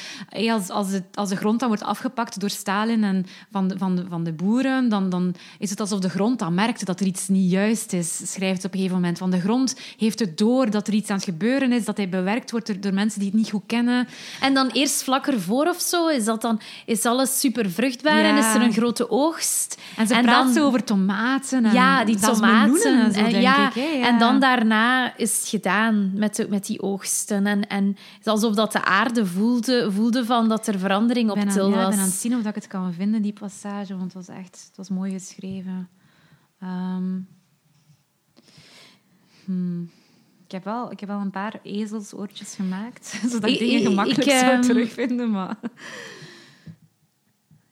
als, 0.50 0.70
als, 0.70 0.92
het, 0.92 1.04
als 1.14 1.30
de 1.30 1.36
grond 1.36 1.60
dan 1.60 1.68
wordt 1.68 1.84
afgepakt 1.84 2.40
door 2.40 2.50
Stalin 2.50 3.04
en 3.04 3.26
van 3.52 3.68
de, 3.68 3.78
van 3.78 3.96
de, 3.96 4.06
van 4.10 4.24
de 4.24 4.34
boeren, 4.34 4.90
dan, 4.90 5.10
dan 5.10 5.36
is 5.60 5.70
het 5.70 5.80
alsof 5.80 6.00
de 6.00 6.10
grond 6.10 6.40
dan 6.40 6.54
merkt 6.54 6.86
dat 6.86 7.00
er 7.00 7.06
iets 7.06 7.28
niet 7.28 7.52
juist 7.52 7.94
is, 7.94 8.32
schrijft 8.32 8.66
op 8.66 8.72
een 8.72 8.78
gegeven 8.78 8.96
moment. 9.00 9.18
Van 9.18 9.32
de 9.32 9.40
grond 9.40 9.76
heeft 9.98 10.20
het 10.20 10.38
door 10.38 10.70
dat 10.70 10.88
er 10.88 10.94
iets 10.94 11.10
aan 11.10 11.16
het 11.16 11.26
gebeuren 11.26 11.72
is, 11.72 11.86
dat 11.86 11.98
hij 11.98 12.10
bewerkt 12.10 12.52
wordt 12.52 12.68
door, 12.68 12.80
door 12.80 12.94
mensen 12.94 13.20
die 13.20 13.30
het 13.30 13.38
niet 13.38 13.50
goed 13.50 13.64
kennen. 13.66 14.08
En 14.42 14.54
dan 14.54 14.68
eerst 14.68 15.04
vlak 15.04 15.28
ervoor 15.28 15.68
of 15.68 15.82
zo, 15.82 16.08
is, 16.08 16.26
dat 16.26 16.42
dan, 16.42 16.60
is 16.86 17.06
alles 17.06 17.40
super 17.40 17.72
vruchtbaar 17.72 18.24
en 18.24 18.38
is 18.38 18.54
er 18.54 18.62
een 18.62 18.74
grote 18.74 19.10
oogst. 19.10 19.78
En 19.98 20.08
ze 20.08 20.22
dan- 20.22 20.54
zo 20.54 20.66
over 20.66 20.84
tomaten 20.84 21.66
en 21.66 21.74
Ja, 21.74 22.04
die 22.04 22.20
tomaten. 22.20 23.00
en 23.00 23.14
zo, 23.14 23.20
en, 23.20 23.30
denk 23.32 23.44
ja, 23.44 23.68
ik. 23.68 23.74
Hè? 23.74 23.82
Ja. 23.82 24.08
En 24.08 24.20
dan 24.20 24.35
daarna 24.40 25.18
is 25.18 25.38
het 25.38 25.48
gedaan 25.48 26.12
met, 26.14 26.36
de- 26.36 26.48
met 26.50 26.66
die 26.66 26.82
oogsten. 26.82 27.48
En, 27.48 27.68
en 27.68 27.88
het 27.88 28.20
is 28.20 28.26
alsof 28.26 28.56
dat 28.56 28.72
de 28.72 28.84
aarde 28.84 29.26
voelde, 29.26 29.92
voelde 29.92 30.26
van 30.26 30.50
dat 30.50 30.68
er 30.68 30.80
verandering 30.80 31.30
op 31.30 31.40
til 31.40 31.64
aan, 31.64 31.70
ja, 31.70 31.76
ik 31.78 31.84
was. 31.84 31.90
ben 31.90 32.00
aan 32.00 32.06
het 32.06 32.14
zien 32.14 32.36
of 32.36 32.42
dat 32.42 32.56
ik 32.56 32.62
het 32.62 32.68
kan 32.68 32.94
vinden, 32.94 33.22
die 33.22 33.34
passage, 33.34 33.98
want 33.98 34.14
het 34.14 34.26
was 34.26 34.36
echt 34.36 34.66
het 34.68 34.78
was 34.78 34.90
mooi 34.90 35.12
geschreven. 35.12 35.90
Ehm, 36.60 37.20
hmm. 39.46 39.90
ik, 40.46 40.52
heb 40.52 40.64
wel, 40.64 40.92
ik 40.92 41.00
heb 41.00 41.10
wel 41.10 41.20
een 41.20 41.32
paar 41.32 41.60
ezelsoortjes 41.64 42.56
gemaakt, 42.56 43.20
zodat 43.32 43.50
ik 43.50 43.60
dingen 43.60 43.82
gemakkelijk 43.82 44.30
ik, 44.30 44.38
zou 44.38 44.52
ehm, 44.52 44.62
terugvinden. 44.62 45.32
Maar... 45.32 45.58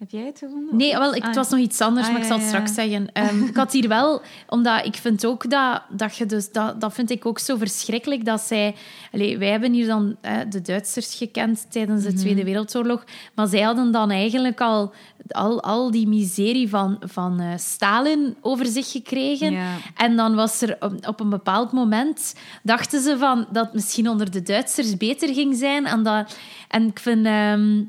Heb 0.04 0.12
jij 0.12 0.26
het 0.26 0.40
gevonden? 0.40 0.76
Nee, 0.78 0.98
wel, 0.98 1.14
ik, 1.16 1.22
Ah, 1.22 1.28
het 1.28 1.36
was 1.36 1.50
nog 1.50 1.60
iets 1.60 1.82
anders, 1.82 2.06
Ah, 2.08 2.12
maar 2.14 2.22
ik 2.22 2.28
zal 2.28 2.38
het 2.38 2.46
ja. 2.46 2.52
straks 2.52 2.74
zeggen. 2.74 3.12
Ehm, 3.14 3.44
ik 3.44 3.56
had 3.56 3.72
hier 3.72 3.88
wel, 3.88 4.22
omdat 4.48 4.86
ik 4.86 4.96
vind 4.96 5.26
ook 5.26 5.50
dat, 5.50 5.82
dat 5.90 6.18
je 6.18 6.26
dus, 6.26 6.52
dat, 6.52 6.82
dat 6.82 6.94
vind 6.94 7.10
ik 7.10 7.26
ook 7.26 7.40
zo 7.40 7.58
verschrikkelijk, 7.58 8.26
dat 8.26 8.42
zij, 8.42 8.76
allee, 9.12 9.38
wij 9.38 9.50
hebben 9.50 9.74
hier 9.74 9.88
dan 9.88 10.16
eh, 10.22 10.38
de 10.50 10.62
Duitsers 10.62 11.16
gekend 11.16 11.66
tijdens 11.72 12.04
de 12.04 12.10
Mhm. 12.10 12.18
Tweede 12.18 12.44
Wereldoorlog, 12.44 13.04
maar 13.36 13.48
zij 13.48 13.62
hadden 13.62 13.92
dan 13.92 14.12
eigenlijk 14.12 14.62
al, 14.62 14.94
al, 15.28 15.62
al 15.64 15.92
die 15.92 16.08
miserie 16.08 16.70
van, 16.70 16.98
van 17.00 17.40
eh, 17.40 17.48
Stalin 17.58 18.36
over 18.42 18.66
zich 18.66 18.92
gekregen. 18.92 19.52
Ja. 19.52 19.76
En 19.96 20.16
dan 20.16 20.36
was 20.36 20.62
er 20.62 20.78
op, 20.80 21.08
op 21.08 21.20
een 21.20 21.30
bepaald 21.30 21.72
moment, 21.72 22.36
dachten 22.64 23.02
ze 23.02 23.18
van 23.18 23.46
dat 23.52 23.66
het 23.66 23.74
misschien 23.74 24.10
onder 24.10 24.32
de 24.32 24.42
Duitsers 24.42 24.98
beter 24.98 25.34
ging 25.34 25.56
zijn. 25.56 25.86
En, 25.86 26.04
dat, 26.04 26.38
en 26.70 26.88
ik 26.88 27.00
vind, 27.00 27.26
ehm, 27.26 27.32
eh, 27.32 27.82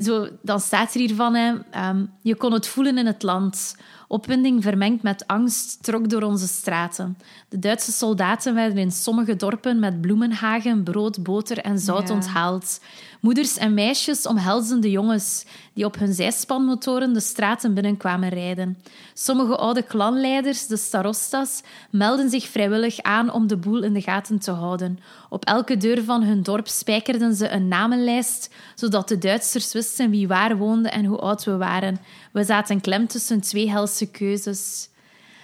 zo, 0.00 0.28
dan 0.42 0.60
staat 0.60 0.94
er 0.94 1.00
hier 1.00 1.14
van, 1.14 1.34
hè, 1.34 1.54
ehm, 1.70 2.04
je 2.22 2.34
kon 2.34 2.52
het 2.52 2.66
voelen 2.66 2.98
in 2.98 3.06
het 3.06 3.22
land. 3.22 3.76
Opwinding 4.08 4.62
vermengd 4.62 5.02
met 5.02 5.26
angst 5.26 5.82
trok 5.82 6.08
door 6.08 6.22
onze 6.22 6.46
straten. 6.46 7.18
De 7.48 7.58
Duitse 7.58 7.92
soldaten 7.92 8.54
werden 8.54 8.78
in 8.78 8.92
sommige 8.92 9.36
dorpen 9.36 9.78
met 9.78 10.00
bloemenhagen, 10.00 10.82
brood, 10.82 11.22
boter 11.22 11.58
en 11.58 11.78
zout 11.78 12.08
Ja. 12.08 12.14
onthaald. 12.14 12.80
Moeders 13.20 13.56
en 13.56 13.74
meisjes 13.74 14.26
omhelzen 14.26 14.80
de 14.80 14.90
jongens 14.90 15.46
die 15.72 15.84
op 15.84 15.98
hun 15.98 16.14
zijspanmotoren 16.14 17.12
de 17.12 17.20
straten 17.20 17.74
binnenkwamen 17.74 18.28
rijden. 18.28 18.78
Sommige 19.14 19.56
oude 19.56 19.82
klanleiders, 19.82 20.66
de 20.66 20.76
starostas, 20.76 21.62
melden 21.90 22.30
zich 22.30 22.48
vrijwillig 22.48 23.02
aan 23.02 23.32
om 23.32 23.46
de 23.46 23.56
boel 23.56 23.82
in 23.82 23.92
de 23.92 24.00
gaten 24.00 24.38
te 24.38 24.50
houden. 24.50 24.98
Op 25.28 25.44
elke 25.44 25.76
deur 25.76 26.04
van 26.04 26.22
hun 26.22 26.42
dorp 26.42 26.68
spijkerden 26.68 27.34
ze 27.34 27.48
een 27.48 27.68
namenlijst, 27.68 28.54
zodat 28.74 29.08
de 29.08 29.18
Duitsers 29.18 29.72
wisten 29.72 30.10
wie 30.10 30.28
waar 30.28 30.56
woonde 30.56 30.88
en 30.88 31.04
hoe 31.04 31.18
oud 31.18 31.44
we 31.44 31.56
waren. 31.56 31.98
We 32.34 32.44
zaten 32.44 32.80
klem 32.80 33.06
tussen 33.06 33.40
twee 33.40 33.70
helse 33.70 34.06
keuzes. 34.10 34.88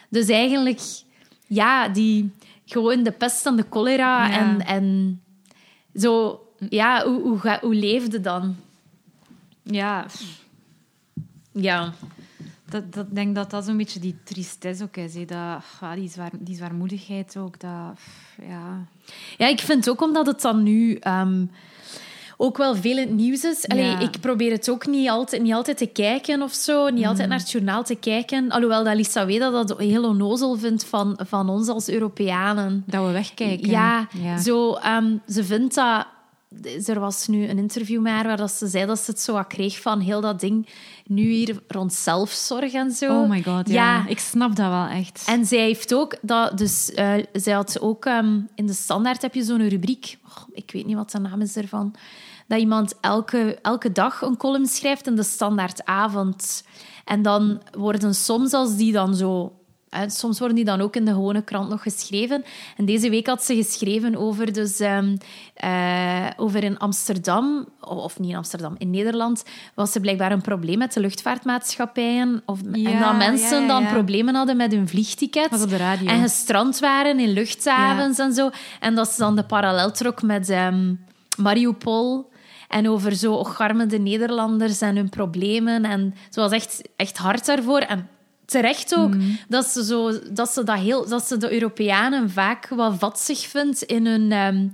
Dus 0.09 0.29
eigenlijk, 0.29 0.81
ja, 1.46 1.88
die, 1.88 2.31
gewoon 2.66 3.03
de 3.03 3.11
pest 3.12 3.46
en 3.46 3.57
de 3.57 3.64
cholera 3.70 4.26
Ja. 4.29 4.38
en, 4.38 4.66
en 4.66 5.20
zo, 5.94 6.40
ja, 6.68 7.05
hoe, 7.07 7.20
hoe, 7.20 7.59
hoe 7.61 7.74
leefde 7.74 8.20
dan? 8.20 8.57
Ja, 9.62 10.07
Ja. 11.53 11.92
dat, 12.68 12.92
dat, 12.92 13.07
ik 13.07 13.14
denk 13.14 13.35
dat 13.35 13.50
dat 13.50 13.64
zo'n 13.64 13.76
beetje 13.76 14.00
die 14.00 14.16
tristesse 14.24 14.85
ook 14.85 14.96
is. 14.96 15.14
hè. 15.14 15.24
Dat, 15.24 15.62
ah, 15.81 15.94
die, 15.94 16.09
zwaar, 16.09 16.31
die 16.38 16.57
zwaarmoedigheid 16.57 17.37
ook. 17.37 17.61
Dat, 17.61 17.98
ja. 18.48 18.87
ja, 19.38 19.46
ik 19.46 19.61
vind 19.61 19.88
ook 19.90 20.00
omdat 20.03 20.26
het 20.26 20.40
dan 20.40 20.62
nu 20.62 20.94
ehm, 20.94 21.44
ook 22.42 22.57
wel 22.57 22.76
veel 22.76 22.96
in 22.98 23.07
het 23.07 23.16
nieuws 23.16 23.44
is. 23.44 23.68
Allee, 23.68 23.85
Ja. 23.85 23.98
Ik 24.00 24.20
probeer 24.20 24.53
het 24.53 24.70
ook 24.70 24.87
niet 24.87 25.09
altijd, 25.09 25.42
niet 25.42 25.53
altijd 25.53 25.76
te 25.76 25.87
kijken 25.87 26.42
of 26.42 26.53
zo, 26.53 26.88
niet 26.88 27.07
altijd 27.07 27.29
naar 27.29 27.38
het 27.38 27.50
journaal 27.50 27.85
te 27.85 27.94
kijken. 27.94 28.50
Alhoewel 28.50 28.85
dat 28.85 28.94
Lisa 28.94 29.26
Weda 29.26 29.50
dat 29.50 29.79
heel 29.79 30.05
onnozel 30.05 30.57
vindt 30.57 30.85
van, 30.85 31.18
van 31.26 31.48
ons 31.48 31.68
als 31.68 31.88
Europeanen. 31.88 32.85
Dat 32.87 33.07
we 33.07 33.12
wegkijken. 33.12 33.70
Ja, 33.70 34.09
ja. 34.22 34.38
Zo, 34.38 34.74
ehm, 34.74 35.16
ze 35.29 35.44
vindt 35.44 35.74
dat... 35.74 36.07
Er 36.87 37.00
was 37.00 37.26
nu 37.29 37.48
een 37.48 37.59
interview 37.59 38.00
met 38.00 38.12
haar 38.12 38.26
waar 38.26 38.37
dat 38.37 38.50
ze 38.50 38.66
zei 38.66 38.87
dat 38.87 38.98
ze 38.98 39.11
het 39.11 39.20
zo 39.20 39.33
wat 39.33 39.46
kreeg 39.46 39.81
van 39.81 40.00
heel 40.00 40.20
dat 40.20 40.40
ding 40.40 40.68
nu 41.07 41.22
hier 41.22 41.57
rond 41.68 41.92
zelfzorg 41.92 42.72
en 42.72 42.90
zo. 42.90 43.20
Oh 43.22 43.29
my 43.29 43.42
god, 43.42 43.68
ja. 43.68 44.07
Ik 44.07 44.18
snap 44.18 44.57
dat 44.57 44.68
wel 44.68 44.87
echt. 44.87 45.24
En 45.26 45.44
zij 45.44 45.59
heeft 45.59 45.94
ook 45.94 46.16
dat, 46.22 46.59
dus 46.59 46.92
eh, 46.92 47.12
zij 47.33 47.53
had 47.53 47.81
ook 47.81 48.05
ehm, 48.05 48.40
in 48.55 48.66
de 48.66 48.72
standaard 48.72 49.22
heb 49.22 49.35
je 49.35 49.42
zo'n 49.42 49.68
rubriek, 49.68 50.18
oh, 50.26 50.42
ik 50.53 50.70
weet 50.70 50.87
niet 50.87 50.96
wat 50.96 51.11
de 51.11 51.18
naam 51.18 51.40
is 51.40 51.57
ervan, 51.57 51.94
dat 52.51 52.59
iemand 52.59 52.95
elke, 53.01 53.59
elke 53.63 53.93
dag 53.93 54.23
een 54.23 54.37
column 54.37 54.67
schrijft 54.67 55.07
in 55.07 55.17
de 55.17 55.23
standaardavond. 55.23 56.65
En 57.05 57.23
dan 57.23 57.63
worden 57.79 58.15
soms 58.15 58.53
als 58.53 58.77
die 58.77 58.93
dan 58.93 59.15
zo. 59.15 59.53
hè, 59.89 60.09
soms 60.09 60.39
worden 60.39 60.57
die 60.57 60.65
dan 60.65 60.81
ook 60.81 60.97
in 60.97 61.05
de 61.05 61.13
gewone 61.13 61.43
krant 61.43 61.69
nog 61.69 61.83
geschreven. 61.83 62.45
En 62.77 62.85
deze 62.85 63.11
week 63.11 63.27
had 63.27 63.45
ze 63.45 63.55
geschreven 63.55 64.17
over, 64.17 64.53
dus, 64.53 64.81
ehm, 64.81 65.17
eh, 65.55 66.27
over 66.37 66.65
in 66.65 66.79
Amsterdam, 66.79 67.69
of 67.81 68.18
niet 68.18 68.31
in 68.31 68.37
Amsterdam, 68.37 68.74
in 68.79 68.91
Nederland, 68.91 69.45
was 69.74 69.95
er 69.95 70.01
blijkbaar 70.01 70.33
een 70.33 70.41
probleem 70.41 70.79
met 70.79 70.93
de 70.93 71.01
luchtvaartmaatschappijen. 71.01 72.43
Of, 72.47 72.62
en 72.62 73.01
dat 73.01 73.16
mensen 73.16 73.61
ja, 73.62 73.66
ja, 73.66 73.81
dan 73.81 73.93
problemen 73.93 74.35
hadden 74.35 74.57
met 74.57 74.72
hun 74.72 74.89
vliegticket. 74.89 75.51
En 76.09 76.22
gestrand 76.22 76.79
waren 76.79 77.18
in 77.18 77.33
luchthavens 77.33 78.18
en 78.18 78.33
zo. 78.33 78.51
En 78.81 78.95
dat 78.95 79.09
ze 79.09 79.18
dan 79.18 79.37
de 79.37 79.45
parallel 79.45 79.93
trok 79.93 80.22
met 80.22 80.49
ehm, 80.49 80.95
Mariupol. 81.37 82.30
En 82.71 82.89
over 82.89 83.14
zo 83.14 83.33
ocharmende 83.33 83.99
Nederlanders 83.99 84.81
en 84.81 84.97
hun 84.97 85.09
problemen. 85.09 85.85
En 85.85 86.14
ze 86.31 86.41
was 86.41 86.53
echt, 86.53 86.83
echt 86.97 87.16
hard 87.16 87.47
daarvoor. 87.47 87.79
En 87.79 88.09
terecht 88.45 88.97
ook, 88.97 89.12
dat, 89.49 89.66
ze 89.66 89.85
zo, 89.85 90.12
dat, 90.33 90.51
ze 90.51 90.64
dat, 90.64 90.79
heel, 90.79 91.09
dat 91.09 91.27
ze 91.27 91.37
de 91.37 91.53
Europeanen 91.53 92.31
vaak 92.31 92.68
wat 92.68 92.95
vatzig 92.99 93.47
vindt 93.47 93.83
in 93.83 94.07
hun 94.07 94.33
ehm, 94.33 94.66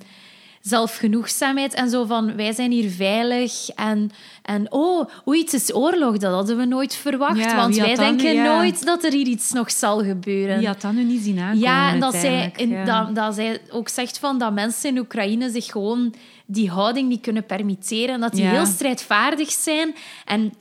zelfgenoegzaamheid. 0.60 1.74
En 1.74 1.90
zo 1.90 2.04
van, 2.04 2.36
wij 2.36 2.52
zijn 2.52 2.70
hier 2.70 2.90
veilig. 2.90 3.68
En, 3.68 4.10
en 4.42 4.72
oh, 4.72 5.08
oei, 5.28 5.40
het 5.40 5.52
is 5.52 5.74
oorlog. 5.74 6.16
Dat 6.16 6.32
hadden 6.32 6.56
we 6.56 6.64
nooit 6.64 6.94
verwacht. 6.94 7.38
Ja, 7.38 7.56
want 7.56 7.74
wie 7.74 7.84
wij 7.84 7.94
denken 7.94 8.32
ja. 8.32 8.56
nooit 8.56 8.84
dat 8.84 9.04
er 9.04 9.12
hier 9.12 9.26
iets 9.26 9.52
nog 9.52 9.70
zal 9.70 10.04
gebeuren. 10.04 10.58
Die 10.58 10.66
had 10.66 10.80
dat 10.80 10.92
nu 10.92 11.04
niet 11.04 11.22
zien 11.22 11.38
aankomen. 11.38 11.68
Ja, 11.68 11.92
en 11.92 12.00
dat 12.00 12.14
zij, 12.14 12.40
uiteindelijk, 12.40 12.60
in, 12.60 12.70
ja. 12.70 13.04
dat, 13.04 13.14
dat 13.14 13.34
zij 13.34 13.60
ook 13.70 13.88
zegt 13.88 14.18
van 14.18 14.38
dat 14.38 14.52
mensen 14.52 14.90
in 14.90 14.98
Oekraïne 14.98 15.50
zich 15.50 15.66
gewoon 15.66 16.14
die 16.46 16.70
houding 16.70 17.08
niet 17.08 17.20
kunnen 17.20 17.46
permitteren. 17.46 18.20
Dat 18.20 18.32
die 18.32 18.42
Ja. 18.42 18.50
heel 18.50 18.66
strijdvaardig 18.66 19.50
zijn. 19.52 19.94
En 20.24 20.52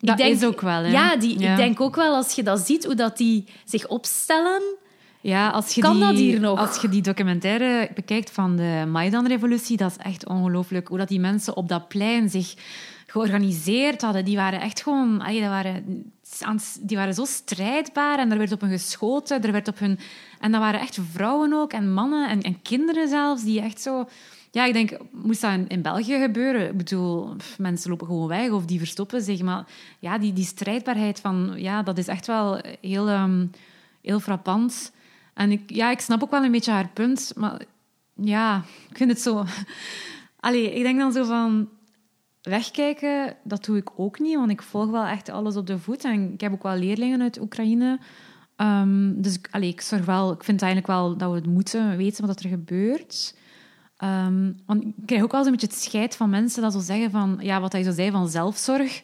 Dat 0.00 0.10
ik 0.10 0.16
denk, 0.24 0.34
is 0.34 0.44
ook 0.44 0.60
wel, 0.60 0.82
hè. 0.82 0.90
Ja, 0.90 1.16
die, 1.16 1.38
Ja. 1.38 1.50
ik 1.50 1.56
denk 1.56 1.80
ook 1.80 1.96
wel 1.96 2.14
als 2.14 2.32
je 2.32 2.42
dat 2.42 2.60
ziet, 2.60 2.84
hoe 2.84 2.94
dat 2.94 3.16
die 3.16 3.44
zich 3.64 3.88
opstellen. 3.88 4.62
Ja, 5.20 5.48
als 5.48 5.74
je, 5.74 5.80
Kan 5.80 5.92
die, 5.96 6.04
dat 6.04 6.14
hier 6.14 6.40
nog? 6.40 6.58
als 6.58 6.80
je 6.80 6.88
die 6.88 7.02
documentaire 7.02 7.90
bekijkt 7.94 8.30
van 8.30 8.56
de 8.56 8.84
Maidan-revolutie, 8.88 9.76
dat 9.76 9.90
is 9.90 10.04
echt 10.04 10.26
ongelooflijk. 10.26 10.88
Hoe 10.88 10.98
dat 10.98 11.08
die 11.08 11.20
mensen 11.20 11.56
op 11.56 11.68
dat 11.68 11.88
plein 11.88 12.28
zich 12.30 12.54
georganiseerd 13.06 14.02
hadden. 14.02 14.24
Die 14.24 14.36
waren 14.36 14.60
echt 14.60 14.82
gewoon... 14.82 15.20
allee, 15.20 15.40
dat 15.40 15.48
waren, 15.48 15.84
die 16.80 16.96
waren 16.96 17.14
zo 17.14 17.24
strijdbaar 17.24 18.18
en 18.18 18.32
er 18.32 18.38
werd 18.38 18.52
op 18.52 18.60
hen 18.60 18.70
geschoten. 18.70 19.42
Er 19.42 19.52
werd 19.52 19.68
op 19.68 19.78
hun, 19.78 19.98
en 20.40 20.52
dat 20.52 20.60
waren 20.60 20.80
echt 20.80 20.98
vrouwen 21.12 21.52
ook 21.52 21.72
en 21.72 21.92
mannen 21.92 22.28
en, 22.28 22.42
en 22.42 22.62
kinderen 22.62 23.08
zelfs, 23.08 23.42
die 23.42 23.60
echt 23.60 23.80
zo... 23.82 24.08
Ja, 24.52 24.64
ik 24.64 24.72
denk, 24.72 24.96
moest 25.10 25.40
dat 25.40 25.60
in, 25.68 25.82
België 25.82 26.18
gebeuren? 26.18 26.68
Ik 26.68 26.76
bedoel, 26.76 27.36
mensen 27.58 27.90
lopen 27.90 28.06
gewoon 28.06 28.28
weg 28.28 28.50
of 28.50 28.64
die 28.64 28.78
verstoppen 28.78 29.22
zich. 29.22 29.42
Maar 29.42 29.66
ja, 29.98 30.18
die, 30.18 30.32
die 30.32 30.44
strijdbaarheid 30.44 31.20
van... 31.20 31.52
Ja, 31.56 31.82
dat 31.82 31.98
is 31.98 32.06
echt 32.06 32.26
wel 32.26 32.60
heel, 32.80 33.08
ehm, 33.08 33.46
heel 34.02 34.20
frappant. 34.20 34.92
En 35.34 35.50
ik, 35.50 35.70
ja, 35.70 35.90
ik 35.90 36.00
snap 36.00 36.22
ook 36.22 36.30
wel 36.30 36.44
een 36.44 36.50
beetje 36.50 36.70
haar 36.70 36.88
punt, 36.88 37.32
maar 37.36 37.62
ja, 38.14 38.64
ik 38.90 38.96
vind 38.96 39.10
het 39.10 39.20
zo... 39.20 39.44
Allee, 40.40 40.74
ik 40.74 40.82
denk 40.82 40.98
dan 40.98 41.12
zo 41.12 41.24
van... 41.24 41.68
Wegkijken, 42.42 43.36
dat 43.44 43.64
doe 43.64 43.76
ik 43.76 43.90
ook 43.96 44.18
niet, 44.18 44.36
want 44.36 44.50
ik 44.50 44.62
volg 44.62 44.90
wel 44.90 45.04
echt 45.04 45.28
alles 45.28 45.56
op 45.56 45.66
de 45.66 45.78
voet. 45.78 46.04
En 46.04 46.32
ik 46.32 46.40
heb 46.40 46.52
ook 46.52 46.62
wel 46.62 46.76
leerlingen 46.76 47.22
uit 47.22 47.40
Oekraïne. 47.40 47.98
Ehm, 48.56 49.12
dus 49.14 49.38
allee, 49.50 49.68
ik, 49.68 49.80
zorg 49.80 50.04
wel, 50.04 50.32
ik 50.32 50.44
vind 50.44 50.62
eigenlijk 50.62 50.92
wel 50.92 51.16
dat 51.16 51.30
we 51.30 51.36
het 51.36 51.46
moeten 51.46 51.96
weten 51.96 52.26
wat 52.26 52.40
er 52.40 52.48
gebeurt. 52.48 53.34
Ehm, 54.02 54.48
ik 54.80 55.06
krijg 55.06 55.22
ook 55.22 55.32
wel 55.32 55.42
zo'n 55.42 55.52
beetje 55.52 55.66
het 55.66 55.76
scheid 55.76 56.16
van 56.16 56.30
mensen 56.30 56.62
dat 56.62 56.72
zo 56.72 56.80
zeggen 56.80 57.10
van... 57.10 57.38
Ja, 57.40 57.60
wat 57.60 57.72
hij 57.72 57.82
zo 57.82 57.92
zei 57.92 58.10
van 58.10 58.28
zelfzorg. 58.28 59.02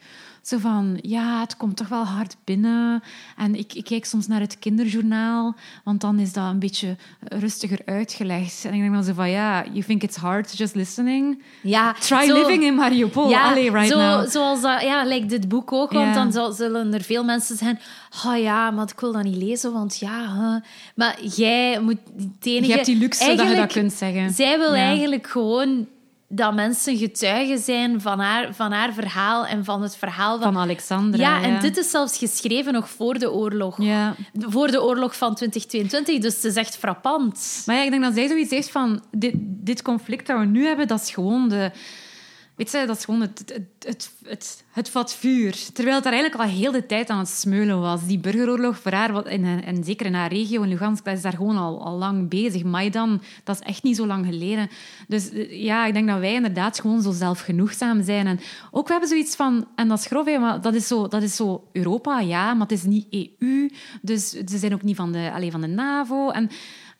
Zo 0.48 0.58
van, 0.58 0.98
ja, 1.02 1.40
het 1.40 1.56
komt 1.56 1.76
toch 1.76 1.88
wel 1.88 2.04
hard 2.04 2.36
binnen. 2.44 3.02
En 3.36 3.54
ik, 3.54 3.72
ik 3.74 3.84
kijk 3.84 4.04
soms 4.04 4.26
naar 4.26 4.40
het 4.40 4.58
kinderjournaal, 4.58 5.54
want 5.84 6.00
dan 6.00 6.18
is 6.18 6.32
dat 6.32 6.44
een 6.50 6.58
beetje 6.58 6.96
rustiger 7.22 7.78
uitgelegd. 7.84 8.64
En 8.64 8.74
ik 8.74 8.80
denk 8.80 8.92
dan 8.92 9.04
zo 9.04 9.12
van, 9.12 9.30
ja, 9.30 9.64
you 9.64 9.82
think 9.84 10.02
it's 10.02 10.16
hard 10.16 10.58
just 10.58 10.74
listening? 10.74 11.42
Ja, 11.62 11.92
Try 11.92 12.26
zo- 12.26 12.34
living 12.34 12.62
in 12.64 12.74
Mariupol. 12.74 13.28
Ja, 13.30 13.50
Allee, 13.50 13.70
right 13.70 13.88
zo, 13.90 13.98
now. 13.98 14.28
zoals 14.28 14.60
dat, 14.60 14.82
ja, 14.82 15.04
lijkt 15.04 15.28
dit 15.28 15.48
boek 15.48 15.72
ook, 15.72 15.92
want 15.92 16.14
Ja. 16.14 16.24
dan 16.30 16.54
zullen 16.54 16.94
er 16.94 17.02
veel 17.02 17.24
mensen 17.24 17.56
zijn. 17.56 17.78
Oh 18.26 18.36
ja, 18.38 18.70
maar 18.70 18.88
ik 18.92 19.00
wil 19.00 19.12
dat 19.12 19.22
niet 19.22 19.36
lezen, 19.42 19.72
want 19.72 19.98
ja. 19.98 20.34
huh." 20.34 20.60
Maar 20.94 21.24
jij 21.24 21.80
moet 21.80 21.98
het 22.16 22.28
enige. 22.46 22.66
Je 22.66 22.72
hebt 22.72 22.86
die 22.86 22.96
luxe 22.98 23.34
dat 23.36 23.48
je 23.48 23.56
dat 23.56 23.72
kunt 23.72 23.92
zeggen. 23.92 24.30
Zij 24.32 24.58
wil 24.58 24.74
Ja. 24.74 24.80
eigenlijk 24.82 25.26
gewoon 25.26 25.86
dat 26.28 26.54
mensen 26.54 26.96
getuigen 26.96 27.58
zijn 27.58 28.00
van 28.00 28.20
haar, 28.20 28.54
van 28.54 28.72
haar 28.72 28.92
verhaal 28.92 29.46
en 29.46 29.64
van 29.64 29.82
het 29.82 29.96
verhaal 29.96 30.40
van. 30.40 30.52
Van 30.52 30.62
Alexandra. 30.62 31.20
ja, 31.20 31.42
en 31.42 31.60
dit 31.60 31.76
is 31.76 31.90
zelfs 31.90 32.18
geschreven 32.18 32.72
nog 32.72 32.88
voor 32.88 33.18
de 33.18 33.32
oorlog. 33.32 33.82
Ja. 33.82 34.14
Voor 34.32 34.70
de 34.70 34.82
oorlog 34.82 35.16
van 35.16 35.34
2022, 35.34 36.18
dus 36.18 36.34
het 36.34 36.44
is 36.44 36.54
echt 36.54 36.76
frappant. 36.76 37.62
Maar 37.66 37.76
ja, 37.76 37.82
ik 37.82 37.90
denk 37.90 38.02
dat 38.02 38.14
zij 38.14 38.28
zoiets 38.28 38.50
heeft 38.50 38.70
van... 38.70 39.02
Dit, 39.10 39.34
dit 39.38 39.82
conflict 39.82 40.26
dat 40.26 40.38
we 40.38 40.44
nu 40.44 40.66
hebben, 40.66 40.88
dat 40.88 41.00
is 41.00 41.10
gewoon 41.10 41.48
de... 41.48 41.70
Weet 42.58 42.70
je, 42.70 42.86
dat 42.86 42.96
is 42.96 43.04
gewoon 43.04 43.20
het, 43.20 43.62
het, 43.80 44.12
het, 44.22 44.64
het, 44.72 44.90
vat 44.90 45.14
vuur. 45.14 45.52
Terwijl 45.72 45.94
het 45.94 46.04
daar 46.04 46.12
eigenlijk 46.12 46.42
al 46.42 46.56
heel 46.56 46.72
de 46.72 46.86
tijd 46.86 47.10
aan 47.10 47.18
het 47.18 47.28
smeulen 47.28 47.80
was. 47.80 48.06
Die 48.06 48.18
burgeroorlog 48.18 48.78
voor 48.78 48.92
haar, 48.92 49.24
en, 49.24 49.64
en 49.64 49.84
zeker 49.84 50.06
in 50.06 50.14
haar 50.14 50.32
regio, 50.32 50.62
in 50.62 50.68
Lugansk, 50.68 51.04
dat 51.04 51.16
is 51.16 51.22
daar 51.22 51.32
gewoon 51.32 51.56
al, 51.56 51.84
al 51.84 51.96
lang 51.96 52.28
bezig. 52.28 52.64
Maidan, 52.64 53.22
dat 53.44 53.60
is 53.60 53.66
echt 53.66 53.82
niet 53.82 53.96
zo 53.96 54.06
lang 54.06 54.26
geleden. 54.26 54.68
Dus 55.08 55.30
eh, 55.30 55.62
ja, 55.62 55.86
ik 55.86 55.92
denk 55.92 56.08
dat 56.08 56.18
wij 56.18 56.34
inderdaad 56.34 56.80
gewoon 56.80 57.02
zo 57.02 57.12
zelfgenoegzaam 57.12 58.02
zijn. 58.02 58.26
En 58.26 58.40
ook, 58.70 58.86
we 58.86 58.92
hebben 58.92 59.10
zoiets 59.10 59.36
van... 59.36 59.68
En 59.74 59.88
dat 59.88 59.98
is 59.98 60.06
grof, 60.06 60.26
hè, 60.26 60.38
maar 60.38 60.60
dat 60.60 60.74
is, 60.74 60.86
zo, 60.86 61.08
dat 61.08 61.22
is 61.22 61.36
zo 61.36 61.68
Europa, 61.72 62.20
ja, 62.20 62.52
maar 62.54 62.66
het 62.68 62.78
is 62.78 62.84
niet 62.84 63.06
EU. 63.10 63.70
Dus 64.02 64.30
ze 64.30 64.58
zijn 64.58 64.74
ook 64.74 64.82
niet 64.82 64.96
van 64.96 65.12
de, 65.12 65.30
alleen 65.34 65.50
van 65.50 65.60
de 65.60 65.66
NAVO. 65.66 66.30
En 66.30 66.50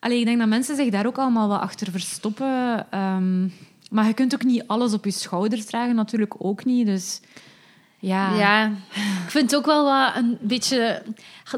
allee, 0.01 0.19
ik 0.19 0.27
denk 0.27 0.39
dat 0.39 0.49
mensen 0.49 0.77
zich 0.77 0.91
daar 0.91 1.07
ook 1.07 1.19
allemaal 1.19 1.49
wat 1.49 1.61
achter 1.61 1.91
verstoppen... 1.91 2.87
Ehm, 2.91 3.49
maar 3.89 4.07
je 4.07 4.15
kunt 4.15 4.35
ook 4.35 4.45
niet 4.45 4.65
alles 4.67 4.93
op 4.93 5.05
je 5.05 5.11
schouders 5.11 5.65
dragen, 5.65 5.95
natuurlijk 5.95 6.35
ook 6.39 6.65
niet. 6.65 6.87
Dus 6.87 7.21
ja. 7.99 8.35
Ja, 8.35 8.67
ik 9.25 9.31
vind 9.31 9.51
het 9.51 9.61
ook 9.61 9.67
wel 9.67 9.85
wat 9.85 10.17
een 10.17 10.39
beetje... 10.41 11.03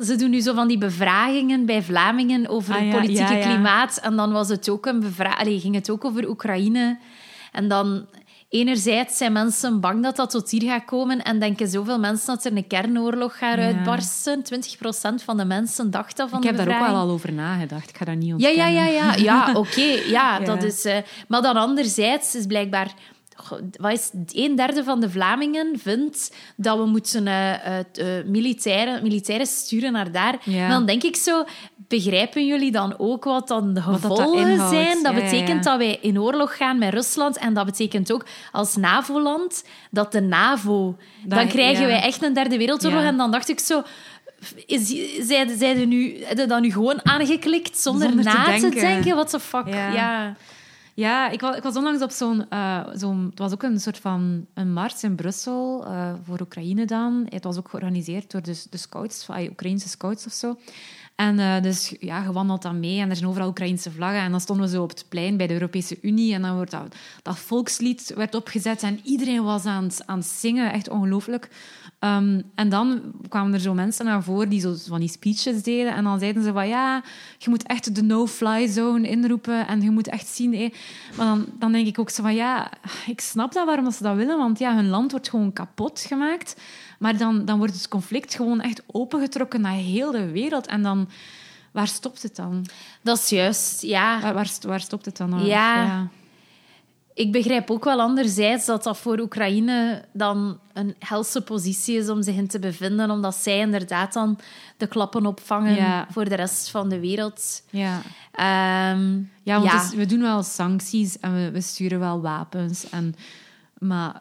Ze 0.03 0.16
doen 0.16 0.31
nu 0.31 0.41
zo 0.41 0.55
van 0.55 0.68
die 0.68 0.78
bevragingen 0.78 1.66
bij 1.66 1.83
Vlamingen 1.83 2.49
over 2.49 2.74
Ah, 2.74 2.81
het 2.81 2.89
ja, 2.89 2.99
politieke 2.99 3.35
ja. 3.35 3.47
klimaat. 3.47 3.97
En 3.97 4.16
dan 4.16 4.33
was 4.33 4.49
het 4.49 4.68
ook 4.68 4.87
een 4.87 5.01
bevra 5.01 5.33
Allee, 5.33 5.61
ging 5.61 5.74
het 5.74 5.91
ook 5.91 6.05
over 6.05 6.28
Oekraïne. 6.28 6.99
En 7.53 7.68
dan... 7.68 8.07
Enerzijds 8.51 9.16
zijn 9.16 9.32
mensen 9.32 9.80
bang 9.80 10.03
dat 10.03 10.16
dat 10.16 10.30
tot 10.30 10.51
hier 10.51 10.62
gaat 10.70 10.84
komen 10.84 11.22
en 11.22 11.38
denken 11.38 11.68
zoveel 11.68 11.98
mensen 11.98 12.26
dat 12.26 12.44
er 12.44 12.57
een 12.57 12.66
kernoorlog 12.66 13.38
gaat 13.38 13.57
Ja. 13.59 13.64
uitbarsten. 13.64 14.42
20% 14.42 15.22
van 15.24 15.36
de 15.36 15.44
mensen 15.44 15.90
dacht 15.90 16.16
dat 16.16 16.28
van 16.30 16.38
Ik 16.42 16.51
de 16.51 16.57
heb 16.57 16.66
daar 16.66 16.80
ook 16.80 16.86
wel 16.86 16.96
al 16.96 17.11
over 17.11 17.32
nagedacht. 17.32 17.88
Ik 17.90 17.96
ga 17.96 18.05
dat 18.05 18.14
niet 18.16 18.26
Ja, 18.26 18.32
ontkennen. 18.34 18.72
ja, 18.72 18.86
ja, 18.86 19.12
ja. 19.12 19.14
Ja, 19.14 19.53
oké. 19.55 19.80
ja, 19.80 20.38
Ja. 20.38 20.44
dat 20.44 20.62
is... 20.62 20.84
eh, 20.84 20.96
maar 21.28 21.42
dan 21.42 21.57
anderzijds 21.57 22.34
is 22.34 22.46
blijkbaar... 22.46 22.92
Wat 23.80 23.93
is 23.93 24.11
een 24.32 24.57
derde 24.57 24.84
van 24.84 25.01
de 25.01 25.11
Vlamingen 25.11 25.78
vindt 25.78 26.34
dat 26.57 26.78
we 26.78 26.84
moeten 26.86 27.26
eh, 27.26 27.78
eh, 27.78 27.84
militairen, 28.26 29.03
militairen 29.03 29.47
sturen 29.47 29.93
naar 29.93 30.12
daar. 30.12 30.36
Ja. 30.45 30.68
Dan 30.68 30.86
denk 30.86 31.03
ik 31.03 31.16
zo... 31.16 31.45
Begrijpen 31.88 32.47
jullie 32.47 32.70
dan 32.72 32.95
ook 32.99 33.24
wat 33.24 33.49
dan 33.49 33.66
de 33.74 33.80
dat 33.80 33.84
dat 33.84 34.01
gevolgen 34.01 34.68
zijn? 34.68 35.03
Dat 35.03 35.14
Ja, 35.14 35.20
betekent 35.22 35.64
ja. 35.64 35.70
dat 35.70 35.78
wij 35.78 35.99
in 36.01 36.20
oorlog 36.20 36.57
gaan 36.57 36.78
met 36.78 36.93
Rusland. 36.93 37.36
En 37.38 37.55
dat 37.55 37.64
betekent 37.64 38.12
ook 38.12 38.26
als 38.53 38.76
NAVO-land 38.76 39.64
dat 39.91 40.12
de 40.12 40.20
NAVO... 40.20 40.97
Dat- 41.24 41.38
dan 41.38 41.49
krijgen 41.49 41.86
wij 41.86 42.01
echt 42.03 42.22
een 42.22 42.32
derde 42.34 42.59
wereldoorlog. 42.59 43.03
En 43.03 43.16
dan 43.16 43.30
dacht 43.30 43.49
ik 43.49 43.59
zo... 43.61 43.82
Is, 44.66 44.95
zijn, 45.20 45.59
zijn 45.59 45.88
nu, 45.88 46.16
heb 46.24 46.38
je 46.38 46.47
dat 46.47 46.61
nu 46.61 46.72
gewoon 46.72 47.07
aangeklikt 47.07 47.78
zonder, 47.78 48.07
Zonder 48.09 48.24
te 48.24 48.30
na 48.38 48.45
te 48.45 48.51
denken? 48.61 48.80
denken. 48.80 49.14
What 49.14 49.30
the 49.30 49.41
fuck? 49.41 49.66
Ja. 49.68 49.93
Ja. 49.93 50.36
Ja, 50.95 51.28
ik 51.30 51.41
was, 51.41 51.57
ik 51.57 51.62
was 51.62 51.76
onlangs 51.76 52.03
op 52.03 52.11
zo'n... 52.11 52.49
eh, 52.49 52.86
zo'n 52.95 53.26
het 53.30 53.38
was 53.38 53.53
ook 53.53 53.62
een 53.62 53.80
soort 53.80 53.99
van 53.99 54.47
een 54.55 54.72
mars 54.72 55.03
in 55.03 55.14
Brussel, 55.14 55.86
eh, 55.86 56.12
voor 56.24 56.41
Oekraïne 56.41 56.84
dan. 56.84 57.26
Het 57.28 57.45
was 57.45 57.57
ook 57.57 57.68
georganiseerd 57.68 58.30
door 58.30 58.43
de, 58.43 58.64
de 58.70 58.76
scouts, 58.76 59.24
van, 59.24 59.41
Oekraïnse 59.41 59.88
scouts 59.88 60.26
of 60.26 60.32
zo. 60.32 60.57
En 61.14 61.38
eh, 61.38 61.62
dus 61.62 61.95
ja, 61.99 62.22
je 62.22 62.32
wandelt 62.32 62.62
dan 62.62 62.80
mee 62.80 63.01
en 63.01 63.11
er 63.11 63.16
zijn 63.16 63.28
overal 63.28 63.49
Oekraïnse 63.49 63.91
vlaggen. 63.91 64.20
En 64.20 64.30
dan 64.30 64.41
stonden 64.41 64.66
we 64.66 64.72
zo 64.72 64.82
op 64.82 64.88
het 64.88 65.05
plein 65.09 65.36
bij 65.36 65.47
de 65.47 65.53
Europese 65.53 65.99
Unie 66.03 66.34
en 66.34 66.43
dan 66.43 66.55
wordt 66.55 66.70
dat, 66.70 66.95
dat 67.22 67.38
volkslied 67.38 68.12
werd 68.16 68.34
opgezet 68.34 68.82
en 68.82 69.01
iedereen 69.05 69.43
was 69.43 69.64
aan 69.64 69.91
aan 70.07 70.18
het 70.18 70.26
zingen. 70.26 70.72
Echt 70.72 70.88
ongelooflijk. 70.88 71.49
Ehm, 72.01 72.40
en 72.55 72.68
dan 72.68 73.01
kwamen 73.28 73.55
er 73.55 73.61
zo 73.61 73.74
mensen 73.74 74.05
naar 74.05 74.22
voren 74.22 74.48
die 74.48 74.61
zo 74.61 74.74
van 74.88 75.01
die 75.01 75.09
speeches 75.09 75.62
deden. 75.62 75.94
En 75.94 76.05
dan 76.05 76.18
zeiden 76.18 76.42
ze 76.42 76.53
van 76.53 76.68
ja, 76.68 77.03
je 77.38 77.51
moet 77.51 77.62
echt 77.62 77.94
de 77.94 78.03
no-fly 78.03 78.66
zone 78.66 79.09
inroepen. 79.09 79.66
En 79.66 79.80
je 79.82 79.90
moet 79.90 80.09
echt 80.09 80.26
zien... 80.26 80.55
hé. 80.55 80.68
Maar 81.16 81.26
dan, 81.26 81.46
dan 81.59 81.72
denk 81.72 81.86
ik 81.86 81.98
ook 81.98 82.11
zo 82.11 82.22
van 82.22 82.34
ja, 82.34 82.70
ik 83.07 83.20
snap 83.20 83.53
dat 83.53 83.66
waarom 83.66 83.90
ze 83.90 84.03
dat 84.03 84.16
willen. 84.16 84.38
Want 84.38 84.59
ja, 84.59 84.74
hun 84.74 84.88
land 84.88 85.11
wordt 85.11 85.28
gewoon 85.28 85.53
kapot 85.53 86.01
gemaakt. 86.01 86.61
Maar 86.98 87.16
dan, 87.16 87.44
dan 87.44 87.59
wordt 87.59 87.74
het 87.74 87.88
conflict 87.88 88.34
gewoon 88.34 88.61
echt 88.61 88.82
opengetrokken 88.86 89.61
naar 89.61 89.72
heel 89.72 90.11
de 90.11 90.30
wereld. 90.30 90.66
En 90.66 90.82
dan... 90.82 91.09
Waar 91.70 91.88
stopt 91.88 92.22
het 92.22 92.36
dan? 92.36 92.66
Dat 93.03 93.18
is 93.18 93.28
juist, 93.28 93.82
ja. 93.82 94.20
Waar, 94.20 94.34
waar, 94.34 94.51
waar 94.61 94.80
stopt 94.80 95.05
het 95.05 95.16
dan? 95.16 95.34
Of, 95.34 95.46
Ja. 95.46 96.09
Ik 97.21 97.33
begrijp 97.33 97.71
ook 97.71 97.85
wel 97.85 98.01
anderzijds 98.01 98.66
dat 98.66 98.83
dat 98.83 98.99
voor 98.99 99.18
Oekraïne 99.18 100.05
dan 100.12 100.59
een 100.73 100.95
helse 100.99 101.43
positie 101.43 101.97
is 101.99 102.09
om 102.09 102.23
zich 102.23 102.35
in 102.37 102.47
te 102.47 102.59
bevinden, 102.59 103.11
omdat 103.11 103.35
zij 103.35 103.59
inderdaad 103.59 104.12
dan 104.12 104.39
de 104.77 104.87
klappen 104.87 105.27
opvangen 105.27 105.75
Ja. 105.75 106.07
voor 106.11 106.25
de 106.29 106.35
rest 106.35 106.71
van 106.71 106.89
de 106.89 107.01
wereld. 107.01 107.62
ja. 107.71 108.01
Ehm, 108.33 109.18
Ja, 109.43 109.61
want 109.61 109.71
ja. 109.91 109.97
we 109.97 110.07
doen 110.07 110.21
wel 110.21 110.43
sancties 110.43 111.18
en 111.21 111.35
we, 111.35 111.51
we 111.51 111.61
sturen 111.61 111.99
wel 111.99 112.21
wapens. 112.21 112.91
En, 112.91 113.14
maar 113.79 114.21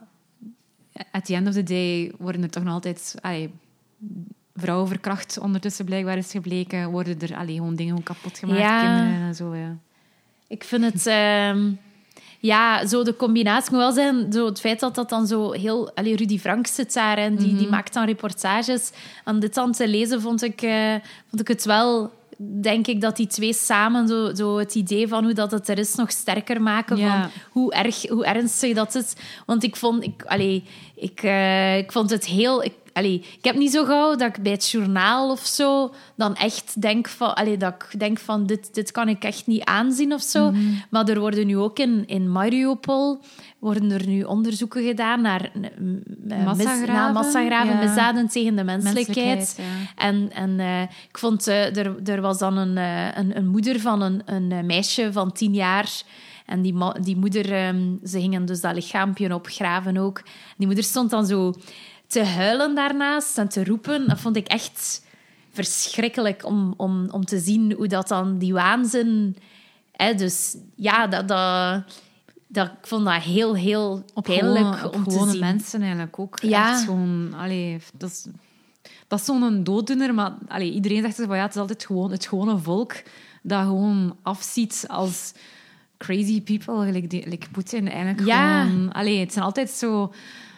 at 1.12 1.26
the 1.26 1.36
end 1.36 1.48
of 1.48 1.54
the 1.54 1.64
day 1.64 2.12
worden 2.18 2.44
er 2.44 2.50
toch 2.50 2.64
nog 2.64 2.74
altijd... 2.74 3.16
allee, 3.22 3.54
vrouwen 4.56 4.88
verkracht 4.88 5.38
ondertussen 5.40 5.86
blijkbaar 5.86 6.18
is 6.18 6.32
gebleken. 6.32 6.90
Worden 6.92 7.20
er 7.20 7.36
allee, 7.38 7.56
gewoon 7.56 7.76
dingen 7.76 7.98
gewoon 7.98 8.16
kapot 8.16 8.38
gemaakt, 8.38 8.60
Ja. 8.60 8.82
kinderen 8.82 9.28
en 9.28 9.36
zo. 9.36 9.56
Ja. 9.56 9.78
Ik 10.48 10.64
vind 10.64 10.84
het... 10.84 11.06
ehm, 11.08 11.72
ja, 12.42 12.88
zo 12.88 13.04
de 13.04 13.16
combinatie. 13.16 13.72
Moet 13.72 13.82
wel 13.82 13.92
zeggen, 13.92 14.34
zo 14.34 14.46
het 14.46 14.60
feit 14.60 14.80
dat 14.80 14.96
dat 14.96 15.10
dan 15.10 15.28
zo 15.28 15.52
heel... 15.52 15.92
Allee, 15.96 16.16
Rudy 16.16 16.40
Franks 16.40 16.76
zit 16.76 16.94
daar 16.94 17.18
en 17.18 17.36
die, 17.36 17.56
die 17.56 17.68
maakt 17.68 17.94
dan 17.94 18.06
reportages. 18.06 18.92
Aan 19.24 19.40
dit 19.40 19.54
dan 19.54 19.72
te 19.72 19.88
lezen 19.88 20.22
vond 20.22 20.44
ik, 20.44 20.62
eh, 20.62 20.96
vond 21.30 21.42
ik 21.42 21.48
het 21.48 21.66
wel... 21.66 22.18
Denk 22.42 22.88
ik 22.88 23.02
dat 23.02 23.18
die 23.18 23.28
twee 23.28 23.54
samen 23.54 24.08
zo, 24.08 24.34
zo 24.36 24.58
het 24.58 24.76
idee 24.76 25.08
van 25.08 25.24
hoe 25.24 25.34
dat 25.34 25.52
het 25.52 25.68
er 25.68 25.78
is 25.78 25.96
nog 25.96 26.12
sterker 26.12 26.62
maken. 26.62 26.98
Ja. 26.98 27.22
Van 27.22 27.32
hoe, 27.52 27.74
erg, 27.74 28.08
hoe 28.08 28.26
ernstig 28.26 28.76
dat 28.76 28.96
is. 28.96 29.14
Want 29.46 29.64
ik 29.64 29.76
vond... 29.76 30.04
Ik, 30.04 30.24
allee, 30.26 30.64
ik, 30.96 31.24
eh, 31.24 31.78
ik 31.78 31.92
vond 31.92 32.10
het 32.10 32.26
heel... 32.26 32.64
Ik, 32.64 32.74
allee, 33.00 33.26
ik 33.38 33.44
heb 33.44 33.56
niet 33.56 33.72
zo 33.72 33.86
gauw 33.86 34.16
dat 34.16 34.38
ik 34.38 34.44
bij 34.44 34.52
het 34.52 34.70
journaal 34.70 35.32
of 35.32 35.46
zo 35.46 35.94
dan 36.16 36.36
echt 36.36 36.82
denk 36.82 37.08
van... 37.08 37.36
Allee, 37.36 37.58
dat 37.58 37.74
ik 37.90 38.00
denk 38.00 38.20
van, 38.20 38.46
dit, 38.46 38.74
dit 38.74 38.92
kan 38.92 39.10
ik 39.10 39.24
echt 39.24 39.48
niet 39.48 39.64
aanzien 39.64 40.14
of 40.14 40.22
zo. 40.22 40.52
Mhm. 40.52 40.62
Maar 40.90 41.08
er 41.08 41.20
worden 41.20 41.48
nu 41.48 41.58
ook 41.58 41.80
in, 41.80 42.04
in 42.08 42.32
Mariupol 42.32 43.22
worden 43.60 43.92
er 43.92 44.08
nu 44.08 44.24
onderzoeken 44.24 44.84
gedaan 44.84 45.22
naar 45.22 45.52
eh, 46.28 46.46
Massagraven, 46.46 47.14
massagraven, 47.14 47.74
ja. 47.74 47.80
misdaden 47.80 48.28
tegen 48.28 48.56
de 48.56 48.64
menselijkheid. 48.64 49.38
Menselijkheid, 49.38 49.56
ja. 49.96 50.04
En, 50.06 50.32
en 50.34 50.60
eh, 50.60 50.82
ik 50.82 51.18
vond, 51.18 51.48
eh, 51.48 51.78
er, 51.78 51.96
er 52.06 52.22
was 52.22 52.38
dan 52.38 52.58
een, 52.58 52.78
een, 53.18 53.38
een 53.38 53.48
moeder 53.48 53.80
van 53.80 54.02
een, 54.02 54.22
een 54.26 54.66
meisje 54.66 55.12
van 55.12 55.32
tien 55.32 55.54
jaar. 55.54 55.90
En 56.46 56.62
die, 56.62 56.76
die 57.02 57.18
moeder, 57.18 57.54
ehm, 57.54 57.96
ze 58.04 58.20
gingen 58.20 58.46
dus 58.46 58.62
dat 58.62 58.74
lichaampje 58.74 59.34
opgraven 59.34 59.98
ook. 59.98 60.24
Die 60.58 60.68
moeder 60.68 60.84
stond 60.84 61.10
dan 61.10 61.26
zo 61.26 61.54
te 62.10 62.24
huilen 62.24 62.76
daarnaast 62.76 63.38
en 63.38 63.50
te 63.50 63.64
roepen. 63.64 64.08
Dat 64.08 64.20
vond 64.20 64.36
ik 64.36 64.48
echt 64.48 65.06
verschrikkelijk 65.52 66.46
om, 66.46 66.74
om, 66.78 67.10
om 67.12 67.26
te 67.26 67.40
zien 67.40 67.74
hoe 67.74 67.88
dat 67.88 68.08
dan 68.08 68.38
die 68.38 68.54
waanzin... 68.54 69.38
Hè, 69.92 70.14
dus 70.14 70.56
ja, 70.76 71.08
dat, 71.08 71.28
dat, 71.28 71.84
dat, 72.48 72.68
ik 72.68 72.88
vond 72.88 73.06
dat 73.06 73.22
heel, 73.22 73.56
heel 73.56 74.04
Op 74.14 74.24
pijnlijk 74.24 74.76
gewone, 74.76 74.88
op 74.88 74.96
om 74.96 75.04
te 75.04 75.10
gewone 75.12 75.32
zien. 75.32 75.40
mensen 75.40 75.82
eigenlijk 75.82 76.20
ook. 76.20 76.40
Ja. 76.42 76.72
Echt 76.72 76.84
gewoon, 76.84 77.34
allee, 77.38 77.80
dat 77.98 78.10
is, 78.10 78.28
dat 79.08 79.20
is 79.20 79.26
zo'n 79.26 79.64
dooddoener, 79.64 80.14
maar 80.14 80.34
allee, 80.48 80.72
iedereen 80.72 81.02
zegt 81.02 81.16
van 81.16 81.36
ja, 81.36 81.42
het 81.42 81.54
is 81.56 81.62
altijd 81.62 81.86
gewoon 81.86 82.12
het 82.12 82.28
gewone 82.28 82.58
volk 82.58 82.94
dat 83.42 83.62
gewoon 83.64 84.16
afziet 84.22 84.86
als 84.88 85.34
crazy 85.98 86.42
people, 86.42 86.86
gelijk, 86.86 87.06
gelijk 87.24 87.48
Poetin. 87.52 87.90
Eigenlijk 87.90 88.26
Ja. 88.28 88.64
gewoon, 88.64 88.92
allee, 88.92 89.20
het 89.20 89.34
zijn 89.34 89.46
altijd 89.46 89.70
zo 89.70 90.14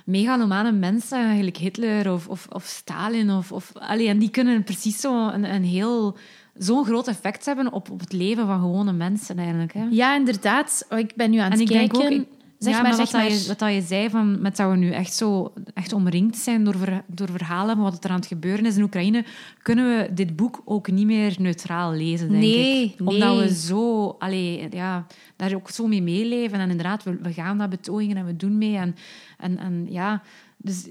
megalomane 0.06 0.72
mensen, 0.72 1.36
gelijk 1.36 1.58
Hitler 1.58 2.14
of, 2.14 2.28
of, 2.28 2.48
of 2.50 2.64
Stalin. 2.66 3.32
Of, 3.32 3.52
of, 3.52 3.72
allee, 3.74 4.08
en 4.08 4.20
die 4.20 4.30
kunnen 4.30 4.64
precies 4.64 5.00
zo 5.00 5.28
een, 5.30 5.54
een 5.54 5.64
heel... 5.64 6.18
Zo'n 6.58 6.86
groot 6.86 7.08
effect 7.08 7.46
hebben 7.46 7.72
op, 7.74 7.90
op 7.90 8.00
het 8.00 8.14
leven 8.14 8.46
van 8.46 8.60
gewone 8.60 8.92
mensen 8.94 9.38
eigenlijk. 9.40 9.74
Hè? 9.74 9.86
Ja, 9.90 10.16
inderdaad. 10.16 10.86
Oh, 10.90 11.00
Ik 11.00 11.16
ben 11.16 11.32
nu 11.32 11.38
aan 11.38 11.52
En 11.52 11.60
het 11.60 11.68
denk 11.68 11.92
kijken. 11.92 12.06
ook, 12.18 12.20
ik- 12.22 12.28
zeg 12.64 12.74
ja, 12.76 12.82
maar, 12.82 12.94
zeg 12.94 13.04
wat, 13.12 13.14
maar. 13.22 13.30
Dat 13.30 13.42
je, 13.42 13.48
wat 13.48 13.60
dat 13.60 13.74
je 13.74 13.82
zei, 13.82 14.10
van, 14.10 14.42
met 14.42 14.56
dat 14.58 14.70
we 14.70 14.78
nu 14.78 14.92
echt 14.92 15.14
zo 15.14 15.54
echt 15.74 15.94
omringd 15.94 16.38
zijn 16.38 16.64
door, 16.64 16.78
ver- 16.78 17.04
door 17.08 17.30
verhalen 17.30 17.76
van 17.76 17.84
wat 17.84 18.04
er 18.04 18.10
aan 18.10 18.16
het 18.16 18.26
gebeuren 18.26 18.66
is 18.66 18.76
in 18.78 18.84
Oekraïne, 18.84 19.26
kunnen 19.62 19.86
we 19.98 20.14
dit 20.14 20.36
boek 20.36 20.62
ook 20.66 20.92
niet 20.92 21.06
meer 21.06 21.36
neutraal 21.40 21.92
lezen, 21.94 22.30
denk 22.30 22.42
Nee, 22.42 22.84
ik. 22.84 23.00
Omdat 23.08 23.36
nee. 23.38 23.48
we 23.48 23.56
zo, 23.56 24.08
allee, 24.20 24.68
ja, 24.72 25.06
daar 25.36 25.54
ook 25.56 25.70
zo 25.70 25.88
mee 25.88 26.02
meeleven. 26.02 26.60
En 26.60 26.70
inderdaad, 26.70 27.04
we, 27.04 27.18
we 27.22 27.34
gaan 27.34 27.58
naar 27.58 27.70
betogingen 27.70 28.18
en 28.18 28.26
we 28.26 28.36
doen 28.36 28.58
mee. 28.58 28.76
En, 28.76 28.96
en, 29.38 29.58
en 29.58 29.86
ja, 29.90 30.22
dus 30.58 30.88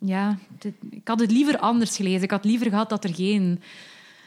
ja, 0.00 0.38
dit- 0.58 0.74
ik 0.90 1.08
had 1.08 1.20
het 1.20 1.30
liever 1.32 1.58
anders 1.58 1.96
gelezen. 1.96 2.22
Ik 2.22 2.30
had 2.30 2.44
liever 2.44 2.68
gehad 2.68 2.88
dat 2.88 3.04
er 3.04 3.14
geen 3.14 3.60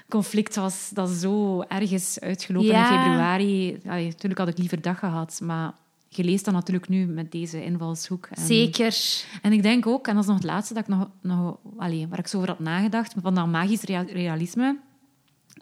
conflict 0.10 0.56
was 0.56 0.90
dat 0.94 1.10
zo 1.10 1.62
erg 1.62 1.92
is 1.92 2.20
uitgelopen 2.20 2.70
Ja. 2.70 2.92
in 2.92 2.98
februari. 3.04 3.80
Allee, 3.88 4.06
natuurlijk 4.06 4.40
had 4.40 4.48
ik 4.50 4.58
liever 4.58 4.82
dat 4.82 4.96
gehad, 4.98 5.40
maar 5.44 5.74
je 6.16 6.24
leest 6.24 6.46
dat 6.46 6.54
natuurlijk 6.54 6.90
nu 6.90 7.06
met 7.06 7.32
deze 7.32 7.64
invalshoek. 7.64 8.26
En, 8.32 8.46
Zeker. 8.46 8.98
En 9.42 9.54
ik 9.54 9.62
denk 9.62 9.88
ook, 9.88 10.08
en 10.08 10.14
dat 10.14 10.24
is 10.24 10.30
nog 10.30 10.40
het 10.40 10.46
laatste 10.46 10.74
dat 10.74 10.84
ik 10.84 10.90
nog, 10.90 11.10
nog, 11.22 11.58
allee, 11.78 12.08
waar 12.08 12.20
ik 12.20 12.28
zo 12.28 12.38
over 12.38 12.50
had 12.50 12.60
nagedacht, 12.60 13.14
van 13.22 13.36
dat 13.36 13.48
magisch 13.48 13.82
rea- 13.82 14.06
realisme, 14.10 14.78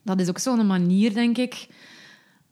dat 0.03 0.19
is 0.19 0.29
ook 0.29 0.39
zo'n 0.39 0.67
manier, 0.67 1.13
denk 1.13 1.37
ik, 1.37 1.67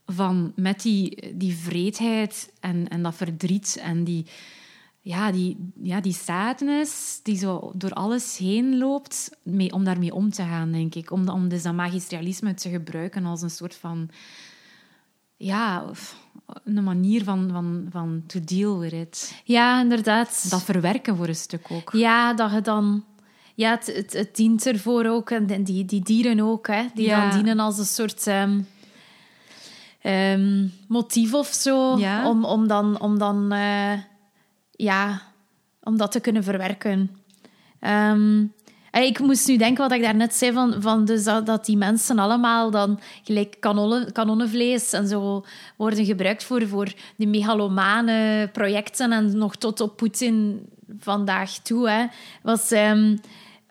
van 0.06 0.52
met 0.56 0.82
die, 0.82 1.36
die 1.38 1.56
vreedheid 1.56 2.54
en, 2.60 2.88
en 2.88 3.04
dat 3.04 3.16
verdriet 3.16 3.80
en 3.82 4.04
die, 4.04 4.26
ja, 5.02 5.32
die, 5.32 5.72
ja, 5.82 6.02
die 6.02 6.14
sadness 6.14 7.20
die 7.24 7.38
zo 7.38 7.72
door 7.76 7.94
alles 7.94 8.38
heen 8.38 8.78
loopt, 8.78 9.38
mee, 9.44 9.74
om 9.74 9.84
daarmee 9.84 10.14
om 10.14 10.30
te 10.30 10.42
gaan, 10.42 10.72
denk 10.72 10.96
ik. 10.96 11.12
Om, 11.12 11.30
om 11.30 11.48
dus 11.48 11.64
dat 11.64 11.74
magisch 11.74 12.08
realisme 12.08 12.54
te 12.54 12.70
gebruiken 12.70 13.26
als 13.26 13.42
een 13.42 13.50
soort 13.50 13.76
van... 13.76 14.10
Ja, 15.40 15.84
of 15.90 16.16
een 16.64 16.84
manier 16.84 17.24
van, 17.24 17.50
van, 17.52 17.88
van 17.92 18.24
to 18.28 18.40
deal 18.44 18.80
with 18.80 18.92
it. 18.94 19.42
Ja, 19.44 19.82
inderdaad. 19.82 20.50
Dat 20.50 20.64
verwerken 20.64 21.16
voor 21.16 21.28
een 21.28 21.36
stuk 21.36 21.66
ook. 21.72 21.90
Ja, 21.94 22.34
dat 22.34 22.52
je 22.52 22.62
dan... 22.62 23.04
Ja, 23.56 23.70
het, 23.72 23.86
het, 23.96 24.14
het 24.14 24.36
dient 24.36 24.66
ervoor 24.66 25.06
ook. 25.06 25.30
En 25.30 25.64
die, 25.64 25.86
die 25.86 26.02
dieren 26.02 26.40
ook, 26.40 26.68
hè. 26.68 26.86
Die 26.94 27.06
Ja. 27.06 27.22
dan 27.30 27.36
dienen 27.36 27.60
als 27.60 27.78
een 27.78 27.86
soort... 27.86 28.28
ehm, 30.02 30.68
motief 30.88 31.34
of 31.34 31.48
zo. 31.48 31.98
Ja. 31.98 32.30
Om, 32.30 32.46
om 32.46 32.68
dan... 32.68 33.00
Om 33.00 33.18
dan 33.20 33.52
eh, 33.52 33.94
ja, 34.72 35.22
om 35.84 35.98
dat 35.98 36.12
te 36.12 36.20
kunnen 36.20 36.44
verwerken. 36.44 37.18
Eh, 37.80 38.14
ik 39.06 39.20
moest 39.20 39.48
nu 39.48 39.58
denken 39.58 39.84
wat 39.84 39.98
ik 39.98 40.02
daarnet 40.02 40.34
zei, 40.34 40.52
van, 40.52 40.82
van 40.82 41.06
dus 41.06 41.24
dat, 41.24 41.46
dat 41.46 41.66
die 41.66 41.78
mensen 41.78 42.20
allemaal 42.20 42.72
dan 42.72 43.00
gelijk 43.24 43.56
kanonnen, 43.60 44.12
kanonnenvlees 44.12 44.94
en 44.94 45.08
zo 45.08 45.46
worden 45.78 46.06
gebruikt 46.06 46.44
voor, 46.44 46.68
voor 46.68 46.94
die 47.18 47.28
megalomane 47.28 48.50
projecten 48.54 49.12
en 49.12 49.38
nog 49.38 49.56
tot 49.56 49.82
op 49.82 49.98
Poetin 49.98 50.68
vandaag 51.00 51.52
toe. 51.52 51.90
Hè, 51.90 52.06
was... 52.42 52.72
ehm, 52.72 53.18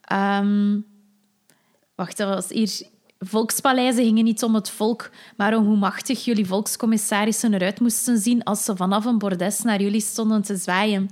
ehm, 0.01 0.81
wacht, 1.95 2.17
dat 2.17 2.29
was 2.35 2.49
hier... 2.49 2.87
Volkspaleizen 3.21 4.05
gingen 4.05 4.25
niet 4.25 4.43
om 4.43 4.55
het 4.55 4.71
volk, 4.71 5.11
maar 5.37 5.57
om 5.57 5.67
hoe 5.67 5.77
machtig 5.77 6.25
jullie 6.25 6.47
volkscommissarissen 6.47 7.55
eruit 7.55 7.81
moesten 7.81 8.19
zien 8.19 8.45
als 8.45 8.65
ze 8.65 8.77
vanaf 8.77 9.05
een 9.05 9.19
bordes 9.19 9.63
naar 9.63 9.83
jullie 9.83 10.01
stonden 10.01 10.43
te 10.43 10.57
zwaaien. 10.57 11.11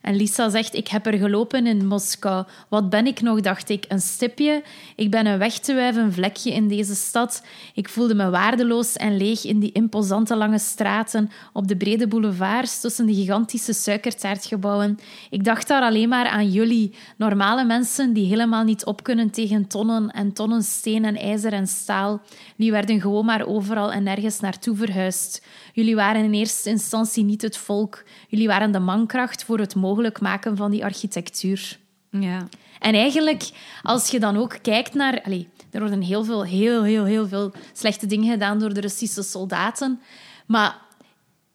En 0.00 0.16
Lisa 0.16 0.48
zegt, 0.48 0.74
ik 0.74 0.88
heb 0.88 1.06
er 1.06 1.18
gelopen 1.18 1.66
in 1.66 1.86
Moskou. 1.86 2.44
Wat 2.68 2.90
ben 2.90 3.06
ik 3.06 3.20
nog, 3.20 3.40
dacht 3.40 3.68
ik. 3.68 3.84
Een 3.88 4.00
stipje? 4.00 4.62
Ik 4.96 5.10
ben 5.10 5.26
een 5.26 5.38
weg 5.38 5.58
te 5.58 5.74
wuiven 5.74 6.12
vlekje 6.12 6.52
in 6.52 6.68
deze 6.68 6.94
stad. 6.94 7.42
Ik 7.74 7.88
voelde 7.88 8.14
me 8.14 8.30
waardeloos 8.30 8.96
en 8.96 9.16
leeg 9.16 9.44
in 9.44 9.58
die 9.58 9.72
imposante 9.72 10.36
lange 10.36 10.58
straten, 10.58 11.30
op 11.52 11.68
de 11.68 11.76
brede 11.76 12.08
boulevards 12.08 12.80
tussen 12.80 13.06
de 13.06 13.14
gigantische 13.14 13.72
suikertaartgebouwen. 13.72 14.98
Ik 15.30 15.44
dacht 15.44 15.68
daar 15.68 15.82
alleen 15.82 16.08
maar 16.08 16.26
aan 16.26 16.50
jullie, 16.50 16.94
normale 17.16 17.64
mensen 17.64 18.12
die 18.12 18.26
helemaal 18.26 18.64
niet 18.64 18.84
op 18.84 19.02
kunnen 19.02 19.30
tegen 19.30 19.66
tonnen 19.66 20.10
en 20.10 20.32
tonnen 20.32 20.62
steen 20.62 21.04
en 21.04 21.16
ijzer 21.16 21.52
en 21.52 21.66
staal. 21.66 22.20
Die 22.56 22.70
werden 22.70 23.00
gewoon 23.00 23.24
maar 23.24 23.46
overal 23.46 23.92
en 23.92 24.02
nergens 24.02 24.40
naartoe 24.40 24.76
verhuisd. 24.76 25.46
Jullie 25.72 25.94
waren 25.94 26.24
in 26.24 26.32
eerste 26.32 26.70
instantie 26.70 27.24
niet 27.24 27.42
het 27.42 27.56
volk. 27.56 28.02
Jullie 28.30 28.46
waren 28.46 28.72
de 28.72 28.78
mankracht 28.78 29.44
voor 29.44 29.58
het 29.58 29.74
mogelijk 29.74 30.20
maken 30.20 30.56
van 30.56 30.70
die 30.70 30.84
architectuur. 30.84 31.78
Ja. 32.10 32.48
En 32.78 32.94
eigenlijk, 32.94 33.50
als 33.82 34.10
je 34.10 34.20
dan 34.20 34.36
ook 34.36 34.58
kijkt 34.62 34.94
naar... 34.94 35.14
Er 35.70 35.80
worden 35.80 36.00
heel 36.00 36.24
veel, 36.24 36.44
heel, 36.44 36.82
heel, 36.82 37.04
heel 37.04 37.28
veel 37.28 37.52
slechte 37.72 38.06
dingen 38.06 38.30
gedaan 38.30 38.58
door 38.58 38.74
de 38.74 38.80
Russische 38.80 39.22
soldaten. 39.22 40.00
Maar 40.46 40.76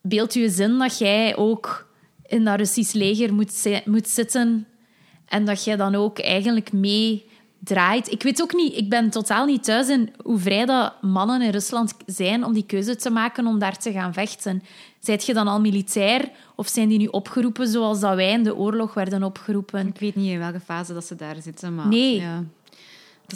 beeld 0.02 0.34
je 0.34 0.42
eens 0.42 0.58
in 0.58 0.78
dat 0.78 0.98
jij 0.98 1.36
ook 1.36 1.90
in 2.26 2.44
dat 2.44 2.58
Russisch 2.58 2.92
leger 2.92 3.34
moet, 3.34 3.82
moet 3.84 4.08
zitten 4.08 4.66
en 5.26 5.44
dat 5.44 5.64
jij 5.64 5.76
dan 5.76 5.94
ook 5.94 6.18
eigenlijk 6.18 6.72
mee 6.72 7.28
draait. 7.58 8.12
Ik 8.12 8.22
weet 8.22 8.42
ook 8.42 8.54
niet, 8.54 8.76
ik 8.76 8.88
ben 8.88 9.10
totaal 9.10 9.46
niet 9.46 9.64
thuis 9.64 9.88
in 9.88 10.12
hoe 10.22 10.38
vrij 10.38 10.64
dat 10.64 11.02
mannen 11.02 11.42
in 11.42 11.50
Rusland 11.50 11.94
zijn 12.06 12.44
om 12.44 12.52
die 12.52 12.66
keuze 12.66 12.96
te 12.96 13.10
maken 13.10 13.46
om 13.46 13.58
daar 13.58 13.78
te 13.78 13.92
gaan 13.92 14.12
vechten. 14.12 14.62
Zijt 15.00 15.26
je 15.26 15.34
dan 15.34 15.48
al 15.48 15.60
militair 15.60 16.30
of 16.54 16.68
zijn 16.68 16.88
die 16.88 16.98
nu 16.98 17.06
opgeroepen 17.06 17.68
zoals 17.68 18.00
dat 18.00 18.14
wij 18.14 18.30
in 18.30 18.42
de 18.42 18.56
oorlog 18.56 18.94
werden 18.94 19.22
opgeroepen? 19.22 19.86
Ik 19.86 19.98
weet 19.98 20.16
niet 20.16 20.30
in 20.30 20.38
welke 20.38 20.60
fase 20.60 20.94
dat 20.94 21.04
ze 21.04 21.14
daar 21.14 21.36
zitten, 21.42 21.74
maar... 21.74 21.88
Nee. 21.88 22.20
Ja. 22.20 22.44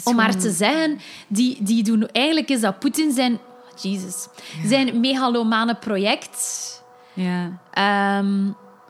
Om 0.03 0.15
maar 0.15 0.35
te 0.37 0.51
zeggen, 0.51 0.99
die, 1.27 1.57
die 1.63 1.83
doen... 1.83 2.07
Eigenlijk 2.07 2.49
is 2.49 2.61
dat 2.61 2.79
Poetin 2.79 3.11
zijn... 3.11 3.39
Jesus. 3.81 4.27
Zijn 4.65 4.99
megalomane 4.99 5.75
project. 5.75 6.69
Ja, 7.13 7.59
Ehm, 7.71 8.45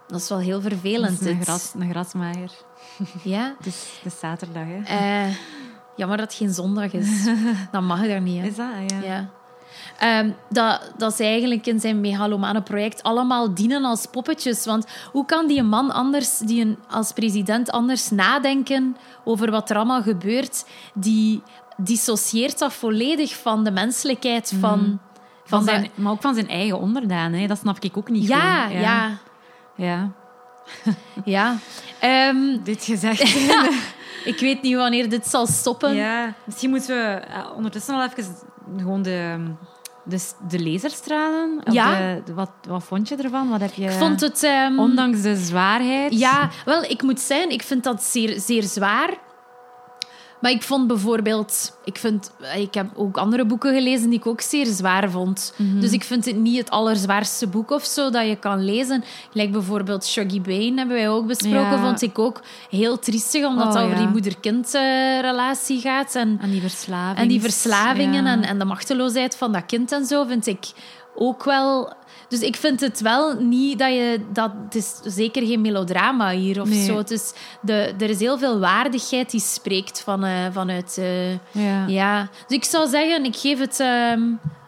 dat 0.07 0.21
is 0.21 0.29
wel 0.29 0.39
heel 0.39 0.61
vervelend. 0.61 1.21
is 1.21 1.27
een, 1.27 1.41
gras, 1.43 1.71
een 1.79 1.89
grasmaaier. 1.89 2.51
Ja. 3.24 3.54
Het 3.58 3.66
is, 3.68 3.86
het 4.04 4.14
is 4.14 4.20
zaterdag, 4.20 4.64
hè. 4.68 4.82
Eh, 5.28 5.34
jammer 5.96 6.18
dat 6.18 6.26
het 6.28 6.36
geen 6.38 6.54
zondag 6.54 6.92
is. 6.94 7.26
Dan 7.72 7.86
mag 7.86 8.02
je 8.02 8.08
daar 8.08 8.22
niet, 8.22 8.42
hè. 8.42 8.48
Is 8.48 8.56
dat? 8.56 8.68
Ja. 8.88 9.00
Ja. 9.04 9.30
Ehm, 10.00 10.32
dat, 10.50 10.92
dat 10.98 11.14
ze 11.16 11.24
eigenlijk 11.24 11.66
in 11.68 11.80
zijn 11.80 12.00
megalomane 12.02 12.62
project 12.62 13.04
allemaal 13.04 13.54
dienen 13.54 13.84
als 13.86 14.06
poppetjes. 14.12 14.66
Want 14.66 14.86
hoe 15.12 15.26
kan 15.26 15.48
die 15.48 15.64
man 15.64 15.92
anders, 15.92 16.38
die 16.38 16.62
een, 16.66 16.78
als 16.89 17.12
president 17.12 17.72
anders 17.72 18.10
nadenken 18.10 18.98
over 19.24 19.52
wat 19.52 19.70
er 19.70 19.76
allemaal 19.76 20.02
gebeurt? 20.02 20.66
Die 20.94 21.42
dissocieert 21.78 22.60
dat 22.60 22.74
volledig 22.74 23.36
van 23.42 23.64
de 23.64 23.72
menselijkheid 23.72 24.54
van, 24.60 25.00
Van 25.44 25.66
dat- 25.66 25.76
zijn, 25.76 25.89
maar 25.96 26.12
ook 26.12 26.22
van 26.22 26.34
zijn 26.34 26.50
eigen 26.50 26.80
onderdaan, 26.80 27.34
hè. 27.34 27.48
dat 27.48 27.58
snap 27.58 27.80
ik 27.80 27.98
ook 27.98 28.10
niet 28.10 28.28
Ja, 28.28 28.64
goed. 28.64 28.74
ja, 28.74 28.80
ja. 28.80 29.18
ja. 29.76 30.12
Ehm, 31.99 32.57
Dit 32.63 32.84
gezegd. 32.84 33.22
ik 34.32 34.38
weet 34.39 34.61
niet 34.61 34.76
wanneer 34.76 35.09
dit 35.09 35.28
zal 35.28 35.47
stoppen. 35.47 35.93
ja. 35.95 36.34
Misschien 36.45 36.69
moeten 36.69 36.95
we 36.97 37.03
eh, 37.13 37.45
ondertussen 37.55 37.95
al 37.95 38.03
even 38.03 38.36
gewoon 38.78 39.01
de, 39.01 39.38
de, 40.05 40.30
de 40.49 40.63
laserstralen. 40.69 41.61
Ja. 41.72 41.97
de- 42.15 42.22
de- 42.26 42.34
wat, 42.34 42.51
wat 42.67 42.84
vond 42.84 43.07
je 43.07 43.15
ervan? 43.15 43.49
Wat 43.49 43.59
heb 43.61 43.74
je... 43.74 43.84
Ik 43.84 43.91
vond 43.91 44.22
het... 44.22 44.43
ehm, 44.43 44.80
Ondanks 44.80 45.22
de 45.22 45.36
zwaarheid. 45.36 46.19
Ja, 46.19 46.49
wel, 46.65 46.84
ik 46.84 47.01
moet 47.01 47.19
zeggen, 47.19 47.49
ik 47.51 47.61
vind 47.63 47.84
dat 47.84 48.03
zeer, 48.03 48.39
zeer 48.39 48.63
zwaar. 48.63 49.09
Maar 50.42 50.52
ik 50.52 50.62
vond 50.62 50.88
bijvoorbeeld... 50.88 51.78
Ik, 51.84 51.98
vind, 51.98 52.32
ik 52.58 52.74
heb 52.74 52.88
ook 52.96 53.18
andere 53.18 53.46
boeken 53.46 53.74
gelezen 53.74 54.10
die 54.10 54.20
ik 54.20 54.26
ook 54.28 54.42
zeer 54.42 54.66
zwaar 54.66 55.10
vond. 55.12 55.54
Mhm. 55.58 55.80
Dus 55.80 55.92
ik 55.92 56.04
vind 56.04 56.26
het 56.26 56.36
niet 56.36 56.58
het 56.58 56.70
allerzwaarste 56.70 57.48
boek 57.48 57.72
of 57.72 57.86
zo 57.86 58.10
dat 58.10 58.28
je 58.28 58.36
kan 58.36 58.64
lezen. 58.66 59.04
Gelijk 59.32 59.52
bijvoorbeeld 59.52 60.06
Shuggy 60.06 60.42
Bane 60.42 60.74
hebben 60.76 60.96
wij 60.96 61.10
ook 61.10 61.28
besproken. 61.28 61.60
Ja. 61.60 61.82
Vond 61.82 62.02
ik 62.02 62.20
ook 62.20 62.42
heel 62.70 63.00
triestig, 63.00 63.46
omdat 63.46 63.68
Oh, 63.68 63.74
het 63.74 63.82
over 63.84 63.96
ja. 63.96 64.02
die 64.02 64.08
moeder-kind-relatie 64.12 65.80
gaat. 65.82 66.16
En, 66.16 66.38
En 66.42 66.50
die 66.52 66.62
verslaving. 66.62 67.18
en 67.18 67.28
die 67.28 67.42
verslavingen 67.42 68.24
Ja. 68.24 68.32
en, 68.32 68.44
en 68.44 68.60
de 68.60 68.66
machteloosheid 68.66 69.36
van 69.36 69.52
dat 69.52 69.66
kind 69.66 69.92
en 69.92 70.06
zo 70.06 70.24
vind 70.26 70.48
ik 70.48 70.66
ook 71.16 71.43
wel. 71.43 71.93
Dus 72.28 72.39
ik 72.41 72.55
vind 72.55 72.80
het 72.80 73.01
wel 73.01 73.34
niet 73.39 73.80
dat 73.80 73.89
je. 73.89 74.20
Dat, 74.34 74.51
het 74.66 74.76
is 74.76 74.99
zeker 75.03 75.45
geen 75.47 75.62
melodrama 75.62 76.30
hier 76.32 76.62
of 76.62 76.70
Nee. 76.70 76.86
zo. 76.86 77.03
Is 77.07 77.34
de, 77.62 77.93
er 77.99 78.09
is 78.09 78.20
heel 78.20 78.38
veel 78.38 78.59
waardigheid 78.59 79.32
die 79.32 79.39
spreekt 79.39 80.01
van, 80.01 80.24
eh, 80.24 80.32
vanuit. 80.51 80.97
eh, 80.97 81.32
Ja. 81.51 81.86
ja. 81.88 82.30
Dus 82.47 82.57
ik 82.57 82.64
zou 82.64 82.89
zeggen, 82.89 83.26
ik 83.26 83.36
geef 83.36 83.59
het. 83.59 83.80
ehm, 83.80 84.22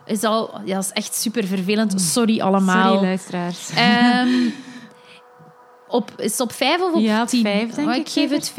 is 0.05 0.23
al, 0.23 0.59
ja, 0.65 0.75
dat 0.75 0.83
is 0.83 0.91
echt 0.91 1.15
super 1.15 1.45
vervelend. 1.45 2.01
Sorry 2.01 2.41
allemaal. 2.41 2.91
Sorry, 2.93 3.05
luisteraars. 3.07 3.69
Ehm, 3.75 4.29
op, 5.87 6.11
is 6.17 6.31
het 6.31 6.39
op 6.39 6.51
vijf 6.53 6.81
of 6.81 6.93
op 6.93 7.01
Ja, 7.01 7.21
op 7.21 7.27
tien? 7.27 7.41
vijf, 7.41 7.73
denk 7.73 7.87
Oh, 7.87 7.93
ik 7.95 7.99
ik 8.01 8.09
geef 8.09 8.29
het 8.29 8.53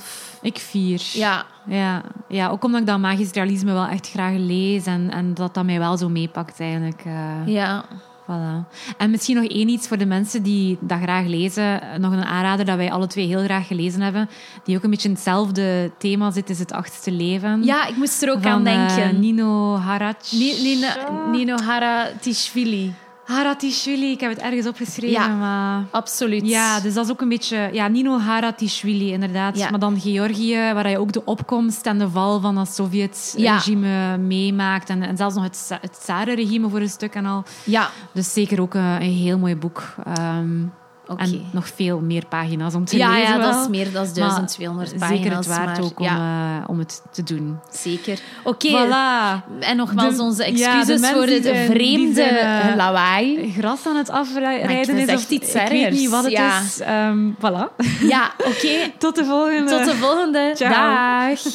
4,5. 0.00 0.38
Ik 0.42 0.58
vier. 0.58 1.02
Ja. 1.12 1.44
Ja. 1.66 2.02
ja, 2.28 2.48
ook 2.48 2.64
omdat 2.64 2.80
ik 2.80 2.86
dat 2.86 2.98
magisch 2.98 3.30
realisme 3.32 3.72
wel 3.72 3.86
echt 3.86 4.10
graag 4.10 4.36
lees 4.36 4.86
en, 4.86 5.10
en 5.10 5.34
dat 5.34 5.54
dat 5.54 5.64
mij 5.64 5.78
wel 5.78 5.96
zo 5.96 6.08
meepakt 6.08 6.60
eigenlijk. 6.60 7.02
eh. 7.04 7.46
Ja. 7.46 7.84
Voilà. 8.22 8.66
En 8.98 9.10
misschien 9.10 9.36
nog 9.36 9.44
één 9.44 9.68
iets 9.68 9.88
voor 9.88 9.96
de 9.98 10.06
mensen 10.06 10.42
die 10.42 10.78
dat 10.80 10.98
graag 11.02 11.26
lezen. 11.26 11.80
Nog 11.98 12.12
een 12.12 12.24
aanrader 12.24 12.64
dat 12.64 12.76
wij 12.76 12.90
alle 12.92 13.06
twee 13.06 13.26
heel 13.26 13.42
graag 13.44 13.66
gelezen 13.66 14.00
hebben. 14.00 14.28
Die 14.64 14.76
ook 14.76 14.82
een 14.82 14.90
beetje 14.90 15.08
in 15.08 15.14
hetzelfde 15.14 15.90
thema 15.98 16.30
zit, 16.30 16.50
is 16.50 16.58
Het 16.58 16.72
Achtste 16.72 17.12
Leven. 17.12 17.62
ja, 17.64 17.86
ik 17.86 17.96
moest 17.96 18.22
er 18.22 18.30
ook 18.32 18.42
van, 18.42 18.50
aan 18.52 18.66
eh, 18.66 18.86
denken. 18.96 19.20
Nino 19.20 19.76
Harac. 19.76 20.16
Ni- 20.30 20.62
Nino, 20.62 20.86
Nino 21.30 21.56
Haratishvili. 21.64 22.92
Haratishvili, 23.24 24.10
ik 24.10 24.20
heb 24.20 24.30
het 24.30 24.38
ergens 24.40 24.66
opgeschreven, 24.66 25.10
Ja. 25.22 25.28
maar... 25.28 25.84
Absoluut. 25.90 26.48
Ja, 26.48 26.80
dus 26.80 26.94
dat 26.94 27.04
is 27.04 27.10
ook 27.10 27.20
een 27.20 27.28
beetje... 27.28 27.68
Ja, 27.72 27.88
Nino 27.88 28.18
Haratishvili, 28.18 29.12
inderdaad. 29.12 29.58
Ja. 29.58 29.70
Maar 29.70 29.78
dan 29.78 30.00
Georgië, 30.00 30.56
waar 30.74 30.90
je 30.90 30.98
ook 30.98 31.12
de 31.12 31.24
opkomst 31.24 31.86
en 31.86 31.98
de 31.98 32.10
val 32.10 32.40
van 32.40 32.54
dat 32.54 32.66
Ja. 32.66 32.72
Sovjet-regime 32.72 34.18
meemaakt. 34.18 34.88
En, 34.88 35.02
en 35.02 35.16
zelfs 35.16 35.34
nog 35.34 35.44
het, 35.44 35.70
het 35.80 36.00
Tsaren-regime 36.00 36.68
voor 36.68 36.80
een 36.80 36.88
stuk 36.88 37.14
en 37.14 37.26
al. 37.26 37.44
Ja, 37.64 37.90
Dus 38.12 38.32
zeker 38.32 38.60
ook 38.60 38.74
een, 38.74 38.82
een 38.84 39.00
heel 39.12 39.38
mooi 39.38 39.56
boek. 39.56 39.94
Ehm, 40.04 40.60
En 41.18 41.44
nog 41.50 41.68
veel 41.74 42.00
meer 42.00 42.26
pagina's 42.26 42.74
om 42.74 42.84
te 42.84 42.96
Ja, 42.96 43.08
lezen 43.10 43.22
ja, 43.38 43.38
dat 43.52 43.60
is 43.62 43.68
meer 43.68 43.92
dan 43.92 44.04
Maar 44.04 44.14
1200 44.14 44.98
pagina's. 44.98 45.18
Zeker 45.18 45.36
het 45.36 45.46
waard 45.46 45.66
maar 45.78 45.82
ook 45.82 45.98
om, 46.00 46.04
ja, 46.06 46.58
eh, 46.62 46.68
om 46.70 46.78
het 46.78 47.02
te 47.12 47.22
doen. 47.22 47.58
zeker. 47.72 48.20
Oké, 48.44 48.68
Voilà. 48.68 49.44
en 49.60 49.76
nogmaals 49.76 50.16
De- 50.16 50.22
onze 50.22 50.42
ja, 50.56 50.72
de 50.72 50.78
excuses 50.92 51.10
voor 51.10 51.26
het 51.26 51.42
die 51.42 51.54
vreemde 51.54 52.14
zijn, 52.14 52.70
eh, 52.70 52.76
lawaai. 52.76 53.52
Gras 53.52 53.86
aan 53.86 53.96
het 53.96 54.10
afrijden 54.10 54.96
is 54.98 55.06
echt 55.06 55.24
of- 55.24 55.30
iets 55.30 55.54
Ik 55.54 55.68
weet 55.68 55.90
niet 55.90 56.10
wat 56.10 56.22
het 56.22 56.32
ja. 56.32 56.60
is. 56.60 56.80
Ehm, 56.80 57.30
voilà. 57.36 57.76
Ja, 58.00 58.32
oké. 58.38 58.90
Tot 58.98 59.14
de 59.16 59.24
volgende. 59.24 59.70
Tot 59.76 59.84
de 59.84 59.94
volgende. 59.96 60.52
Ciao. 60.54 60.70
Dag. 60.70 61.40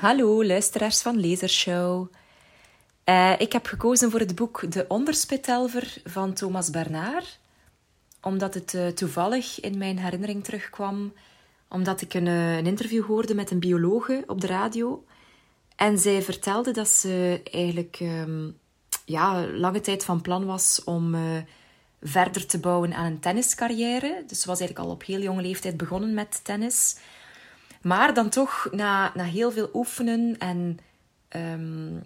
Hallo, 0.00 0.44
luisteraars 0.44 1.00
van 1.02 1.20
Lasershow. 1.28 2.06
Eh, 3.04 3.32
ik 3.38 3.52
heb 3.52 3.66
gekozen 3.66 4.10
voor 4.10 4.20
het 4.20 4.34
boek 4.34 4.72
De 4.72 4.84
Onderspitelver 4.88 5.92
van 6.04 6.32
Thomas 6.32 6.70
Bernard. 6.70 7.38
Omdat 8.20 8.54
het 8.54 8.74
eh, 8.74 8.86
toevallig 8.86 9.60
in 9.60 9.78
mijn 9.78 9.98
herinnering 9.98 10.44
terugkwam. 10.44 11.12
Omdat 11.68 12.00
ik 12.00 12.14
een, 12.14 12.26
eh, 12.26 12.56
een 12.56 12.66
interview 12.66 13.04
hoorde 13.04 13.34
met 13.34 13.50
een 13.50 13.60
biologe 13.60 14.24
op 14.26 14.40
de 14.40 14.46
radio. 14.46 15.04
En 15.76 15.98
zij 15.98 16.22
vertelde 16.22 16.70
dat 16.70 16.88
ze 16.88 17.40
eigenlijk 17.52 17.96
ehm, 18.00 18.50
ja, 19.04 19.46
lange 19.46 19.80
tijd 19.80 20.04
van 20.04 20.20
plan 20.20 20.44
was 20.44 20.84
om 20.84 21.14
eh, 21.14 21.20
verder 22.02 22.46
te 22.46 22.58
bouwen 22.58 22.94
aan 22.94 23.04
een 23.04 23.20
tenniscarrière. 23.20 24.24
Dus 24.26 24.40
ze 24.40 24.46
was 24.46 24.60
eigenlijk 24.60 24.88
al 24.88 24.94
op 24.94 25.04
heel 25.04 25.20
jonge 25.20 25.42
leeftijd 25.42 25.76
begonnen 25.76 26.14
met 26.14 26.40
tennis. 26.44 26.96
Maar 27.82 28.14
dan 28.14 28.28
toch, 28.28 28.68
na, 28.72 29.12
na 29.14 29.24
heel 29.24 29.52
veel 29.52 29.70
oefenen 29.72 30.38
en 30.38 30.78
ehm, 31.28 31.96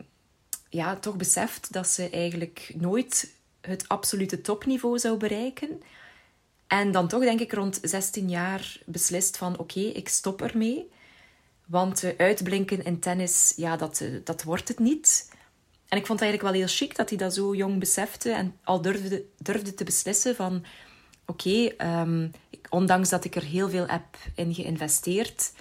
ja, 0.69 0.97
toch 0.97 1.17
beseft 1.17 1.73
dat 1.73 1.89
ze 1.89 2.11
eigenlijk 2.11 2.73
nooit 2.77 3.35
het 3.61 3.89
absolute 3.89 4.41
topniveau 4.41 4.99
zou 4.99 5.17
bereiken. 5.17 5.83
En 6.67 6.93
dan 6.93 7.09
toch, 7.09 7.23
denk 7.23 7.41
ik, 7.41 7.53
rond 7.53 7.79
16 7.83 8.29
jaar 8.29 8.79
beslist 8.87 9.37
van 9.37 9.59
oké, 9.59 9.81
ik 9.81 10.09
stop 10.09 10.43
ermee. 10.43 10.91
Want 11.67 12.03
eh, 12.03 12.13
uitblinken 12.17 12.85
in 12.85 13.01
tennis, 13.01 13.53
ja, 13.57 13.77
dat, 13.77 14.01
eh, 14.01 14.09
dat 14.25 14.43
wordt 14.43 14.69
het 14.69 14.79
niet. 14.79 15.33
En 15.89 15.99
ik 15.99 16.07
vond 16.07 16.21
het 16.21 16.29
eigenlijk 16.29 16.43
wel 16.43 16.67
heel 16.67 16.77
chic 16.77 16.97
dat 16.97 17.09
hij 17.09 17.19
dat 17.19 17.35
zo 17.35 17.55
jong 17.55 17.79
besefte 17.79 18.31
en 18.31 18.57
al 18.63 18.83
durfde, 18.83 19.25
durfde 19.39 19.75
te 19.75 19.85
beslissen 19.85 20.35
van... 20.35 20.65
Oké, 21.27 21.67
ehm, 21.67 22.29
ondanks 22.71 23.09
dat 23.09 23.25
ik 23.25 23.35
er 23.35 23.43
heel 23.43 23.69
veel 23.69 23.87
heb 23.87 24.05
in 24.35 24.55
geïnvesteerd, 24.55 25.53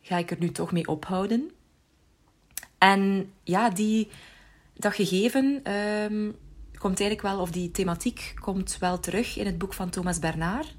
ga 0.00 0.16
ik 0.16 0.30
er 0.30 0.36
nu 0.38 0.52
toch 0.52 0.72
mee 0.72 0.88
ophouden. 0.88 1.50
En 2.78 3.32
ja, 3.42 3.70
die, 3.70 4.08
dat 4.76 4.94
gegeven 4.94 5.60
ehm, 5.62 6.30
komt 6.84 7.00
eigenlijk 7.00 7.28
wel, 7.34 7.40
of 7.40 7.50
die 7.50 7.70
thematiek 7.70 8.34
komt 8.40 8.76
wel 8.78 9.00
terug 9.00 9.36
in 9.38 9.46
het 9.46 9.58
boek 9.58 9.72
van 9.72 9.90
Thomas 9.90 10.18
Bernard. 10.18 10.74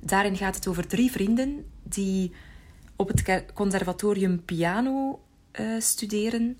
Daarin 0.00 0.36
gaat 0.36 0.54
het 0.54 0.66
over 0.66 0.86
drie 0.86 1.10
vrienden 1.10 1.70
die 1.82 2.32
op 2.96 3.08
het 3.08 3.44
conservatorium 3.54 4.44
piano 4.44 5.20
eh, 5.50 5.66
studeren. 5.78 6.58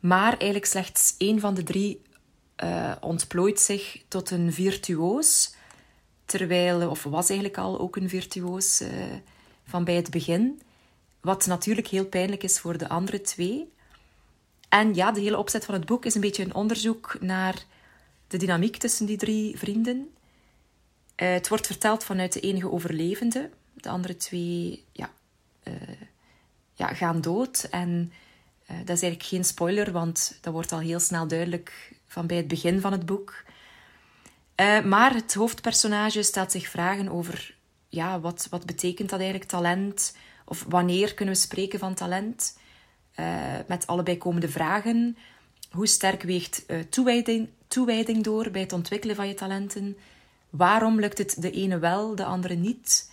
Maar 0.00 0.30
eigenlijk 0.30 0.64
slechts 0.64 1.14
één 1.18 1.40
van 1.40 1.54
de 1.54 1.62
drie 1.62 2.02
eh, 2.56 2.92
ontplooit 3.00 3.60
zich 3.60 4.02
tot 4.08 4.30
een 4.30 4.52
virtuoos. 4.52 5.54
Terwijl, 6.24 6.90
of 6.90 7.02
was 7.02 7.28
eigenlijk 7.28 7.58
al 7.58 7.80
ook 7.80 7.96
een 7.96 8.08
virtuoos 8.08 8.80
eh, 8.80 8.90
van 9.64 9.84
bij 9.84 9.94
het 9.94 10.10
begin. 10.10 10.60
Wat 11.20 11.46
natuurlijk 11.46 11.86
heel 11.86 12.06
pijnlijk 12.06 12.42
is 12.42 12.58
voor 12.58 12.78
de 12.78 12.88
andere 12.88 13.20
twee. 13.20 13.72
En 14.68 14.94
ja, 14.94 15.12
de 15.12 15.20
hele 15.20 15.38
opzet 15.38 15.64
van 15.64 15.74
het 15.74 15.86
boek 15.86 16.04
is 16.04 16.14
een 16.14 16.20
beetje 16.20 16.44
een 16.44 16.54
onderzoek 16.54 17.16
naar 17.20 17.66
de 18.34 18.40
dynamiek 18.40 18.76
tussen 18.76 19.06
die 19.06 19.16
drie 19.16 19.58
vrienden. 19.58 20.14
Eh, 21.14 21.32
het 21.32 21.48
wordt 21.48 21.66
verteld 21.66 22.04
vanuit 22.04 22.32
de 22.32 22.40
enige 22.40 22.70
overlevende. 22.70 23.50
De 23.74 23.88
andere 23.88 24.16
twee 24.16 24.84
ja, 24.92 25.10
eh, 25.62 25.72
ja, 26.74 26.86
gaan 26.86 27.20
dood. 27.20 27.66
En 27.70 28.12
eh, 28.66 28.76
dat 28.76 28.96
is 28.96 29.02
eigenlijk 29.02 29.22
geen 29.22 29.44
spoiler, 29.44 29.92
want 29.92 30.38
dat 30.40 30.52
wordt 30.52 30.72
al 30.72 30.78
heel 30.78 31.00
snel 31.00 31.28
duidelijk 31.28 31.92
van 32.06 32.26
bij 32.26 32.36
het 32.36 32.48
begin 32.48 32.80
van 32.80 32.92
het 32.92 33.06
boek. 33.06 33.44
Maar 34.84 35.14
het 35.14 35.34
hoofdpersonage 35.34 36.22
stelt 36.22 36.52
zich 36.52 36.68
vragen 36.68 37.08
over 37.08 37.56
ja, 37.88 38.20
wat, 38.20 38.46
wat 38.50 38.66
betekent 38.66 39.10
dat 39.10 39.20
eigenlijk 39.20 39.50
talent? 39.50 40.16
Of 40.44 40.64
wanneer 40.68 41.14
kunnen 41.14 41.34
we 41.34 41.40
spreken 41.40 41.78
van 41.78 41.94
talent? 41.94 42.58
Met 43.66 43.86
allebei 43.86 44.18
komende 44.18 44.48
vragen. 44.48 45.16
Hoe 45.70 45.86
sterk 45.86 46.22
weegt 46.22 46.66
toewijding, 46.88 47.48
toewijding 47.74 48.24
door 48.24 48.50
bij 48.50 48.60
het 48.60 48.72
ontwikkelen 48.72 49.16
van 49.16 49.28
je 49.28 49.34
talenten? 49.34 49.96
Waarom 50.50 51.00
lukt 51.00 51.18
het 51.18 51.42
de 51.42 51.50
ene 51.50 51.78
wel, 51.78 52.14
de 52.14 52.24
andere 52.24 52.54
niet? 52.54 53.10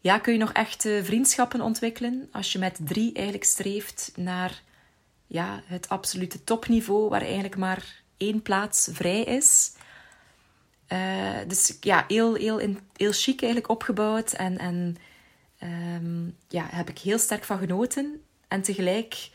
Ja, 0.00 0.18
kun 0.18 0.32
je 0.32 0.38
nog 0.38 0.52
echt 0.52 0.84
eh, 0.84 1.02
vriendschappen 1.02 1.60
ontwikkelen 1.60 2.28
als 2.32 2.52
je 2.52 2.58
met 2.58 2.78
drie 2.84 3.12
eigenlijk 3.12 3.44
streeft 3.44 4.12
naar 4.16 4.62
ja, 5.26 5.62
het 5.66 5.88
absolute 5.88 6.44
topniveau, 6.44 7.08
waar 7.08 7.22
eigenlijk 7.22 7.56
maar 7.56 8.02
één 8.16 8.42
plaats 8.42 8.88
vrij 8.92 9.22
is? 9.22 9.72
Eh, 10.86 11.38
dus 11.46 11.76
ja, 11.80 12.04
heel, 12.08 12.34
heel, 12.34 12.58
in- 12.58 12.80
heel 12.96 13.12
chic 13.12 13.42
eigenlijk 13.42 13.70
opgebouwd. 13.70 14.32
En, 14.32 14.58
en 14.58 14.96
ehm, 15.58 16.24
ja, 16.48 16.66
heb 16.70 16.88
ik 16.88 16.98
heel 16.98 17.18
sterk 17.18 17.44
van 17.44 17.58
genoten. 17.58 18.22
En 18.48 18.62
tegelijk 18.62 19.30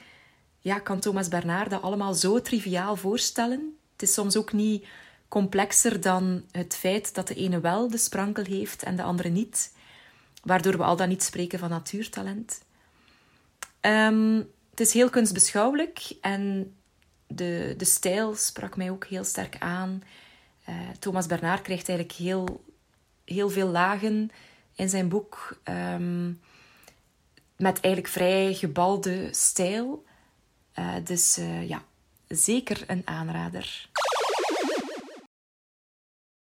ja, 0.59 0.79
kan 0.79 0.99
Thomas 0.99 1.27
Bernard 1.27 1.69
dat 1.69 1.81
allemaal 1.81 2.13
zo 2.13 2.41
triviaal 2.41 2.95
voorstellen. 2.95 3.75
Het 4.01 4.09
is 4.09 4.15
soms 4.15 4.37
ook 4.37 4.53
niet 4.53 4.87
complexer 5.27 6.01
dan 6.01 6.43
het 6.51 6.75
feit 6.75 7.15
dat 7.15 7.27
de 7.27 7.35
ene 7.35 7.59
wel 7.59 7.89
de 7.89 7.97
sprankel 7.97 8.43
heeft 8.43 8.83
en 8.83 8.95
de 8.95 9.03
andere 9.03 9.29
niet. 9.29 9.73
Waardoor 10.43 10.77
we 10.77 10.83
al 10.83 10.95
dan 10.95 11.09
niet 11.09 11.23
spreken 11.23 11.59
van 11.59 11.69
natuurtalent. 11.69 12.61
Ehm, 13.79 14.41
het 14.69 14.79
is 14.79 14.93
heel 14.93 15.09
kunstbeschouwelijk 15.09 16.13
en 16.21 16.73
de, 17.27 17.73
de 17.77 17.85
stijl 17.85 18.35
sprak 18.35 18.77
mij 18.77 18.91
ook 18.91 19.05
heel 19.05 19.23
sterk 19.23 19.55
aan. 19.59 20.03
Uh, 20.69 20.75
Thomas 20.99 21.25
Bernard 21.25 21.61
krijgt 21.61 21.89
eigenlijk 21.89 22.17
heel, 22.19 22.63
heel 23.25 23.49
veel 23.49 23.67
lagen 23.67 24.31
in 24.75 24.89
zijn 24.89 25.09
boek. 25.09 25.59
Um, 25.63 26.41
met 27.57 27.79
eigenlijk 27.79 28.13
vrij 28.13 28.53
gebalde 28.53 29.27
stijl. 29.31 30.05
Uh, 30.79 30.95
dus 31.03 31.37
uh, 31.37 31.67
ja, 31.67 31.83
zeker 32.31 32.83
een 32.87 33.01
aanrader. 33.05 33.89